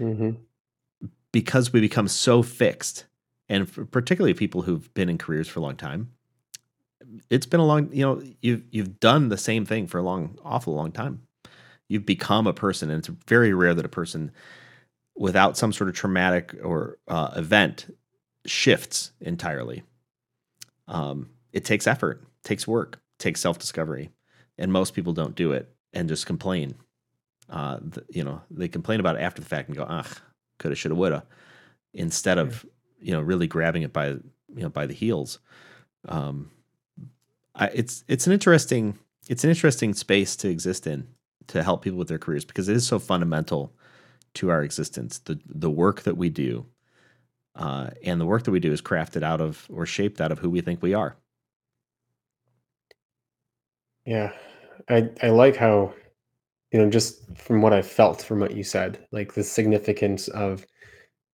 Mm-hmm. 0.00 0.31
because 1.33 1.72
we 1.72 1.81
become 1.81 2.07
so 2.07 2.40
fixed 2.40 3.07
and 3.48 3.90
particularly 3.90 4.33
people 4.33 4.62
who've 4.62 4.94
been 4.94 5.09
in 5.09 5.18
careers 5.18 5.48
for 5.48 5.59
a 5.59 5.62
long 5.64 5.74
time 5.74 6.12
it's 7.30 7.46
been 7.46 7.60
a 7.60 7.66
long 7.66 7.90
you 7.92 8.04
know 8.04 8.22
you've 8.40 8.62
you've 8.70 9.00
done 9.00 9.28
the 9.28 9.36
same 9.36 9.64
thing 9.64 9.86
for 9.86 9.98
a 9.98 10.02
long 10.02 10.38
awful 10.44 10.74
long 10.74 10.92
time. 10.92 11.22
You've 11.88 12.06
become 12.06 12.46
a 12.46 12.52
person 12.52 12.90
and 12.90 12.98
it's 12.98 13.08
very 13.26 13.52
rare 13.52 13.74
that 13.74 13.84
a 13.84 13.88
person 13.90 14.30
without 15.16 15.56
some 15.56 15.72
sort 15.72 15.88
of 15.88 15.96
traumatic 15.96 16.54
or 16.62 16.98
uh, 17.08 17.30
event 17.34 17.94
shifts 18.46 19.12
entirely. 19.20 19.82
Um, 20.86 21.30
it 21.52 21.64
takes 21.64 21.86
effort 21.86 22.24
takes 22.44 22.66
work 22.66 23.00
takes 23.18 23.40
self-discovery 23.40 24.10
and 24.58 24.72
most 24.72 24.94
people 24.94 25.12
don't 25.12 25.34
do 25.34 25.52
it 25.52 25.68
and 25.92 26.08
just 26.08 26.26
complain. 26.26 26.74
Uh, 27.48 27.78
you 28.10 28.22
know 28.22 28.42
they 28.50 28.68
complain 28.68 29.00
about 29.00 29.16
it 29.16 29.20
after 29.20 29.40
the 29.40 29.48
fact 29.48 29.68
and 29.68 29.76
go 29.76 29.86
ah 29.88 30.06
coulda 30.58 30.76
shoulda 30.76 30.94
woulda 30.94 31.24
instead 31.94 32.36
of 32.38 32.66
you 33.00 33.12
know 33.12 33.20
really 33.20 33.46
grabbing 33.46 33.82
it 33.82 33.92
by 33.92 34.08
you 34.08 34.62
know 34.62 34.68
by 34.68 34.86
the 34.86 34.94
heels. 34.94 35.38
Um, 36.06 36.50
It's 37.60 38.04
it's 38.08 38.26
an 38.26 38.32
interesting 38.32 38.98
it's 39.28 39.44
an 39.44 39.50
interesting 39.50 39.94
space 39.94 40.36
to 40.36 40.48
exist 40.48 40.86
in 40.86 41.06
to 41.48 41.62
help 41.62 41.82
people 41.82 41.98
with 41.98 42.08
their 42.08 42.18
careers 42.18 42.44
because 42.44 42.68
it 42.68 42.76
is 42.76 42.86
so 42.86 42.98
fundamental 42.98 43.72
to 44.34 44.50
our 44.50 44.62
existence. 44.62 45.18
The 45.18 45.38
the 45.46 45.70
work 45.70 46.02
that 46.02 46.16
we 46.16 46.28
do, 46.28 46.66
uh, 47.56 47.90
and 48.04 48.20
the 48.20 48.26
work 48.26 48.44
that 48.44 48.50
we 48.50 48.60
do 48.60 48.72
is 48.72 48.80
crafted 48.82 49.22
out 49.22 49.40
of 49.40 49.66
or 49.72 49.86
shaped 49.86 50.20
out 50.20 50.32
of 50.32 50.38
who 50.38 50.50
we 50.50 50.60
think 50.60 50.82
we 50.82 50.94
are. 50.94 51.16
Yeah, 54.04 54.32
I 54.88 55.10
I 55.22 55.28
like 55.30 55.56
how, 55.56 55.94
you 56.72 56.78
know, 56.80 56.88
just 56.88 57.36
from 57.36 57.60
what 57.62 57.72
I 57.72 57.82
felt 57.82 58.22
from 58.22 58.40
what 58.40 58.54
you 58.56 58.62
said, 58.64 59.06
like 59.12 59.34
the 59.34 59.44
significance 59.44 60.28
of 60.28 60.64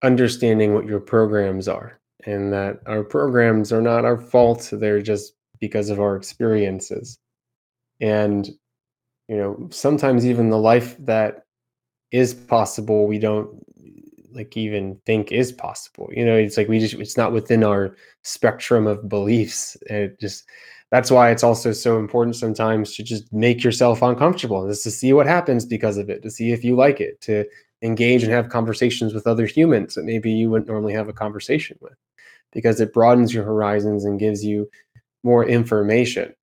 understanding 0.03 0.75
what 0.75 0.87
your 0.87 1.01
programs 1.01 1.69
are, 1.69 2.01
and 2.27 2.53
that 2.53 2.81
our 2.87 3.05
programs 3.05 3.73
are 3.73 3.83
not 3.83 4.05
our 4.05 4.19
fault; 4.19 4.71
they're 4.73 5.03
just 5.03 5.35
because 5.61 5.91
of 5.91 6.01
our 6.01 6.17
experiences. 6.17 7.19
And, 8.01 8.49
you 9.29 9.37
know, 9.37 9.69
sometimes 9.71 10.27
even 10.27 10.51
the 10.51 10.59
life 10.59 10.97
that 11.07 11.45
is 12.11 12.35
possible, 12.35 13.07
we 13.07 13.19
don't 13.19 13.65
like 14.33 14.57
even 14.57 15.01
think 15.07 15.31
is 15.31 15.53
possible. 15.53 16.09
You 16.13 16.25
know, 16.25 16.37
it's 16.37 16.57
like 16.57 16.69
we 16.69 16.81
just, 16.81 16.95
it's 16.95 17.17
not 17.17 17.33
within 17.33 17.63
our 17.63 17.97
spectrum 18.23 18.87
of 18.87 19.09
beliefs. 19.09 19.77
It 19.83 20.19
just, 20.19 20.45
that's 20.91 21.11
why 21.11 21.31
it's 21.31 21.45
also 21.45 21.73
so 21.73 21.99
important 21.99 22.37
sometimes 22.37 22.97
to 22.97 23.03
just 23.03 23.33
make 23.33 23.65
yourself 23.65 24.03
uncomfortable, 24.03 24.69
just 24.69 24.83
to 24.85 24.91
see 24.91 25.13
what 25.13 25.27
happens 25.27 25.65
because 25.65 25.97
of 25.97 26.11
it, 26.11 26.23
to 26.23 26.31
see 26.31 26.53
if 26.53 26.65
you 26.65 26.77
like 26.77 27.01
it, 27.01 27.21
to 27.23 27.45
engage 27.83 28.23
and 28.23 28.33
have 28.33 28.49
conversations 28.49 29.15
with 29.15 29.27
other 29.27 29.47
humans 29.47 29.95
that 29.95 30.05
maybe 30.05 30.31
you 30.31 30.51
wouldn't 30.51 30.69
normally 30.69 30.93
have 30.93 31.09
a 31.09 31.13
conversation 31.13 31.77
with, 31.81 31.97
because 32.53 32.81
it 32.81 32.93
broadens 32.93 33.33
your 33.33 33.45
horizons 33.45 34.05
and 34.05 34.21
gives 34.21 34.45
you 34.45 34.69
more 35.25 35.45
information. 35.47 36.35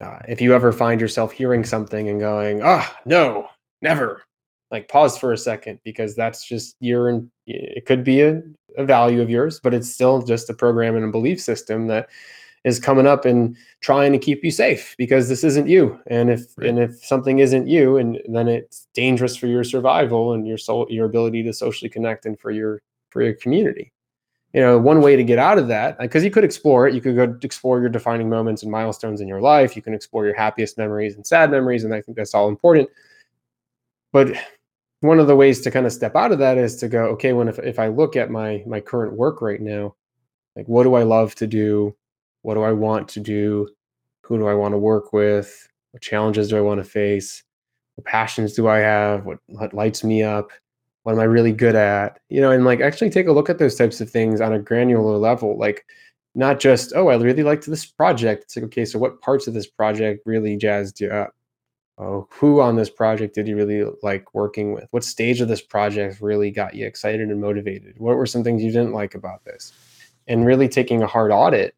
uh, 0.00 0.18
if 0.28 0.40
you 0.40 0.54
ever 0.54 0.72
find 0.72 1.00
yourself 1.00 1.32
hearing 1.32 1.64
something 1.64 2.08
and 2.08 2.20
going, 2.20 2.62
ah, 2.62 2.88
oh, 2.88 3.00
no, 3.04 3.48
never, 3.82 4.22
like 4.70 4.88
pause 4.88 5.18
for 5.18 5.32
a 5.32 5.38
second 5.38 5.80
because 5.84 6.14
that's 6.14 6.46
just 6.46 6.76
your, 6.80 7.22
it 7.46 7.86
could 7.86 8.04
be 8.04 8.20
a, 8.22 8.42
a 8.76 8.84
value 8.84 9.20
of 9.20 9.30
yours, 9.30 9.60
but 9.60 9.74
it's 9.74 9.92
still 9.92 10.22
just 10.22 10.50
a 10.50 10.54
program 10.54 10.96
and 10.96 11.04
a 11.04 11.10
belief 11.10 11.40
system 11.40 11.86
that 11.88 12.08
is 12.64 12.78
coming 12.78 13.06
up 13.06 13.24
and 13.24 13.56
trying 13.80 14.12
to 14.12 14.18
keep 14.18 14.44
you 14.44 14.50
safe 14.50 14.94
because 14.98 15.28
this 15.28 15.44
isn't 15.44 15.68
you. 15.68 15.98
And 16.08 16.30
if 16.30 16.46
right. 16.56 16.68
and 16.68 16.78
if 16.78 17.04
something 17.04 17.38
isn't 17.38 17.68
you, 17.68 17.96
and 17.96 18.20
then 18.28 18.48
it's 18.48 18.88
dangerous 18.94 19.36
for 19.36 19.46
your 19.46 19.64
survival 19.64 20.32
and 20.32 20.46
your 20.46 20.58
soul, 20.58 20.86
your 20.90 21.06
ability 21.06 21.42
to 21.44 21.52
socially 21.52 21.88
connect 21.88 22.26
and 22.26 22.38
for 22.38 22.50
your 22.50 22.82
for 23.10 23.22
your 23.22 23.34
community. 23.34 23.92
You 24.54 24.62
know, 24.62 24.78
one 24.78 25.02
way 25.02 25.14
to 25.14 25.22
get 25.22 25.38
out 25.38 25.58
of 25.58 25.68
that, 25.68 25.96
uh, 25.98 26.04
because 26.04 26.24
you 26.24 26.30
could 26.30 26.44
explore 26.44 26.88
it, 26.88 26.94
you 26.94 27.02
could 27.02 27.16
go 27.16 27.36
explore 27.42 27.80
your 27.80 27.90
defining 27.90 28.30
moments 28.30 28.62
and 28.62 28.72
milestones 28.72 29.20
in 29.20 29.28
your 29.28 29.42
life. 29.42 29.76
You 29.76 29.82
can 29.82 29.92
explore 29.92 30.24
your 30.24 30.34
happiest 30.34 30.78
memories 30.78 31.16
and 31.16 31.26
sad 31.26 31.50
memories, 31.50 31.84
and 31.84 31.92
I 31.92 32.00
think 32.00 32.16
that's 32.16 32.34
all 32.34 32.48
important. 32.48 32.88
But 34.10 34.34
one 35.00 35.20
of 35.20 35.26
the 35.26 35.36
ways 35.36 35.60
to 35.60 35.70
kind 35.70 35.86
of 35.86 35.92
step 35.92 36.16
out 36.16 36.32
of 36.32 36.38
that 36.38 36.56
is 36.56 36.76
to 36.76 36.88
go, 36.88 37.04
okay, 37.08 37.32
when 37.34 37.48
if, 37.48 37.58
if 37.58 37.78
I 37.78 37.88
look 37.88 38.16
at 38.16 38.30
my 38.30 38.62
my 38.66 38.80
current 38.80 39.12
work 39.12 39.42
right 39.42 39.60
now, 39.60 39.94
like 40.56 40.66
what 40.66 40.84
do 40.84 40.94
I 40.94 41.02
love 41.02 41.34
to 41.36 41.46
do? 41.46 41.94
What 42.42 42.54
do 42.54 42.62
I 42.62 42.72
want 42.72 43.08
to 43.10 43.20
do? 43.20 43.68
Who 44.22 44.38
do 44.38 44.46
I 44.46 44.54
want 44.54 44.72
to 44.72 44.78
work 44.78 45.12
with? 45.12 45.68
What 45.92 46.02
challenges 46.02 46.48
do 46.48 46.56
I 46.56 46.62
want 46.62 46.82
to 46.82 46.88
face? 46.88 47.42
What 47.96 48.06
passions 48.06 48.54
do 48.54 48.68
I 48.68 48.78
have? 48.78 49.24
What, 49.26 49.38
what 49.46 49.74
lights 49.74 50.04
me 50.04 50.22
up? 50.22 50.50
What 51.08 51.14
am 51.14 51.20
I 51.20 51.24
really 51.24 51.52
good 51.52 51.74
at? 51.74 52.20
You 52.28 52.42
know, 52.42 52.50
and 52.50 52.66
like 52.66 52.82
actually 52.82 53.08
take 53.08 53.28
a 53.28 53.32
look 53.32 53.48
at 53.48 53.58
those 53.58 53.76
types 53.76 54.02
of 54.02 54.10
things 54.10 54.42
on 54.42 54.52
a 54.52 54.58
granular 54.58 55.16
level. 55.16 55.56
Like 55.56 55.86
not 56.34 56.60
just, 56.60 56.92
oh, 56.94 57.08
I 57.08 57.16
really 57.16 57.42
liked 57.42 57.64
this 57.64 57.86
project. 57.86 58.42
It's 58.42 58.56
like, 58.56 58.66
okay, 58.66 58.84
so 58.84 58.98
what 58.98 59.22
parts 59.22 59.46
of 59.46 59.54
this 59.54 59.66
project 59.66 60.26
really 60.26 60.58
jazzed 60.58 61.00
you 61.00 61.08
up? 61.08 61.34
Oh, 61.96 62.28
who 62.30 62.60
on 62.60 62.76
this 62.76 62.90
project 62.90 63.34
did 63.34 63.48
you 63.48 63.56
really 63.56 63.90
like 64.02 64.34
working 64.34 64.74
with? 64.74 64.86
What 64.90 65.02
stage 65.02 65.40
of 65.40 65.48
this 65.48 65.62
project 65.62 66.20
really 66.20 66.50
got 66.50 66.74
you 66.74 66.84
excited 66.84 67.30
and 67.30 67.40
motivated? 67.40 67.94
What 67.96 68.18
were 68.18 68.26
some 68.26 68.44
things 68.44 68.62
you 68.62 68.70
didn't 68.70 68.92
like 68.92 69.14
about 69.14 69.46
this? 69.46 69.72
And 70.26 70.44
really 70.44 70.68
taking 70.68 71.02
a 71.02 71.06
hard 71.06 71.32
audit 71.32 71.74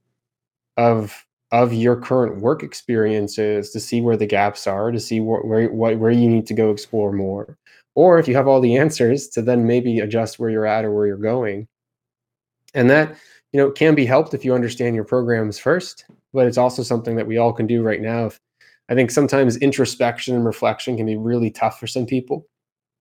of 0.77 1.25
of 1.53 1.73
your 1.73 1.95
current 1.95 2.41
work 2.41 2.65
experiences 2.65 3.71
to 3.71 3.79
see 3.79 4.01
where 4.01 4.17
the 4.17 4.27
gaps 4.27 4.67
are, 4.67 4.91
to 4.91 5.01
see 5.01 5.21
where, 5.21 5.69
where, 5.69 5.97
where 5.97 6.11
you 6.11 6.29
need 6.29 6.47
to 6.47 6.55
go 6.55 6.71
explore 6.71 7.13
more. 7.13 7.59
Or 7.95 8.19
if 8.19 8.29
you 8.29 8.35
have 8.35 8.49
all 8.49 8.61
the 8.61 8.77
answers, 8.77 9.29
to 9.31 9.43
then 9.43 9.67
maybe 9.67 10.01
adjust 10.01 10.39
where 10.39 10.51
you're 10.51 10.67
at 10.67 10.85
or 10.85 10.93
where 10.93 11.07
you're 11.07 11.17
going. 11.17 11.69
And 12.75 12.89
that, 12.91 13.17
you 13.53 13.59
know, 13.59 13.71
can 13.71 13.95
be 13.95 14.07
helped 14.07 14.33
if 14.33 14.45
you 14.45 14.55
understand 14.55 14.95
your 14.95 15.05
programs 15.05 15.59
first, 15.59 16.05
but 16.33 16.47
it's 16.47 16.59
also 16.59 16.83
something 16.83 17.17
that 17.17 17.27
we 17.27 17.39
all 17.39 17.53
can 17.53 17.67
do 17.67 17.83
right 17.83 18.01
now. 18.01 18.27
If, 18.27 18.41
I 18.89 18.95
think 18.95 19.11
sometimes 19.11 19.57
introspection 19.57 20.35
and 20.35 20.45
reflection 20.45 20.97
can 20.97 21.07
be 21.07 21.17
really 21.17 21.51
tough 21.51 21.79
for 21.79 21.87
some 21.87 22.07
people. 22.07 22.47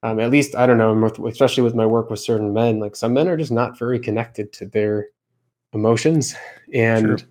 Um, 0.02 0.20
at 0.20 0.32
least, 0.32 0.56
I 0.56 0.66
don't 0.66 0.78
know, 0.78 1.06
especially 1.28 1.64
with 1.64 1.76
my 1.76 1.86
work 1.86 2.10
with 2.10 2.20
certain 2.20 2.54
men, 2.54 2.80
like 2.80 2.96
some 2.96 3.14
men 3.14 3.28
are 3.28 3.38
just 3.38 3.52
not 3.52 3.78
very 3.78 4.00
connected 4.00 4.54
to 4.54 4.66
their 4.66 5.08
emotions. 5.74 6.36
And 6.74 7.20
sure 7.20 7.28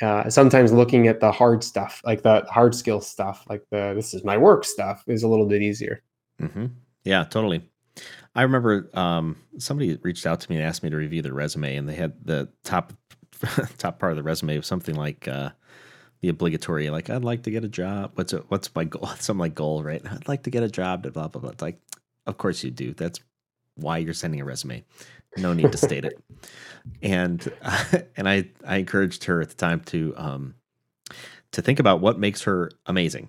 uh, 0.00 0.30
sometimes 0.30 0.72
looking 0.72 1.08
at 1.08 1.20
the 1.20 1.30
hard 1.30 1.62
stuff, 1.62 2.00
like 2.04 2.22
the 2.22 2.46
hard 2.50 2.74
skill 2.74 3.00
stuff, 3.00 3.44
like 3.48 3.62
the 3.70 3.92
this 3.94 4.14
is 4.14 4.24
my 4.24 4.36
work 4.36 4.64
stuff, 4.64 5.04
is 5.06 5.22
a 5.22 5.28
little 5.28 5.46
bit 5.46 5.62
easier. 5.62 6.02
Mm-hmm. 6.40 6.66
Yeah, 7.04 7.24
totally. 7.24 7.62
I 8.34 8.42
remember 8.42 8.88
um, 8.94 9.36
somebody 9.58 9.98
reached 10.02 10.26
out 10.26 10.40
to 10.40 10.50
me 10.50 10.56
and 10.56 10.64
asked 10.64 10.82
me 10.82 10.90
to 10.90 10.96
review 10.96 11.22
their 11.22 11.34
resume, 11.34 11.76
and 11.76 11.88
they 11.88 11.94
had 11.94 12.14
the 12.24 12.48
top 12.64 12.92
top 13.78 13.98
part 13.98 14.12
of 14.12 14.16
the 14.16 14.22
resume 14.22 14.56
was 14.56 14.66
something 14.66 14.94
like 14.94 15.26
uh, 15.26 15.50
the 16.20 16.28
obligatory, 16.28 16.90
like 16.90 17.10
I'd 17.10 17.24
like 17.24 17.42
to 17.44 17.50
get 17.50 17.64
a 17.64 17.68
job. 17.68 18.12
What's 18.14 18.32
a, 18.32 18.38
what's 18.48 18.74
my 18.74 18.84
goal? 18.84 19.06
Something 19.18 19.40
like 19.40 19.54
goal, 19.54 19.82
right? 19.82 20.02
I'd 20.10 20.28
like 20.28 20.44
to 20.44 20.50
get 20.50 20.62
a 20.62 20.68
job. 20.68 21.02
Blah 21.02 21.28
blah 21.28 21.40
blah. 21.40 21.50
It's 21.50 21.62
like, 21.62 21.80
of 22.26 22.38
course 22.38 22.62
you 22.62 22.70
do. 22.70 22.92
That's 22.92 23.18
why 23.76 23.98
you're 23.98 24.14
sending 24.14 24.40
a 24.40 24.44
resume. 24.44 24.84
No 25.36 25.52
need 25.52 25.72
to 25.72 25.78
state 25.78 26.04
it. 26.04 26.22
And 27.02 27.50
uh, 27.62 27.84
and 28.16 28.28
I 28.28 28.50
I 28.66 28.76
encouraged 28.76 29.24
her 29.24 29.40
at 29.40 29.48
the 29.48 29.54
time 29.54 29.80
to 29.86 30.14
um 30.16 30.54
to 31.52 31.62
think 31.62 31.80
about 31.80 32.00
what 32.00 32.18
makes 32.18 32.42
her 32.42 32.70
amazing. 32.86 33.28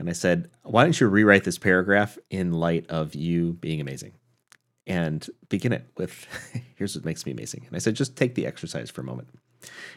And 0.00 0.08
I 0.08 0.14
said, 0.14 0.50
why 0.62 0.82
don't 0.82 0.98
you 0.98 1.06
rewrite 1.08 1.44
this 1.44 1.58
paragraph 1.58 2.16
in 2.30 2.52
light 2.52 2.86
of 2.88 3.14
you 3.14 3.52
being 3.52 3.82
amazing? 3.82 4.12
And 4.86 5.28
begin 5.50 5.74
it 5.74 5.86
with, 5.98 6.26
here's 6.74 6.96
what 6.96 7.04
makes 7.04 7.26
me 7.26 7.32
amazing. 7.32 7.64
And 7.66 7.76
I 7.76 7.80
said, 7.80 7.96
just 7.96 8.16
take 8.16 8.34
the 8.34 8.46
exercise 8.46 8.90
for 8.90 9.02
a 9.02 9.04
moment. 9.04 9.28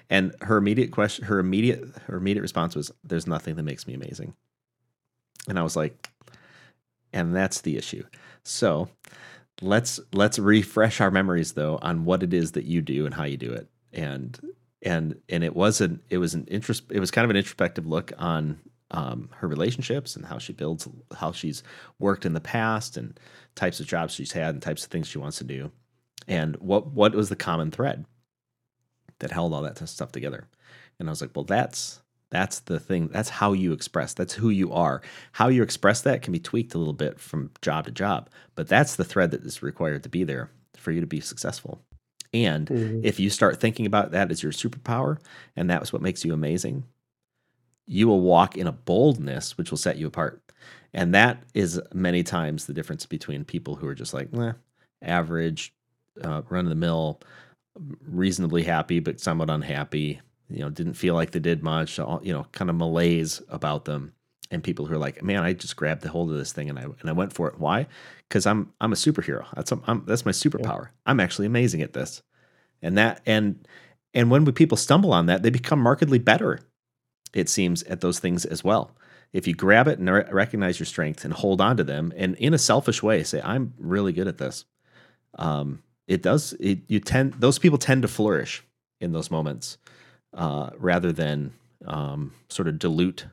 And 0.09 0.35
her 0.41 0.57
immediate 0.57 0.91
question, 0.91 1.23
her 1.25 1.39
immediate, 1.39 1.87
her 2.07 2.17
immediate 2.17 2.41
response 2.41 2.75
was, 2.75 2.91
there's 3.05 3.25
nothing 3.25 3.55
that 3.55 3.63
makes 3.63 3.87
me 3.87 3.93
amazing. 3.93 4.35
And 5.47 5.57
I 5.57 5.63
was 5.63 5.77
like, 5.77 6.09
and 7.13 7.33
that's 7.33 7.61
the 7.61 7.77
issue. 7.77 8.03
So 8.43 8.89
let's 9.61 10.01
let's 10.11 10.37
refresh 10.37 10.99
our 10.99 11.11
memories 11.11 11.53
though 11.53 11.79
on 11.81 12.03
what 12.03 12.23
it 12.23 12.33
is 12.33 12.53
that 12.53 12.65
you 12.65 12.81
do 12.81 13.05
and 13.05 13.13
how 13.13 13.23
you 13.23 13.37
do 13.37 13.53
it 13.53 13.69
and 13.93 14.39
and 14.81 15.15
and 15.29 15.43
it 15.43 15.55
wasn't 15.55 16.01
it 16.09 16.17
was 16.17 16.33
an 16.33 16.43
interest 16.47 16.83
it 16.89 16.99
was 16.99 17.11
kind 17.11 17.23
of 17.23 17.29
an 17.29 17.37
introspective 17.37 17.85
look 17.85 18.11
on 18.17 18.59
um, 18.93 19.29
her 19.33 19.47
relationships 19.47 20.15
and 20.15 20.25
how 20.25 20.37
she 20.37 20.53
builds 20.53 20.87
how 21.17 21.31
she's 21.31 21.63
worked 21.99 22.25
in 22.25 22.33
the 22.33 22.39
past 22.39 22.95
and 22.95 23.19
types 23.55 23.79
of 23.79 23.87
jobs 23.87 24.13
she's 24.13 24.31
had 24.31 24.53
and 24.53 24.61
types 24.61 24.83
of 24.85 24.91
things 24.91 25.07
she 25.07 25.17
wants 25.17 25.37
to 25.37 25.43
do 25.43 25.71
and 26.27 26.55
what 26.57 26.87
what 26.87 27.15
was 27.15 27.29
the 27.29 27.35
common 27.35 27.71
thread 27.71 28.05
that 29.19 29.31
held 29.31 29.53
all 29.53 29.61
that 29.61 29.87
stuff 29.89 30.11
together 30.11 30.47
and 30.99 31.09
i 31.09 31.11
was 31.11 31.21
like 31.21 31.31
well 31.35 31.45
that's 31.45 32.01
that's 32.33 32.61
the 32.61 32.79
thing. 32.79 33.09
That's 33.09 33.29
how 33.29 33.53
you 33.53 33.73
express. 33.73 34.15
That's 34.15 34.33
who 34.33 34.49
you 34.49 34.73
are. 34.73 35.03
How 35.33 35.49
you 35.49 35.61
express 35.61 36.01
that 36.01 36.23
can 36.23 36.33
be 36.33 36.39
tweaked 36.39 36.73
a 36.73 36.79
little 36.79 36.91
bit 36.91 37.19
from 37.19 37.51
job 37.61 37.85
to 37.85 37.91
job, 37.91 38.27
but 38.55 38.67
that's 38.67 38.95
the 38.95 39.03
thread 39.03 39.29
that 39.31 39.45
is 39.45 39.61
required 39.61 40.01
to 40.01 40.09
be 40.09 40.23
there 40.23 40.49
for 40.75 40.91
you 40.91 40.99
to 40.99 41.05
be 41.05 41.19
successful. 41.19 41.79
And 42.33 42.67
mm-hmm. 42.67 43.01
if 43.03 43.19
you 43.19 43.29
start 43.29 43.61
thinking 43.61 43.85
about 43.85 44.11
that 44.11 44.31
as 44.31 44.41
your 44.41 44.51
superpower 44.51 45.19
and 45.55 45.69
that's 45.69 45.93
what 45.93 46.01
makes 46.01 46.25
you 46.25 46.33
amazing, 46.33 46.85
you 47.85 48.07
will 48.07 48.21
walk 48.21 48.57
in 48.57 48.67
a 48.67 48.71
boldness 48.71 49.57
which 49.57 49.71
will 49.71 49.77
set 49.77 49.97
you 49.97 50.07
apart. 50.07 50.41
And 50.93 51.13
that 51.15 51.43
is 51.53 51.81
many 51.93 52.23
times 52.23 52.65
the 52.65 52.73
difference 52.73 53.05
between 53.05 53.43
people 53.43 53.75
who 53.75 53.87
are 53.87 53.95
just 53.95 54.13
like, 54.13 54.29
eh, 54.37 54.53
average, 55.01 55.73
uh, 56.23 56.43
run 56.49 56.65
of 56.65 56.69
the 56.69 56.75
mill, 56.75 57.19
reasonably 58.07 58.63
happy, 58.63 58.99
but 58.99 59.19
somewhat 59.19 59.49
unhappy, 59.49 60.21
you 60.49 60.59
know 60.59 60.69
didn't 60.69 60.93
feel 60.93 61.15
like 61.15 61.31
they 61.31 61.39
did 61.39 61.63
much 61.63 61.97
you 61.97 62.33
know 62.33 62.45
kind 62.51 62.69
of 62.69 62.75
malaise 62.75 63.41
about 63.49 63.85
them. 63.85 64.13
And 64.51 64.63
people 64.63 64.85
who 64.85 64.93
are 64.93 64.99
like 64.99 65.23
man 65.23 65.43
i 65.43 65.53
just 65.53 65.75
grabbed 65.75 66.03
the 66.03 66.09
hold 66.09 66.29
of 66.29 66.37
this 66.37 66.53
thing 66.53 66.69
and 66.69 66.77
i 66.77 66.83
and 66.83 67.09
i 67.09 67.11
went 67.11 67.33
for 67.33 67.47
it. 67.47 67.59
Why? 67.59 67.87
Because 68.29 68.45
i'm 68.45 68.71
i'm 68.79 68.93
a 68.93 68.95
superhero. 68.95 69.45
That's 69.55 69.71
I'm, 69.71 70.03
that's 70.05 70.25
my 70.25 70.31
superpower. 70.31 70.83
Yeah. 70.83 70.91
i'm 71.07 71.19
actually 71.19 71.47
amazing 71.47 71.81
at 71.81 71.93
this. 71.93 72.21
And 72.81 72.97
that 72.97 73.21
and 73.25 73.67
and 74.13 74.29
when 74.29 74.45
people 74.53 74.77
stumble 74.77 75.11
on 75.11 75.25
that 75.25 75.41
they 75.41 75.49
become 75.49 75.79
markedly 75.79 76.19
better 76.19 76.59
it 77.33 77.49
seems 77.49 77.83
at 77.83 78.01
those 78.01 78.19
things 78.19 78.45
as 78.45 78.63
well 78.63 78.95
if 79.31 79.47
you 79.47 79.53
grab 79.53 79.87
it 79.87 79.99
and 79.99 80.09
re- 80.09 80.25
recognize 80.31 80.79
your 80.79 80.85
strength 80.85 81.25
and 81.25 81.33
hold 81.33 81.59
on 81.59 81.77
to 81.77 81.83
them 81.83 82.13
and 82.15 82.35
in 82.35 82.53
a 82.53 82.59
selfish 82.59 83.01
way 83.01 83.23
say 83.23 83.41
i'm 83.43 83.73
really 83.77 84.13
good 84.13 84.27
at 84.27 84.37
this 84.37 84.65
um, 85.39 85.81
it 86.07 86.21
does 86.21 86.53
it, 86.59 86.79
you 86.87 86.99
tend 86.99 87.33
those 87.33 87.57
people 87.57 87.77
tend 87.77 88.03
to 88.03 88.07
flourish 88.07 88.63
in 89.01 89.13
those 89.13 89.31
moments 89.31 89.77
uh, 90.35 90.69
rather 90.77 91.11
than 91.11 91.51
um, 91.85 92.33
sort 92.49 92.67
of 92.67 92.77
dilute 92.77 93.25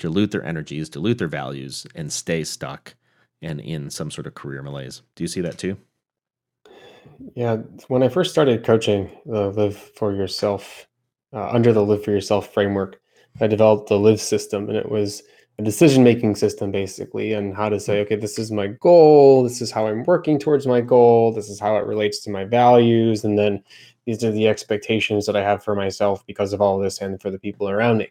dilute 0.00 0.32
their 0.32 0.44
energies, 0.44 0.88
dilute 0.88 1.18
their 1.18 1.28
values, 1.28 1.86
and 1.94 2.12
stay 2.12 2.42
stuck 2.42 2.96
and 3.40 3.60
in 3.60 3.90
some 3.90 4.10
sort 4.10 4.26
of 4.26 4.34
career 4.34 4.62
malaise. 4.62 5.02
Do 5.14 5.22
you 5.22 5.28
see 5.28 5.40
that 5.42 5.58
too? 5.58 5.76
Yeah, 7.34 7.56
when 7.88 8.02
I 8.02 8.08
first 8.08 8.32
started 8.32 8.64
coaching 8.64 9.10
the 9.24 9.50
Live 9.50 9.76
for 9.76 10.14
Yourself 10.14 10.88
uh, 11.32 11.48
under 11.50 11.72
the 11.72 11.84
Live 11.84 12.02
for 12.04 12.10
Yourself 12.10 12.52
framework, 12.52 13.00
I 13.40 13.46
developed 13.46 13.88
the 13.88 13.98
Live 13.98 14.20
system, 14.20 14.68
and 14.68 14.76
it 14.76 14.90
was 14.90 15.22
a 15.58 15.62
decision 15.62 16.02
making 16.02 16.36
system 16.36 16.70
basically, 16.70 17.32
and 17.32 17.54
how 17.54 17.68
to 17.68 17.78
say, 17.78 17.96
mm. 17.96 18.00
okay, 18.02 18.16
this 18.16 18.38
is 18.38 18.50
my 18.50 18.68
goal, 18.68 19.42
this 19.42 19.60
is 19.60 19.70
how 19.70 19.86
I'm 19.86 20.04
working 20.04 20.38
towards 20.38 20.66
my 20.66 20.80
goal, 20.80 21.32
this 21.32 21.48
is 21.48 21.60
how 21.60 21.76
it 21.76 21.86
relates 21.86 22.20
to 22.20 22.30
my 22.30 22.44
values, 22.44 23.24
and 23.24 23.38
then 23.38 23.62
these 24.06 24.24
are 24.24 24.32
the 24.32 24.48
expectations 24.48 25.26
that 25.26 25.36
I 25.36 25.42
have 25.42 25.62
for 25.62 25.74
myself 25.74 26.26
because 26.26 26.52
of 26.52 26.60
all 26.60 26.78
this 26.78 27.00
and 27.00 27.20
for 27.20 27.30
the 27.30 27.38
people 27.38 27.68
around 27.68 27.98
me. 27.98 28.10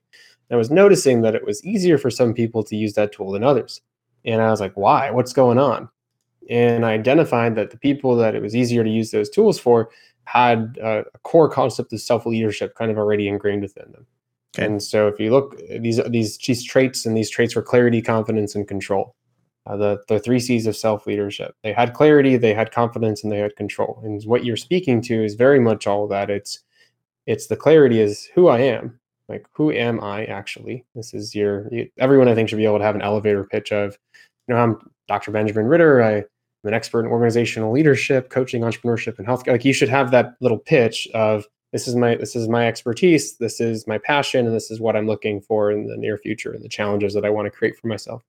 And 0.49 0.55
I 0.55 0.57
was 0.57 0.71
noticing 0.71 1.21
that 1.21 1.35
it 1.35 1.45
was 1.45 1.63
easier 1.65 1.97
for 1.97 2.09
some 2.09 2.33
people 2.33 2.63
to 2.63 2.75
use 2.75 2.93
that 2.93 3.11
tool 3.11 3.31
than 3.31 3.43
others. 3.43 3.81
And 4.25 4.41
I 4.41 4.51
was 4.51 4.59
like, 4.59 4.75
why? 4.75 5.11
What's 5.11 5.33
going 5.33 5.57
on? 5.57 5.89
And 6.49 6.85
I 6.85 6.93
identified 6.93 7.55
that 7.55 7.71
the 7.71 7.77
people 7.77 8.15
that 8.17 8.35
it 8.35 8.41
was 8.41 8.55
easier 8.55 8.83
to 8.83 8.89
use 8.89 9.11
those 9.11 9.29
tools 9.29 9.59
for 9.59 9.89
had 10.23 10.77
a 10.81 11.03
core 11.23 11.49
concept 11.49 11.93
of 11.93 12.01
self 12.01 12.25
leadership 12.25 12.75
kind 12.75 12.91
of 12.91 12.97
already 12.97 13.27
ingrained 13.27 13.61
within 13.61 13.91
them. 13.91 14.05
And 14.57 14.81
so 14.81 15.07
if 15.07 15.19
you 15.19 15.31
look 15.31 15.57
these 15.79 16.01
these 16.07 16.37
these 16.37 16.63
traits 16.63 17.05
and 17.05 17.15
these 17.15 17.29
traits 17.29 17.55
were 17.55 17.61
clarity, 17.61 18.01
confidence, 18.01 18.55
and 18.55 18.67
control 18.67 19.15
uh, 19.67 19.77
the 19.77 20.01
the 20.07 20.19
three 20.19 20.39
C's 20.39 20.65
of 20.65 20.75
self 20.75 21.05
leadership. 21.05 21.55
They 21.63 21.73
had 21.73 21.93
clarity, 21.93 22.37
they 22.37 22.53
had 22.53 22.71
confidence, 22.71 23.23
and 23.23 23.31
they 23.31 23.39
had 23.39 23.55
control. 23.55 24.01
And 24.03 24.21
what 24.23 24.43
you're 24.43 24.57
speaking 24.57 25.01
to 25.03 25.23
is 25.23 25.35
very 25.35 25.59
much 25.59 25.85
all 25.85 26.07
that. 26.07 26.29
It's 26.29 26.63
it's 27.29 27.45
the 27.45 27.55
clarity 27.55 28.01
is 28.01 28.27
who 28.33 28.47
I 28.47 28.59
am, 28.59 28.99
Like, 29.27 29.45
who 29.53 29.71
am 29.71 30.03
I 30.03 30.25
actually? 30.25 30.83
This 30.95 31.13
is 31.13 31.35
your, 31.35 31.71
you, 31.71 31.87
everyone 31.99 32.27
I 32.27 32.33
think 32.33 32.49
should 32.49 32.57
be 32.57 32.65
able 32.65 32.79
to 32.79 32.83
have 32.83 32.95
an 32.95 33.03
elevator 33.03 33.43
pitch 33.43 33.71
of, 33.71 33.95
you 34.47 34.55
know, 34.55 34.59
I'm 34.59 34.91
Dr. 35.07 35.29
Benjamin 35.29 35.67
Ritter. 35.67 36.01
I, 36.01 36.11
am 36.13 36.23
an 36.63 36.73
expert 36.73 37.01
in 37.01 37.11
organizational 37.11 37.71
leadership, 37.71 38.31
coaching, 38.31 38.63
entrepreneurship, 38.63 39.19
and 39.19 39.27
healthcare. 39.27 39.51
Like, 39.51 39.63
you 39.63 39.73
should 39.73 39.89
have 39.89 40.09
that 40.09 40.33
little 40.41 40.57
pitch 40.57 41.07
of, 41.13 41.45
this 41.71 41.87
is 41.87 41.95
my 41.95 42.15
this 42.15 42.35
is 42.35 42.47
my 42.47 42.67
expertise 42.67 43.37
this 43.37 43.59
is 43.59 43.87
my 43.87 43.97
passion 43.97 44.45
and 44.45 44.55
this 44.55 44.71
is 44.71 44.79
what 44.79 44.95
i'm 44.95 45.07
looking 45.07 45.41
for 45.41 45.71
in 45.71 45.87
the 45.87 45.97
near 45.97 46.17
future 46.17 46.51
and 46.51 46.63
the 46.63 46.69
challenges 46.69 47.13
that 47.13 47.25
i 47.25 47.29
want 47.29 47.45
to 47.45 47.51
create 47.51 47.77
for 47.77 47.87
myself 47.87 48.23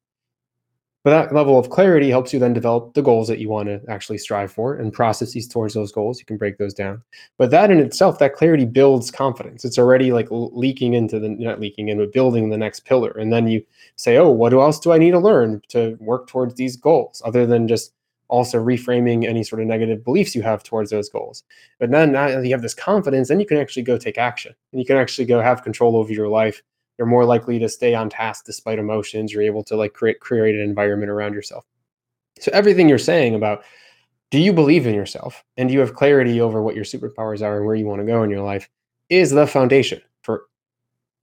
but 1.03 1.11
that 1.11 1.35
level 1.35 1.59
of 1.59 1.71
clarity 1.71 2.11
helps 2.11 2.33
you 2.33 2.39
then 2.39 2.53
develop 2.53 2.93
the 2.93 3.01
goals 3.01 3.27
that 3.29 3.39
you 3.39 3.49
want 3.49 3.69
to 3.69 3.81
actually 3.89 4.19
strive 4.19 4.53
for 4.53 4.75
and 4.75 4.93
processes 4.93 5.49
towards 5.49 5.73
those 5.73 5.93
goals. 5.93 6.19
You 6.19 6.27
can 6.27 6.37
break 6.37 6.59
those 6.59 6.75
down. 6.75 7.03
But 7.39 7.51
that 7.53 7.71
in 7.71 7.79
itself, 7.79 8.19
that 8.19 8.35
clarity 8.35 8.67
builds 8.67 9.11
confidence. 9.11 9.65
It's 9.65 9.79
already 9.79 10.13
like 10.13 10.29
leaking 10.31 10.93
into 10.93 11.19
the, 11.19 11.31
not 11.31 11.59
leaking 11.59 11.89
in, 11.89 11.97
but 11.97 12.13
building 12.13 12.51
the 12.51 12.59
next 12.59 12.81
pillar. 12.81 13.13
And 13.13 13.33
then 13.33 13.49
you 13.49 13.65
say, 13.97 14.19
oh, 14.19 14.29
what 14.29 14.53
else 14.53 14.79
do 14.79 14.93
I 14.93 14.99
need 14.99 15.13
to 15.13 15.19
learn 15.19 15.63
to 15.69 15.97
work 16.01 16.27
towards 16.27 16.55
these 16.57 16.77
goals 16.77 17.23
other 17.25 17.47
than 17.47 17.67
just 17.67 17.95
also 18.31 18.63
reframing 18.63 19.27
any 19.27 19.43
sort 19.43 19.61
of 19.61 19.69
negative 19.69 20.05
beliefs 20.05 20.35
you 20.35 20.43
have 20.43 20.63
towards 20.63 20.91
those 20.91 21.11
goals. 21.11 21.43
But 21.79 21.91
then 21.91 22.13
now 22.13 22.29
you 22.29 22.53
have 22.53 22.63
this 22.63 22.75
confidence, 22.75 23.29
then 23.29 23.41
you 23.41 23.47
can 23.47 23.59
actually 23.59 23.83
go 23.83 23.99
take 23.99 24.17
action. 24.17 24.55
And 24.73 24.81
you 24.81 24.87
can 24.87 24.97
actually 24.97 25.27
go 25.27 25.41
have 25.41 25.63
control 25.63 25.97
over 25.97 26.13
your 26.13 26.29
life. 26.29 26.63
You're 26.97 27.07
more 27.07 27.25
likely 27.25 27.59
to 27.59 27.69
stay 27.69 27.95
on 27.95 28.09
task 28.09 28.45
despite 28.45 28.79
emotions. 28.79 29.33
You're 29.33 29.43
able 29.43 29.65
to 29.65 29.77
like 29.77 29.93
create 29.93 30.21
create 30.21 30.55
an 30.55 30.63
environment 30.63 31.11
around 31.11 31.35
yourself. 31.35 31.67
So 32.39 32.51
everything 32.55 32.89
you're 32.89 32.99
saying 32.99 33.35
about 33.35 33.65
do 34.31 34.39
you 34.39 34.53
believe 34.53 34.87
in 34.87 34.95
yourself? 34.95 35.43
And 35.57 35.69
do 35.69 35.75
you 35.75 35.81
have 35.81 35.97
clarity 35.97 36.41
over 36.41 36.63
what 36.63 36.77
your 36.77 36.85
superpowers 36.85 37.43
are 37.43 37.57
and 37.57 37.67
where 37.67 37.75
you 37.75 37.87
want 37.87 38.01
to 38.01 38.07
go 38.07 38.23
in 38.23 38.31
your 38.31 38.45
life? 38.45 38.71
Is 39.09 39.33
the 39.33 39.45
foundation 39.47 40.01
for 40.23 40.45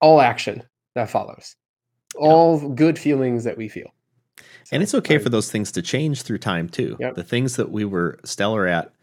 all 0.02 0.20
action 0.20 0.62
that 0.96 1.10
follows. 1.10 1.56
All 2.18 2.68
good 2.70 3.00
feelings 3.00 3.46
that 3.46 3.58
we 3.58 3.70
feel 3.70 3.94
so, 4.68 4.76
and 4.76 4.84
it's 4.84 4.94
okay 4.96 5.18
for 5.18 5.30
those 5.30 5.52
things 5.52 5.72
to 5.74 5.82
change 5.82 6.24
through 6.24 6.40
time 6.40 6.70
too. 6.70 6.98
Yep. 7.00 7.16
the 7.16 7.24
things 7.24 7.56
that 7.56 7.72
we 7.72 7.86
were 7.86 8.20
stellar 8.24 8.68
at 8.68 8.94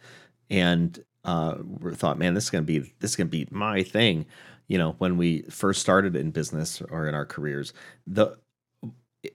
and 0.50 1.02
uh, 1.24 1.56
we 1.80 1.94
thought 1.94 2.18
man 2.18 2.34
this 2.34 2.44
is 2.44 2.50
going 2.50 2.64
to 2.64 2.66
be 2.66 2.92
this 3.00 3.12
is 3.12 3.16
to 3.16 3.24
be 3.24 3.48
my 3.50 3.82
thing 3.82 4.26
you 4.68 4.76
know 4.76 4.94
when 4.98 5.16
we 5.16 5.42
first 5.42 5.80
started 5.80 6.14
in 6.14 6.30
business 6.30 6.82
or 6.90 7.08
in 7.08 7.14
our 7.14 7.24
careers 7.24 7.72
the 8.06 8.36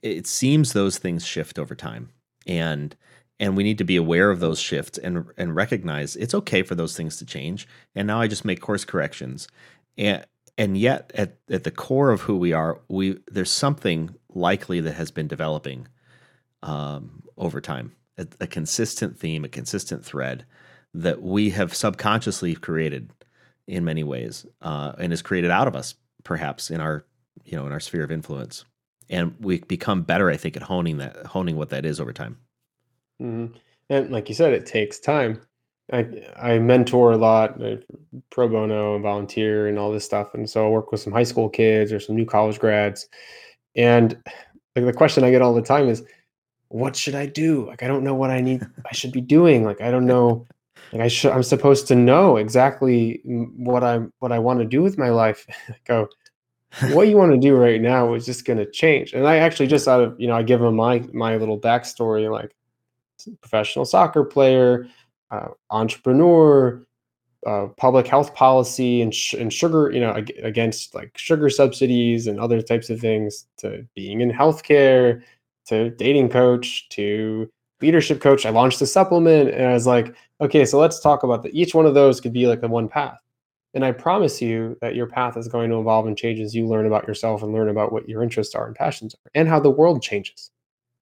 it 0.02 0.26
seems 0.26 0.72
those 0.72 0.98
things 0.98 1.26
shift 1.26 1.58
over 1.58 1.74
time. 1.74 2.10
And 2.46 2.96
and 3.38 3.56
we 3.56 3.62
need 3.62 3.78
to 3.78 3.84
be 3.84 3.96
aware 3.96 4.30
of 4.30 4.40
those 4.40 4.60
shifts 4.60 4.98
and 4.98 5.26
and 5.36 5.54
recognize 5.54 6.16
it's 6.16 6.34
okay 6.34 6.62
for 6.62 6.74
those 6.74 6.96
things 6.96 7.16
to 7.18 7.26
change. 7.26 7.66
And 7.94 8.06
now 8.06 8.20
i 8.20 8.26
just 8.26 8.44
make 8.44 8.60
course 8.60 8.84
corrections. 8.84 9.48
And 9.96 10.24
and 10.58 10.76
yet 10.76 11.10
at, 11.14 11.36
at 11.48 11.64
the 11.64 11.70
core 11.70 12.10
of 12.10 12.22
who 12.22 12.36
we 12.36 12.52
are 12.52 12.80
we 12.88 13.18
there's 13.30 13.50
something 13.50 14.14
likely 14.28 14.80
that 14.80 14.94
has 14.94 15.10
been 15.10 15.26
developing 15.26 15.88
um, 16.62 17.22
over 17.36 17.60
time. 17.60 17.92
A, 18.18 18.26
a 18.40 18.46
consistent 18.46 19.18
theme 19.18 19.44
a 19.44 19.48
consistent 19.48 20.04
thread 20.04 20.44
that 20.92 21.22
we 21.22 21.50
have 21.50 21.74
subconsciously 21.74 22.54
created 22.54 23.10
in 23.66 23.84
many 23.84 24.02
ways 24.02 24.44
uh, 24.62 24.92
and 24.98 25.12
is 25.12 25.22
created 25.22 25.50
out 25.50 25.68
of 25.68 25.76
us 25.76 25.94
perhaps 26.24 26.70
in 26.70 26.80
our 26.80 27.04
you 27.44 27.56
know 27.56 27.66
in 27.66 27.72
our 27.72 27.80
sphere 27.80 28.04
of 28.04 28.10
influence. 28.10 28.64
And 29.08 29.34
we 29.40 29.58
become 29.60 30.02
better 30.02 30.30
i 30.30 30.36
think 30.36 30.56
at 30.56 30.62
honing 30.62 30.98
that 30.98 31.26
honing 31.26 31.56
what 31.56 31.70
that 31.70 31.84
is 31.84 32.00
over 32.00 32.12
time. 32.12 32.38
Mm-hmm. 33.22 33.54
and 33.90 34.10
like 34.10 34.28
you 34.28 34.34
said 34.34 34.52
it 34.52 34.66
takes 34.66 34.98
time. 34.98 35.40
I 35.92 36.06
i 36.36 36.58
mentor 36.58 37.12
a 37.12 37.16
lot 37.16 37.62
uh, 37.62 37.76
pro 38.30 38.48
bono 38.48 38.94
and 38.94 39.02
volunteer 39.02 39.68
and 39.68 39.78
all 39.78 39.92
this 39.92 40.04
stuff. 40.04 40.34
And 40.34 40.50
so 40.50 40.66
i 40.66 40.68
work 40.68 40.92
with 40.92 41.00
some 41.00 41.12
high 41.12 41.22
school 41.22 41.48
kids 41.48 41.92
or 41.92 42.00
some 42.00 42.16
new 42.16 42.26
college 42.26 42.58
grads. 42.58 43.08
And 43.76 44.18
like 44.76 44.84
the 44.84 44.92
question 44.92 45.24
i 45.24 45.30
get 45.30 45.42
all 45.42 45.54
the 45.54 45.62
time 45.62 45.88
is 45.88 46.04
what 46.70 46.96
should 46.96 47.14
i 47.14 47.26
do 47.26 47.66
like 47.66 47.82
i 47.82 47.86
don't 47.86 48.02
know 48.02 48.14
what 48.14 48.30
i 48.30 48.40
need 48.40 48.66
i 48.88 48.92
should 48.92 49.12
be 49.12 49.20
doing 49.20 49.64
like 49.64 49.80
i 49.80 49.90
don't 49.90 50.06
know 50.06 50.46
like 50.92 51.02
I 51.02 51.08
should, 51.08 51.32
I'm 51.32 51.42
supposed 51.42 51.86
to 51.88 51.94
know 51.94 52.36
exactly 52.36 53.20
what 53.24 53.84
I'm, 53.84 54.12
what 54.18 54.32
I 54.32 54.38
want 54.38 54.60
to 54.60 54.64
do 54.64 54.82
with 54.82 54.98
my 54.98 55.10
life. 55.10 55.46
Go, 55.86 56.08
what 56.90 57.08
you 57.08 57.16
want 57.16 57.32
to 57.32 57.38
do 57.38 57.56
right 57.56 57.80
now 57.80 58.14
is 58.14 58.26
just 58.26 58.44
going 58.44 58.58
to 58.58 58.70
change. 58.70 59.12
And 59.12 59.26
I 59.26 59.36
actually 59.36 59.66
just 59.66 59.88
out 59.88 60.02
of 60.02 60.20
you 60.20 60.26
know 60.26 60.36
I 60.36 60.42
give 60.42 60.60
them 60.60 60.76
my 60.76 61.00
my 61.12 61.36
little 61.36 61.58
backstory, 61.58 62.30
like 62.30 62.54
professional 63.40 63.84
soccer 63.84 64.24
player, 64.24 64.86
uh, 65.30 65.48
entrepreneur, 65.70 66.84
uh, 67.46 67.66
public 67.76 68.06
health 68.06 68.34
policy, 68.34 69.02
and 69.02 69.14
sh- 69.14 69.34
and 69.34 69.52
sugar, 69.52 69.90
you 69.92 70.00
know, 70.00 70.12
ag- 70.12 70.40
against 70.42 70.94
like 70.94 71.16
sugar 71.16 71.50
subsidies 71.50 72.26
and 72.26 72.38
other 72.40 72.62
types 72.62 72.88
of 72.88 73.00
things, 73.00 73.46
to 73.58 73.86
being 73.94 74.20
in 74.20 74.30
healthcare, 74.30 75.22
to 75.70 75.90
dating 75.90 76.28
coach, 76.28 76.88
to 76.90 77.50
leadership 77.80 78.20
coach. 78.20 78.46
I 78.46 78.50
launched 78.50 78.80
a 78.82 78.86
supplement, 78.86 79.50
and 79.50 79.66
I 79.66 79.72
was 79.72 79.86
like 79.86 80.14
Okay, 80.40 80.64
so 80.64 80.78
let's 80.78 81.00
talk 81.00 81.22
about 81.22 81.42
that. 81.42 81.54
Each 81.54 81.74
one 81.74 81.84
of 81.84 81.94
those 81.94 82.20
could 82.20 82.32
be 82.32 82.46
like 82.46 82.62
a 82.62 82.68
one 82.68 82.88
path. 82.88 83.20
And 83.74 83.84
I 83.84 83.92
promise 83.92 84.40
you 84.40 84.76
that 84.80 84.94
your 84.94 85.06
path 85.06 85.36
is 85.36 85.48
going 85.48 85.70
to 85.70 85.78
evolve 85.78 86.06
and 86.06 86.16
change 86.16 86.40
as 86.40 86.54
you 86.54 86.66
learn 86.66 86.86
about 86.86 87.06
yourself 87.06 87.42
and 87.42 87.52
learn 87.52 87.68
about 87.68 87.92
what 87.92 88.08
your 88.08 88.22
interests 88.22 88.54
are 88.54 88.66
and 88.66 88.74
passions 88.74 89.14
are 89.14 89.30
and 89.34 89.48
how 89.48 89.60
the 89.60 89.70
world 89.70 90.02
changes. 90.02 90.50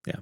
Yeah. 0.06 0.16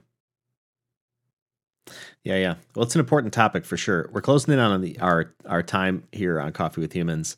Yeah, 2.22 2.36
yeah. 2.36 2.54
Well, 2.74 2.84
it's 2.84 2.94
an 2.94 3.00
important 3.00 3.32
topic 3.32 3.64
for 3.64 3.76
sure. 3.76 4.10
We're 4.12 4.20
closing 4.20 4.52
in 4.52 4.60
on 4.60 4.80
the, 4.80 4.98
our 5.00 5.34
our 5.46 5.62
time 5.62 6.04
here 6.12 6.40
on 6.40 6.52
Coffee 6.52 6.80
with 6.80 6.92
Humans. 6.92 7.36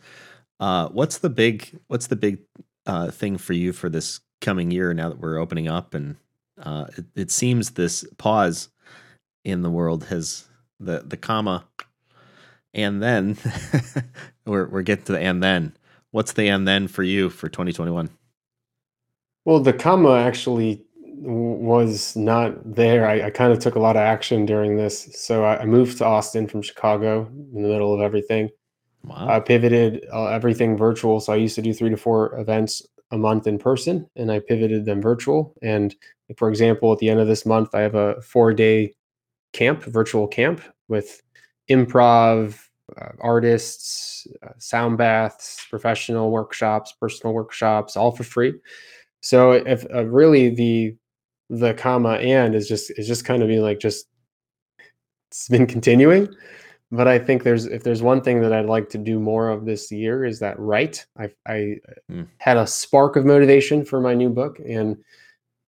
Uh, 0.61 0.89
what's 0.89 1.19
the 1.19 1.31
big 1.31 1.79
what's 1.87 2.09
the 2.09 2.17
big 2.17 2.41
uh, 2.87 3.11
thing 3.11 3.39
for 3.39 3.53
you 3.53 3.73
for 3.73 3.89
this 3.89 4.21
coming 4.41 4.71
year 4.71 4.93
now 4.93 5.09
that 5.09 5.21
we're 5.21 5.39
opening 5.39 5.69
up 5.69 5.95
and 5.95 6.17
uh, 6.63 6.87
it, 6.97 7.05
it 7.15 7.31
seems 7.31 7.71
this 7.71 8.05
pause 8.17 8.69
in 9.45 9.63
the 9.63 9.71
world 9.71 10.05
has 10.05 10.47
the 10.81 11.03
the 11.07 11.17
comma, 11.17 11.65
and 12.75 13.03
then 13.03 13.37
we're 14.47 14.69
we're 14.69 14.83
getting 14.83 15.05
to 15.07 15.13
the 15.13 15.21
and 15.21 15.43
then. 15.43 15.77
What's 16.11 16.33
the 16.33 16.49
and 16.49 16.67
then 16.67 16.89
for 16.89 17.03
you 17.03 17.29
for 17.29 17.49
2021? 17.49 18.09
Well, 19.45 19.61
the 19.61 19.75
comma 19.75 20.15
actually 20.15 20.83
was 21.21 22.17
not 22.17 22.53
there. 22.65 23.07
I, 23.07 23.27
I 23.27 23.31
kind 23.31 23.53
of 23.53 23.59
took 23.59 23.75
a 23.75 23.81
lot 23.81 23.97
of 23.97 24.01
action 24.01 24.47
during 24.47 24.77
this. 24.77 25.09
So 25.15 25.45
I, 25.45 25.61
I, 25.61 25.65
moved 25.65 25.99
to 25.99 26.05
Austin 26.05 26.47
from 26.47 26.63
Chicago 26.63 27.29
in 27.55 27.63
the 27.63 27.69
middle 27.69 27.93
of 27.93 28.01
everything. 28.01 28.51
Wow. 29.05 29.29
I 29.29 29.41
pivoted 29.41 30.07
uh, 30.13 30.27
everything 30.27 30.77
virtual. 30.77 31.21
So 31.21 31.33
I 31.33 31.37
used 31.37 31.57
to 31.57 31.63
do 31.63 31.75
three 31.75 31.91
to 31.91 31.97
four 31.97 32.39
events 32.39 32.87
a 33.11 33.19
month 33.19 33.47
in 33.47 33.59
person 33.59 34.09
and 34.17 34.31
I 34.31 34.41
pivoted 34.41 34.85
them 34.85 35.01
virtual. 35.01 35.55
And 35.63 35.95
for 36.37 36.49
example, 36.49 36.93
at 36.93 36.99
the 36.99 37.09
end 37.09 37.21
of 37.21 37.27
this 37.27 37.47
month, 37.47 37.75
I 37.75 37.81
have 37.81 37.95
a 37.95 38.21
four 38.21 38.53
day 38.53 38.95
camp, 39.53 39.83
virtual 39.85 40.27
camp 40.27 40.61
with 40.89 41.23
improv, 41.71 42.59
uh, 43.01 43.11
artists, 43.21 44.27
uh, 44.43 44.51
sound 44.59 44.99
baths, 44.99 45.67
professional 45.69 46.31
workshops, 46.31 46.93
personal 47.01 47.35
workshops, 47.35 47.97
all 47.97 48.13
for 48.13 48.25
free. 48.25 48.55
So 49.21 49.53
if 49.53 49.85
uh, 49.95 50.05
really 50.05 50.51
the 50.51 50.97
the 51.51 51.75
comma 51.75 52.15
and 52.15 52.55
is 52.55 52.69
just 52.69 52.91
is 52.99 53.07
just 53.07 53.25
kind 53.25 53.43
of 53.43 53.49
being 53.49 53.63
like 53.63 53.79
just 53.79 54.07
it's 55.31 55.49
been 55.49 55.67
continuing. 55.67 56.29
But 56.91 57.07
I 57.07 57.18
think 57.18 57.43
there's 57.43 57.66
if 57.66 57.82
there's 57.82 58.03
one 58.03 58.22
thing 58.22 58.41
that 58.41 58.53
I'd 58.53 58.66
like 58.66 58.89
to 58.91 58.99
do 58.99 59.20
more 59.20 59.51
of 59.51 59.66
this 59.66 59.93
year 59.93 60.24
is 60.24 60.39
that 60.41 60.59
write. 60.59 61.07
I 61.18 61.30
I 61.47 61.76
mm. 62.11 62.26
had 62.39 62.57
a 62.57 62.66
spark 62.66 63.16
of 63.16 63.26
motivation 63.26 63.84
for 63.84 64.01
my 64.01 64.14
new 64.14 64.30
book 64.30 64.59
and 64.66 64.97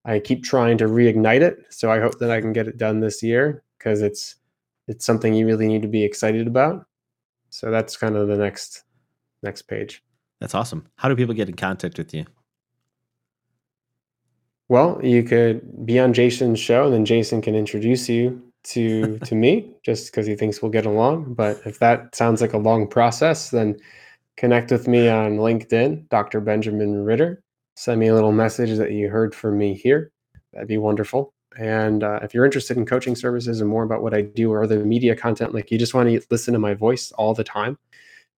I 0.04 0.18
keep 0.18 0.42
trying 0.42 0.78
to 0.78 0.86
reignite 0.86 1.42
it. 1.42 1.58
So 1.68 1.90
I 1.90 2.00
hope 2.00 2.18
that 2.20 2.30
I 2.30 2.40
can 2.40 2.54
get 2.54 2.68
it 2.68 2.78
done 2.78 3.00
this 3.00 3.22
year 3.22 3.62
because 3.78 4.00
it's 4.00 4.36
it's 4.88 5.04
something 5.04 5.34
you 5.34 5.46
really 5.46 5.68
need 5.68 5.82
to 5.82 5.88
be 5.88 6.04
excited 6.04 6.46
about. 6.46 6.86
So 7.50 7.70
that's 7.70 7.96
kind 7.96 8.16
of 8.16 8.28
the 8.28 8.36
next 8.36 8.84
next 9.42 9.62
page. 9.62 10.02
That's 10.40 10.54
awesome. 10.54 10.88
How 10.96 11.10
do 11.10 11.16
people 11.16 11.34
get 11.34 11.50
in 11.50 11.56
contact 11.56 11.98
with 11.98 12.14
you? 12.14 12.24
Well, 14.68 15.00
you 15.02 15.22
could 15.22 15.84
be 15.84 15.98
on 15.98 16.12
Jason's 16.12 16.60
show, 16.60 16.84
and 16.84 16.94
then 16.94 17.04
Jason 17.04 17.42
can 17.42 17.54
introduce 17.54 18.08
you 18.08 18.49
to 18.64 19.18
to 19.20 19.34
me, 19.34 19.74
just 19.82 20.11
because 20.11 20.26
he 20.26 20.34
thinks 20.34 20.62
we'll 20.62 20.70
get 20.70 20.86
along. 20.86 21.34
But 21.34 21.61
if 21.64 21.78
that 21.78 22.14
sounds 22.14 22.40
like 22.40 22.52
a 22.52 22.58
long 22.58 22.86
process, 22.86 23.50
then 23.50 23.76
connect 24.36 24.70
with 24.70 24.88
me 24.88 25.08
on 25.08 25.38
LinkedIn, 25.38 26.08
Dr. 26.08 26.40
Benjamin 26.40 27.04
Ritter. 27.04 27.42
Send 27.76 28.00
me 28.00 28.08
a 28.08 28.14
little 28.14 28.32
message 28.32 28.76
that 28.78 28.92
you 28.92 29.08
heard 29.08 29.34
from 29.34 29.56
me 29.56 29.74
here. 29.74 30.12
That'd 30.52 30.68
be 30.68 30.78
wonderful. 30.78 31.32
And 31.58 32.04
uh, 32.04 32.20
if 32.22 32.32
you're 32.32 32.44
interested 32.44 32.76
in 32.76 32.86
coaching 32.86 33.16
services 33.16 33.61
and 33.61 33.68
more 33.68 33.82
about 33.82 34.02
what 34.02 34.14
I 34.14 34.22
do 34.22 34.52
or 34.52 34.62
other 34.62 34.84
media 34.84 35.16
content, 35.16 35.54
like 35.54 35.70
you 35.70 35.78
just 35.78 35.94
want 35.94 36.08
to 36.08 36.20
listen 36.30 36.52
to 36.54 36.61
my 36.61 36.74
voice 36.74 37.12
all 37.12 37.34
the 37.34 37.44
time, 37.44 37.78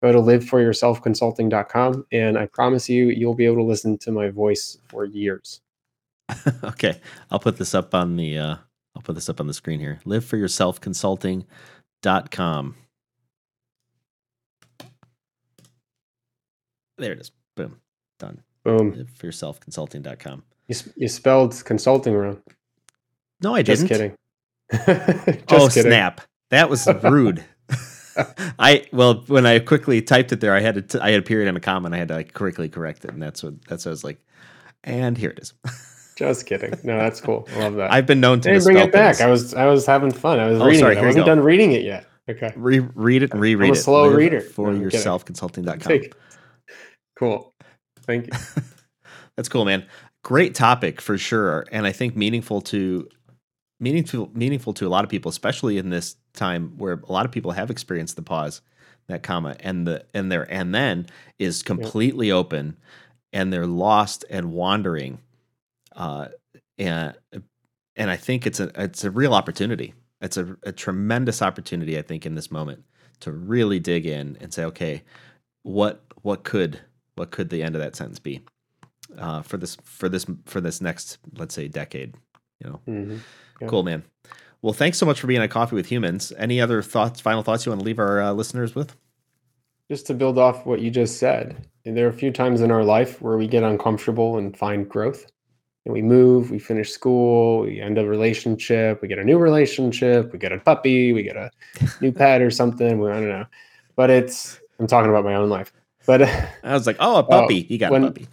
go 0.02 0.12
to 0.12 0.18
liveforyourselfconsulting.com. 0.20 2.06
And 2.12 2.38
I 2.38 2.46
promise 2.48 2.90
you, 2.90 3.10
you'll 3.10 3.36
be 3.36 3.46
able 3.46 3.58
to 3.58 3.64
listen 3.64 3.98
to 4.00 4.12
my 4.12 4.30
voice 4.30 4.78
for 4.88 5.06
years. 5.06 5.62
okay. 6.64 7.00
I'll 7.30 7.40
put 7.40 7.58
this 7.58 7.76
up 7.76 7.94
on 7.94 8.16
the, 8.16 8.38
uh, 8.38 8.56
I'll 8.96 9.02
put 9.02 9.16
this 9.16 9.30
up 9.30 9.40
on 9.40 9.48
the 9.48 9.54
screen 9.54 9.80
here. 9.80 10.02
Liveforyourselfconsulting.com. 10.06 12.76
There 16.98 17.14
it 17.14 17.20
is. 17.20 17.32
Boom. 17.56 17.78
Done. 18.20 18.42
Boom. 18.64 19.08
For 19.16 19.28
yourselfconsulting.com. 19.28 20.44
You, 20.68 20.76
you 20.96 21.08
spelled 21.08 21.64
consulting 21.66 22.14
wrong. 22.14 22.42
No, 23.42 23.56
I 23.56 23.64
didn't. 23.64 23.88
Just 23.88 23.90
kidding. 23.90 24.14
Just 24.72 24.88
oh, 25.52 25.68
kidding. 25.68 25.92
snap. 25.92 26.22
That 26.52 26.70
was 26.70 26.88
rude. 27.04 27.44
I 28.60 28.86
well, 28.92 29.24
when 29.28 29.46
I 29.46 29.60
quickly 29.60 30.02
typed 30.02 30.32
it 30.32 30.42
there, 30.42 30.54
I 30.54 30.60
had 30.60 30.78
a 30.78 30.82
t- 30.82 31.00
I 31.00 31.12
had 31.12 31.20
a 31.20 31.24
period 31.24 31.48
and 31.48 31.58
a 31.58 31.62
comma, 31.62 31.88
and 31.88 31.96
I 31.96 31.98
had 31.98 32.10
to 32.10 32.16
like 32.16 32.34
quickly 32.34 32.70
correct 32.70 33.06
it, 33.06 33.12
and 33.12 33.22
that's 33.22 33.42
what 33.42 33.64
that's 33.66 33.86
what 33.86 33.90
I 33.90 33.94
was 33.94 34.04
like. 34.04 34.24
And 34.84 35.18
here 35.18 35.30
it 35.30 35.40
is. 35.40 35.54
Just 36.22 36.46
kidding. 36.46 36.72
No, 36.84 36.98
that's 36.98 37.20
cool. 37.20 37.48
I 37.56 37.60
love 37.60 37.76
that. 37.76 37.92
I've 37.92 38.06
been 38.06 38.20
known 38.20 38.42
to 38.42 38.50
hey, 38.50 38.60
bring 38.60 38.78
it 38.78 38.92
back. 38.92 39.16
things. 39.16 39.22
I 39.26 39.30
was 39.30 39.54
I 39.54 39.66
was 39.66 39.86
having 39.86 40.12
fun. 40.12 40.40
I 40.40 40.50
was 40.50 40.62
Oh, 40.62 40.66
reading 40.66 40.80
sorry, 40.82 40.96
it. 40.96 41.00
I 41.00 41.06
wasn't 41.06 41.26
done 41.26 41.40
reading 41.40 41.72
it 41.72 41.84
yet. 41.84 42.06
Okay. 42.30 42.54
Re- 42.56 42.80
read 42.96 43.24
it 43.24 43.32
and 43.32 43.42
reread 43.42 43.70
I'm 43.70 43.76
a 43.76 43.78
it. 43.78 43.82
slow 43.82 44.08
Live 44.08 44.16
reader. 44.18 44.42
for 44.42 44.72
No, 44.72 44.80
yourselfconsulting.com. 44.90 45.80
Take- 45.80 46.14
Cool. 47.18 47.54
Thank 48.06 48.28
you. 48.28 48.40
That's 49.38 49.50
cool, 49.50 49.66
man. 49.66 49.86
Great 50.24 50.54
topic 50.56 51.02
for 51.02 51.18
sure, 51.18 51.66
and 51.72 51.86
I 51.86 51.92
think 51.92 52.16
meaningful 52.16 52.62
to 52.62 53.08
meaningful 53.80 54.30
meaningful 54.34 54.74
to 54.74 54.88
a 54.88 54.90
lot 54.90 55.04
of 55.04 55.10
people, 55.10 55.30
especially 55.30 55.78
in 55.78 55.90
this 55.90 56.16
time 56.34 56.74
where 56.78 57.02
a 57.08 57.12
lot 57.12 57.26
of 57.26 57.32
people 57.32 57.52
have 57.52 57.70
experienced 57.72 58.16
the 58.16 58.22
pause, 58.22 58.62
that 59.08 59.24
comma, 59.24 59.56
and 59.60 59.88
the 59.88 60.06
and 60.14 60.32
their 60.32 60.52
and 60.52 60.74
then 60.76 61.08
is 61.40 61.64
completely 61.64 62.32
open, 62.32 62.78
and 63.34 63.52
they're 63.52 63.66
lost 63.68 64.26
and 64.30 64.52
wandering, 64.52 65.20
uh, 65.96 66.28
and 66.78 67.16
and 67.96 68.10
I 68.10 68.18
think 68.18 68.48
it's 68.48 68.60
a 68.60 68.72
it's 68.82 69.04
a 69.04 69.12
real 69.12 69.34
opportunity. 69.34 69.94
It's 70.22 70.38
a, 70.38 70.56
a 70.64 70.72
tremendous 70.72 71.42
opportunity, 71.42 71.98
I 71.98 72.04
think, 72.04 72.26
in 72.26 72.36
this 72.36 72.52
moment 72.52 72.84
to 73.22 73.32
really 73.32 73.80
dig 73.80 74.06
in 74.06 74.38
and 74.42 74.54
say, 74.54 74.66
okay, 74.66 75.04
what 75.64 76.04
what 76.22 76.44
could 76.44 76.80
what 77.16 77.32
could 77.32 77.50
the 77.50 77.64
end 77.64 77.76
of 77.76 77.82
that 77.82 77.96
sentence 77.96 78.20
be? 78.20 78.42
uh, 79.18 79.42
for 79.42 79.58
this 79.58 79.78
for 79.84 80.10
this 80.10 80.26
for 80.46 80.62
this 80.62 80.82
next 80.82 81.18
let's 81.36 81.54
say 81.54 81.68
decade. 81.68 82.16
You 82.60 82.70
know, 82.70 82.80
Mhm. 82.88 83.20
Yeah. 83.60 83.68
cool 83.68 83.84
man. 83.84 84.04
Well, 84.62 84.74
thanks 84.74 84.98
so 84.98 85.06
much 85.06 85.20
for 85.20 85.28
being 85.28 85.42
on 85.42 85.48
Coffee 85.50 85.76
with 85.76 85.88
Humans. 85.88 86.32
Any 86.38 86.62
other 86.62 86.84
thoughts, 86.84 87.20
final 87.20 87.42
thoughts 87.42 87.66
you 87.66 87.72
want 87.72 87.82
to 87.82 87.86
leave 87.86 87.98
our 87.98 88.22
uh, 88.22 88.32
listeners 88.32 88.76
with? 88.76 88.96
Just 89.90 90.06
to 90.08 90.14
build 90.14 90.38
off 90.38 90.66
what 90.68 90.82
you 90.82 90.92
just 90.92 91.18
said, 91.18 91.68
there 91.84 92.06
are 92.06 92.10
a 92.10 92.14
few 92.14 92.32
times 92.32 92.62
in 92.62 92.70
our 92.70 92.84
life 92.84 93.22
where 93.22 93.38
we 93.38 93.48
get 93.48 93.64
uncomfortable 93.64 94.38
and 94.38 94.56
find 94.56 94.88
growth. 94.88 95.26
And 95.86 95.94
we 95.94 96.02
move, 96.02 96.52
we 96.52 96.60
finish 96.60 96.92
school, 96.92 97.62
we 97.62 97.82
end 97.82 97.98
a 97.98 98.06
relationship, 98.06 99.02
we 99.02 99.08
get 99.08 99.18
a 99.18 99.24
new 99.24 99.38
relationship, 99.40 100.32
we 100.32 100.38
get 100.40 100.52
a 100.52 100.60
puppy, 100.60 101.12
we 101.12 101.24
get 101.24 101.36
a 101.36 101.50
new 102.02 102.12
pet 102.22 102.42
or 102.42 102.52
something. 102.52 103.00
We, 103.00 103.10
I 103.10 103.14
don't 103.16 103.30
know. 103.30 103.46
But 103.96 104.10
it's, 104.10 104.60
I'm 104.80 104.88
talking 104.88 105.10
about 105.10 105.26
my 105.26 105.36
own 105.36 105.50
life. 105.50 105.74
But 106.06 106.22
I 106.64 106.74
was 106.74 106.86
like, 106.88 106.98
oh, 107.00 107.18
a 107.18 107.20
oh, 107.20 107.24
puppy. 107.24 107.66
you 107.70 107.78
got 107.78 107.92
when- 107.92 108.04
a 108.04 108.08
puppy. 108.08 108.28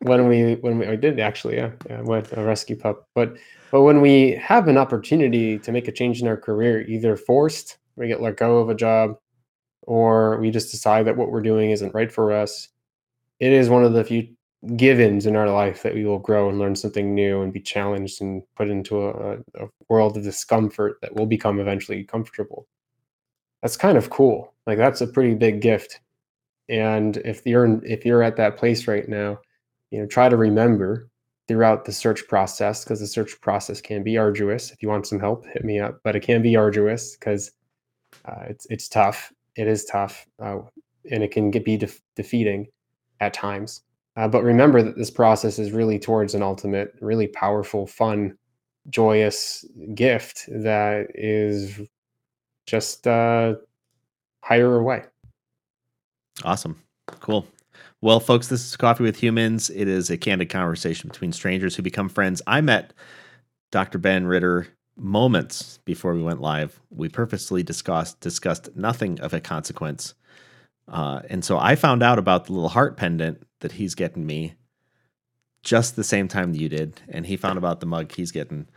when 0.00 0.26
we 0.28 0.54
when 0.56 0.78
we 0.78 0.86
I 0.86 0.96
did 0.96 1.20
actually 1.20 1.56
yeah 1.56 1.70
yeah 1.88 2.00
what 2.00 2.36
a 2.36 2.42
rescue 2.42 2.76
pup 2.76 3.08
but 3.14 3.36
but 3.70 3.82
when 3.82 4.00
we 4.00 4.32
have 4.32 4.66
an 4.66 4.76
opportunity 4.76 5.58
to 5.60 5.72
make 5.72 5.86
a 5.86 5.92
change 5.92 6.20
in 6.20 6.26
our 6.26 6.36
career 6.36 6.82
either 6.82 7.16
forced 7.16 7.78
we 7.96 8.08
get 8.08 8.20
let 8.20 8.36
go 8.36 8.58
of 8.58 8.68
a 8.70 8.74
job 8.74 9.16
or 9.82 10.38
we 10.40 10.50
just 10.50 10.72
decide 10.72 11.06
that 11.06 11.16
what 11.16 11.30
we're 11.30 11.42
doing 11.42 11.70
isn't 11.70 11.94
right 11.94 12.10
for 12.10 12.32
us 12.32 12.68
it 13.38 13.52
is 13.52 13.68
one 13.68 13.84
of 13.84 13.92
the 13.92 14.04
few 14.04 14.28
givens 14.76 15.26
in 15.26 15.36
our 15.36 15.48
life 15.48 15.82
that 15.82 15.94
we 15.94 16.04
will 16.04 16.18
grow 16.18 16.48
and 16.48 16.58
learn 16.58 16.74
something 16.74 17.14
new 17.14 17.42
and 17.42 17.52
be 17.52 17.60
challenged 17.60 18.20
and 18.20 18.42
put 18.56 18.68
into 18.68 19.06
a, 19.06 19.34
a 19.54 19.68
world 19.88 20.16
of 20.16 20.24
discomfort 20.24 20.98
that 21.00 21.14
will 21.14 21.26
become 21.26 21.60
eventually 21.60 22.02
comfortable. 22.04 22.66
That's 23.62 23.76
kind 23.76 23.96
of 23.96 24.10
cool. 24.10 24.54
Like 24.66 24.78
that's 24.78 25.00
a 25.00 25.06
pretty 25.06 25.34
big 25.34 25.60
gift. 25.60 26.00
And 26.68 27.16
if 27.18 27.46
you're 27.46 27.82
if 27.84 28.04
you're 28.04 28.22
at 28.22 28.36
that 28.36 28.56
place 28.56 28.86
right 28.86 29.08
now 29.08 29.38
you 29.90 30.00
know 30.00 30.06
try 30.06 30.28
to 30.28 30.36
remember 30.36 31.08
throughout 31.46 31.84
the 31.84 31.92
search 31.92 32.28
process 32.28 32.84
because 32.84 33.00
the 33.00 33.06
search 33.06 33.40
process 33.40 33.80
can 33.80 34.02
be 34.02 34.18
arduous. 34.18 34.70
If 34.70 34.82
you 34.82 34.88
want 34.88 35.06
some 35.06 35.18
help 35.20 35.46
hit 35.46 35.64
me 35.64 35.80
up. 35.80 36.00
But 36.04 36.14
it 36.14 36.20
can 36.20 36.42
be 36.42 36.56
arduous 36.56 37.16
because 37.16 37.52
uh, 38.24 38.44
it's 38.48 38.66
it's 38.70 38.88
tough. 38.88 39.32
It 39.56 39.66
is 39.66 39.84
tough 39.84 40.26
uh, 40.40 40.58
and 41.10 41.22
it 41.22 41.30
can 41.30 41.50
get 41.50 41.64
be 41.64 41.76
def- 41.76 42.02
defeating 42.16 42.68
at 43.20 43.32
times 43.32 43.82
uh, 44.18 44.28
but 44.28 44.42
remember 44.42 44.82
that 44.82 44.98
this 44.98 45.10
process 45.10 45.58
is 45.58 45.72
really 45.72 45.98
towards 45.98 46.34
an 46.34 46.42
ultimate 46.42 46.94
really 47.00 47.28
powerful 47.28 47.86
fun 47.86 48.36
joyous 48.90 49.64
gift 49.94 50.44
that 50.48 51.06
is 51.14 51.80
just 52.66 53.06
uh 53.06 53.54
hire 54.42 54.76
away 54.76 55.02
Awesome. 56.44 56.80
Cool. 57.20 57.46
Well, 58.00 58.20
folks, 58.20 58.48
this 58.48 58.64
is 58.64 58.76
Coffee 58.76 59.02
with 59.02 59.16
Humans. 59.16 59.70
It 59.70 59.88
is 59.88 60.10
a 60.10 60.16
candid 60.16 60.50
conversation 60.50 61.08
between 61.08 61.32
strangers 61.32 61.74
who 61.74 61.82
become 61.82 62.08
friends. 62.08 62.40
I 62.46 62.60
met 62.60 62.92
Dr. 63.72 63.98
Ben 63.98 64.26
Ritter 64.26 64.68
moments 64.96 65.78
before 65.84 66.14
we 66.14 66.22
went 66.22 66.40
live. 66.40 66.80
We 66.90 67.08
purposely 67.08 67.62
discussed 67.62 68.20
discussed 68.20 68.68
nothing 68.76 69.20
of 69.20 69.34
a 69.34 69.40
consequence. 69.40 70.14
Uh, 70.86 71.22
and 71.28 71.44
so 71.44 71.58
I 71.58 71.74
found 71.74 72.02
out 72.02 72.18
about 72.18 72.46
the 72.46 72.52
little 72.52 72.68
heart 72.68 72.96
pendant 72.96 73.42
that 73.60 73.72
he's 73.72 73.94
getting 73.94 74.26
me 74.26 74.54
just 75.62 75.96
the 75.96 76.04
same 76.04 76.28
time 76.28 76.54
you 76.54 76.68
did. 76.68 77.00
And 77.08 77.26
he 77.26 77.36
found 77.36 77.58
about 77.58 77.80
the 77.80 77.86
mug 77.86 78.12
he's 78.12 78.32
getting 78.32 78.68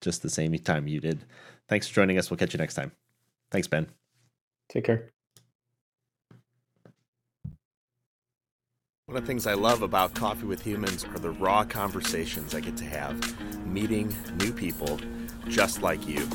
just 0.00 0.22
the 0.22 0.30
same 0.30 0.56
time 0.58 0.86
you 0.86 1.00
did. 1.00 1.24
Thanks 1.68 1.88
for 1.88 1.94
joining 1.94 2.18
us. 2.18 2.30
We'll 2.30 2.38
catch 2.38 2.54
you 2.54 2.58
next 2.58 2.74
time. 2.74 2.92
Thanks, 3.50 3.66
Ben. 3.66 3.88
take 4.68 4.84
care 4.84 5.10
One 9.08 9.16
of 9.16 9.22
the 9.22 9.26
things 9.26 9.46
I 9.46 9.54
love 9.54 9.80
about 9.80 10.12
Coffee 10.12 10.44
with 10.44 10.60
Humans 10.60 11.04
are 11.04 11.18
the 11.18 11.30
raw 11.30 11.64
conversations 11.64 12.54
I 12.54 12.60
get 12.60 12.76
to 12.76 12.84
have, 12.84 13.66
meeting 13.66 14.14
new 14.36 14.52
people 14.52 15.00
just 15.48 15.80
like 15.80 16.06
you. 16.06 16.28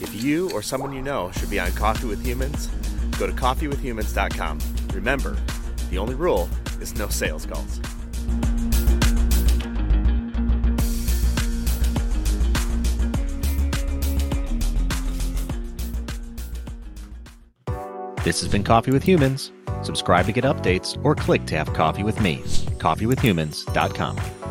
If 0.00 0.24
you 0.24 0.50
or 0.52 0.62
someone 0.62 0.94
you 0.94 1.02
know 1.02 1.30
should 1.32 1.50
be 1.50 1.60
on 1.60 1.70
Coffee 1.72 2.06
with 2.06 2.24
Humans, 2.24 2.68
go 3.18 3.26
to 3.26 3.32
coffeewithhumans.com. 3.34 4.58
Remember, 4.94 5.36
the 5.92 5.98
only 5.98 6.14
rule 6.14 6.48
is 6.80 6.94
no 6.96 7.06
sales 7.08 7.44
calls. 7.44 7.80
This 18.24 18.40
has 18.40 18.48
been 18.50 18.64
Coffee 18.64 18.90
with 18.90 19.02
Humans. 19.02 19.52
Subscribe 19.82 20.24
to 20.26 20.32
get 20.32 20.44
updates 20.44 20.98
or 21.04 21.14
click 21.14 21.44
to 21.46 21.56
have 21.56 21.74
coffee 21.74 22.04
with 22.04 22.20
me. 22.20 22.36
CoffeeWithHumans.com. 22.78 24.41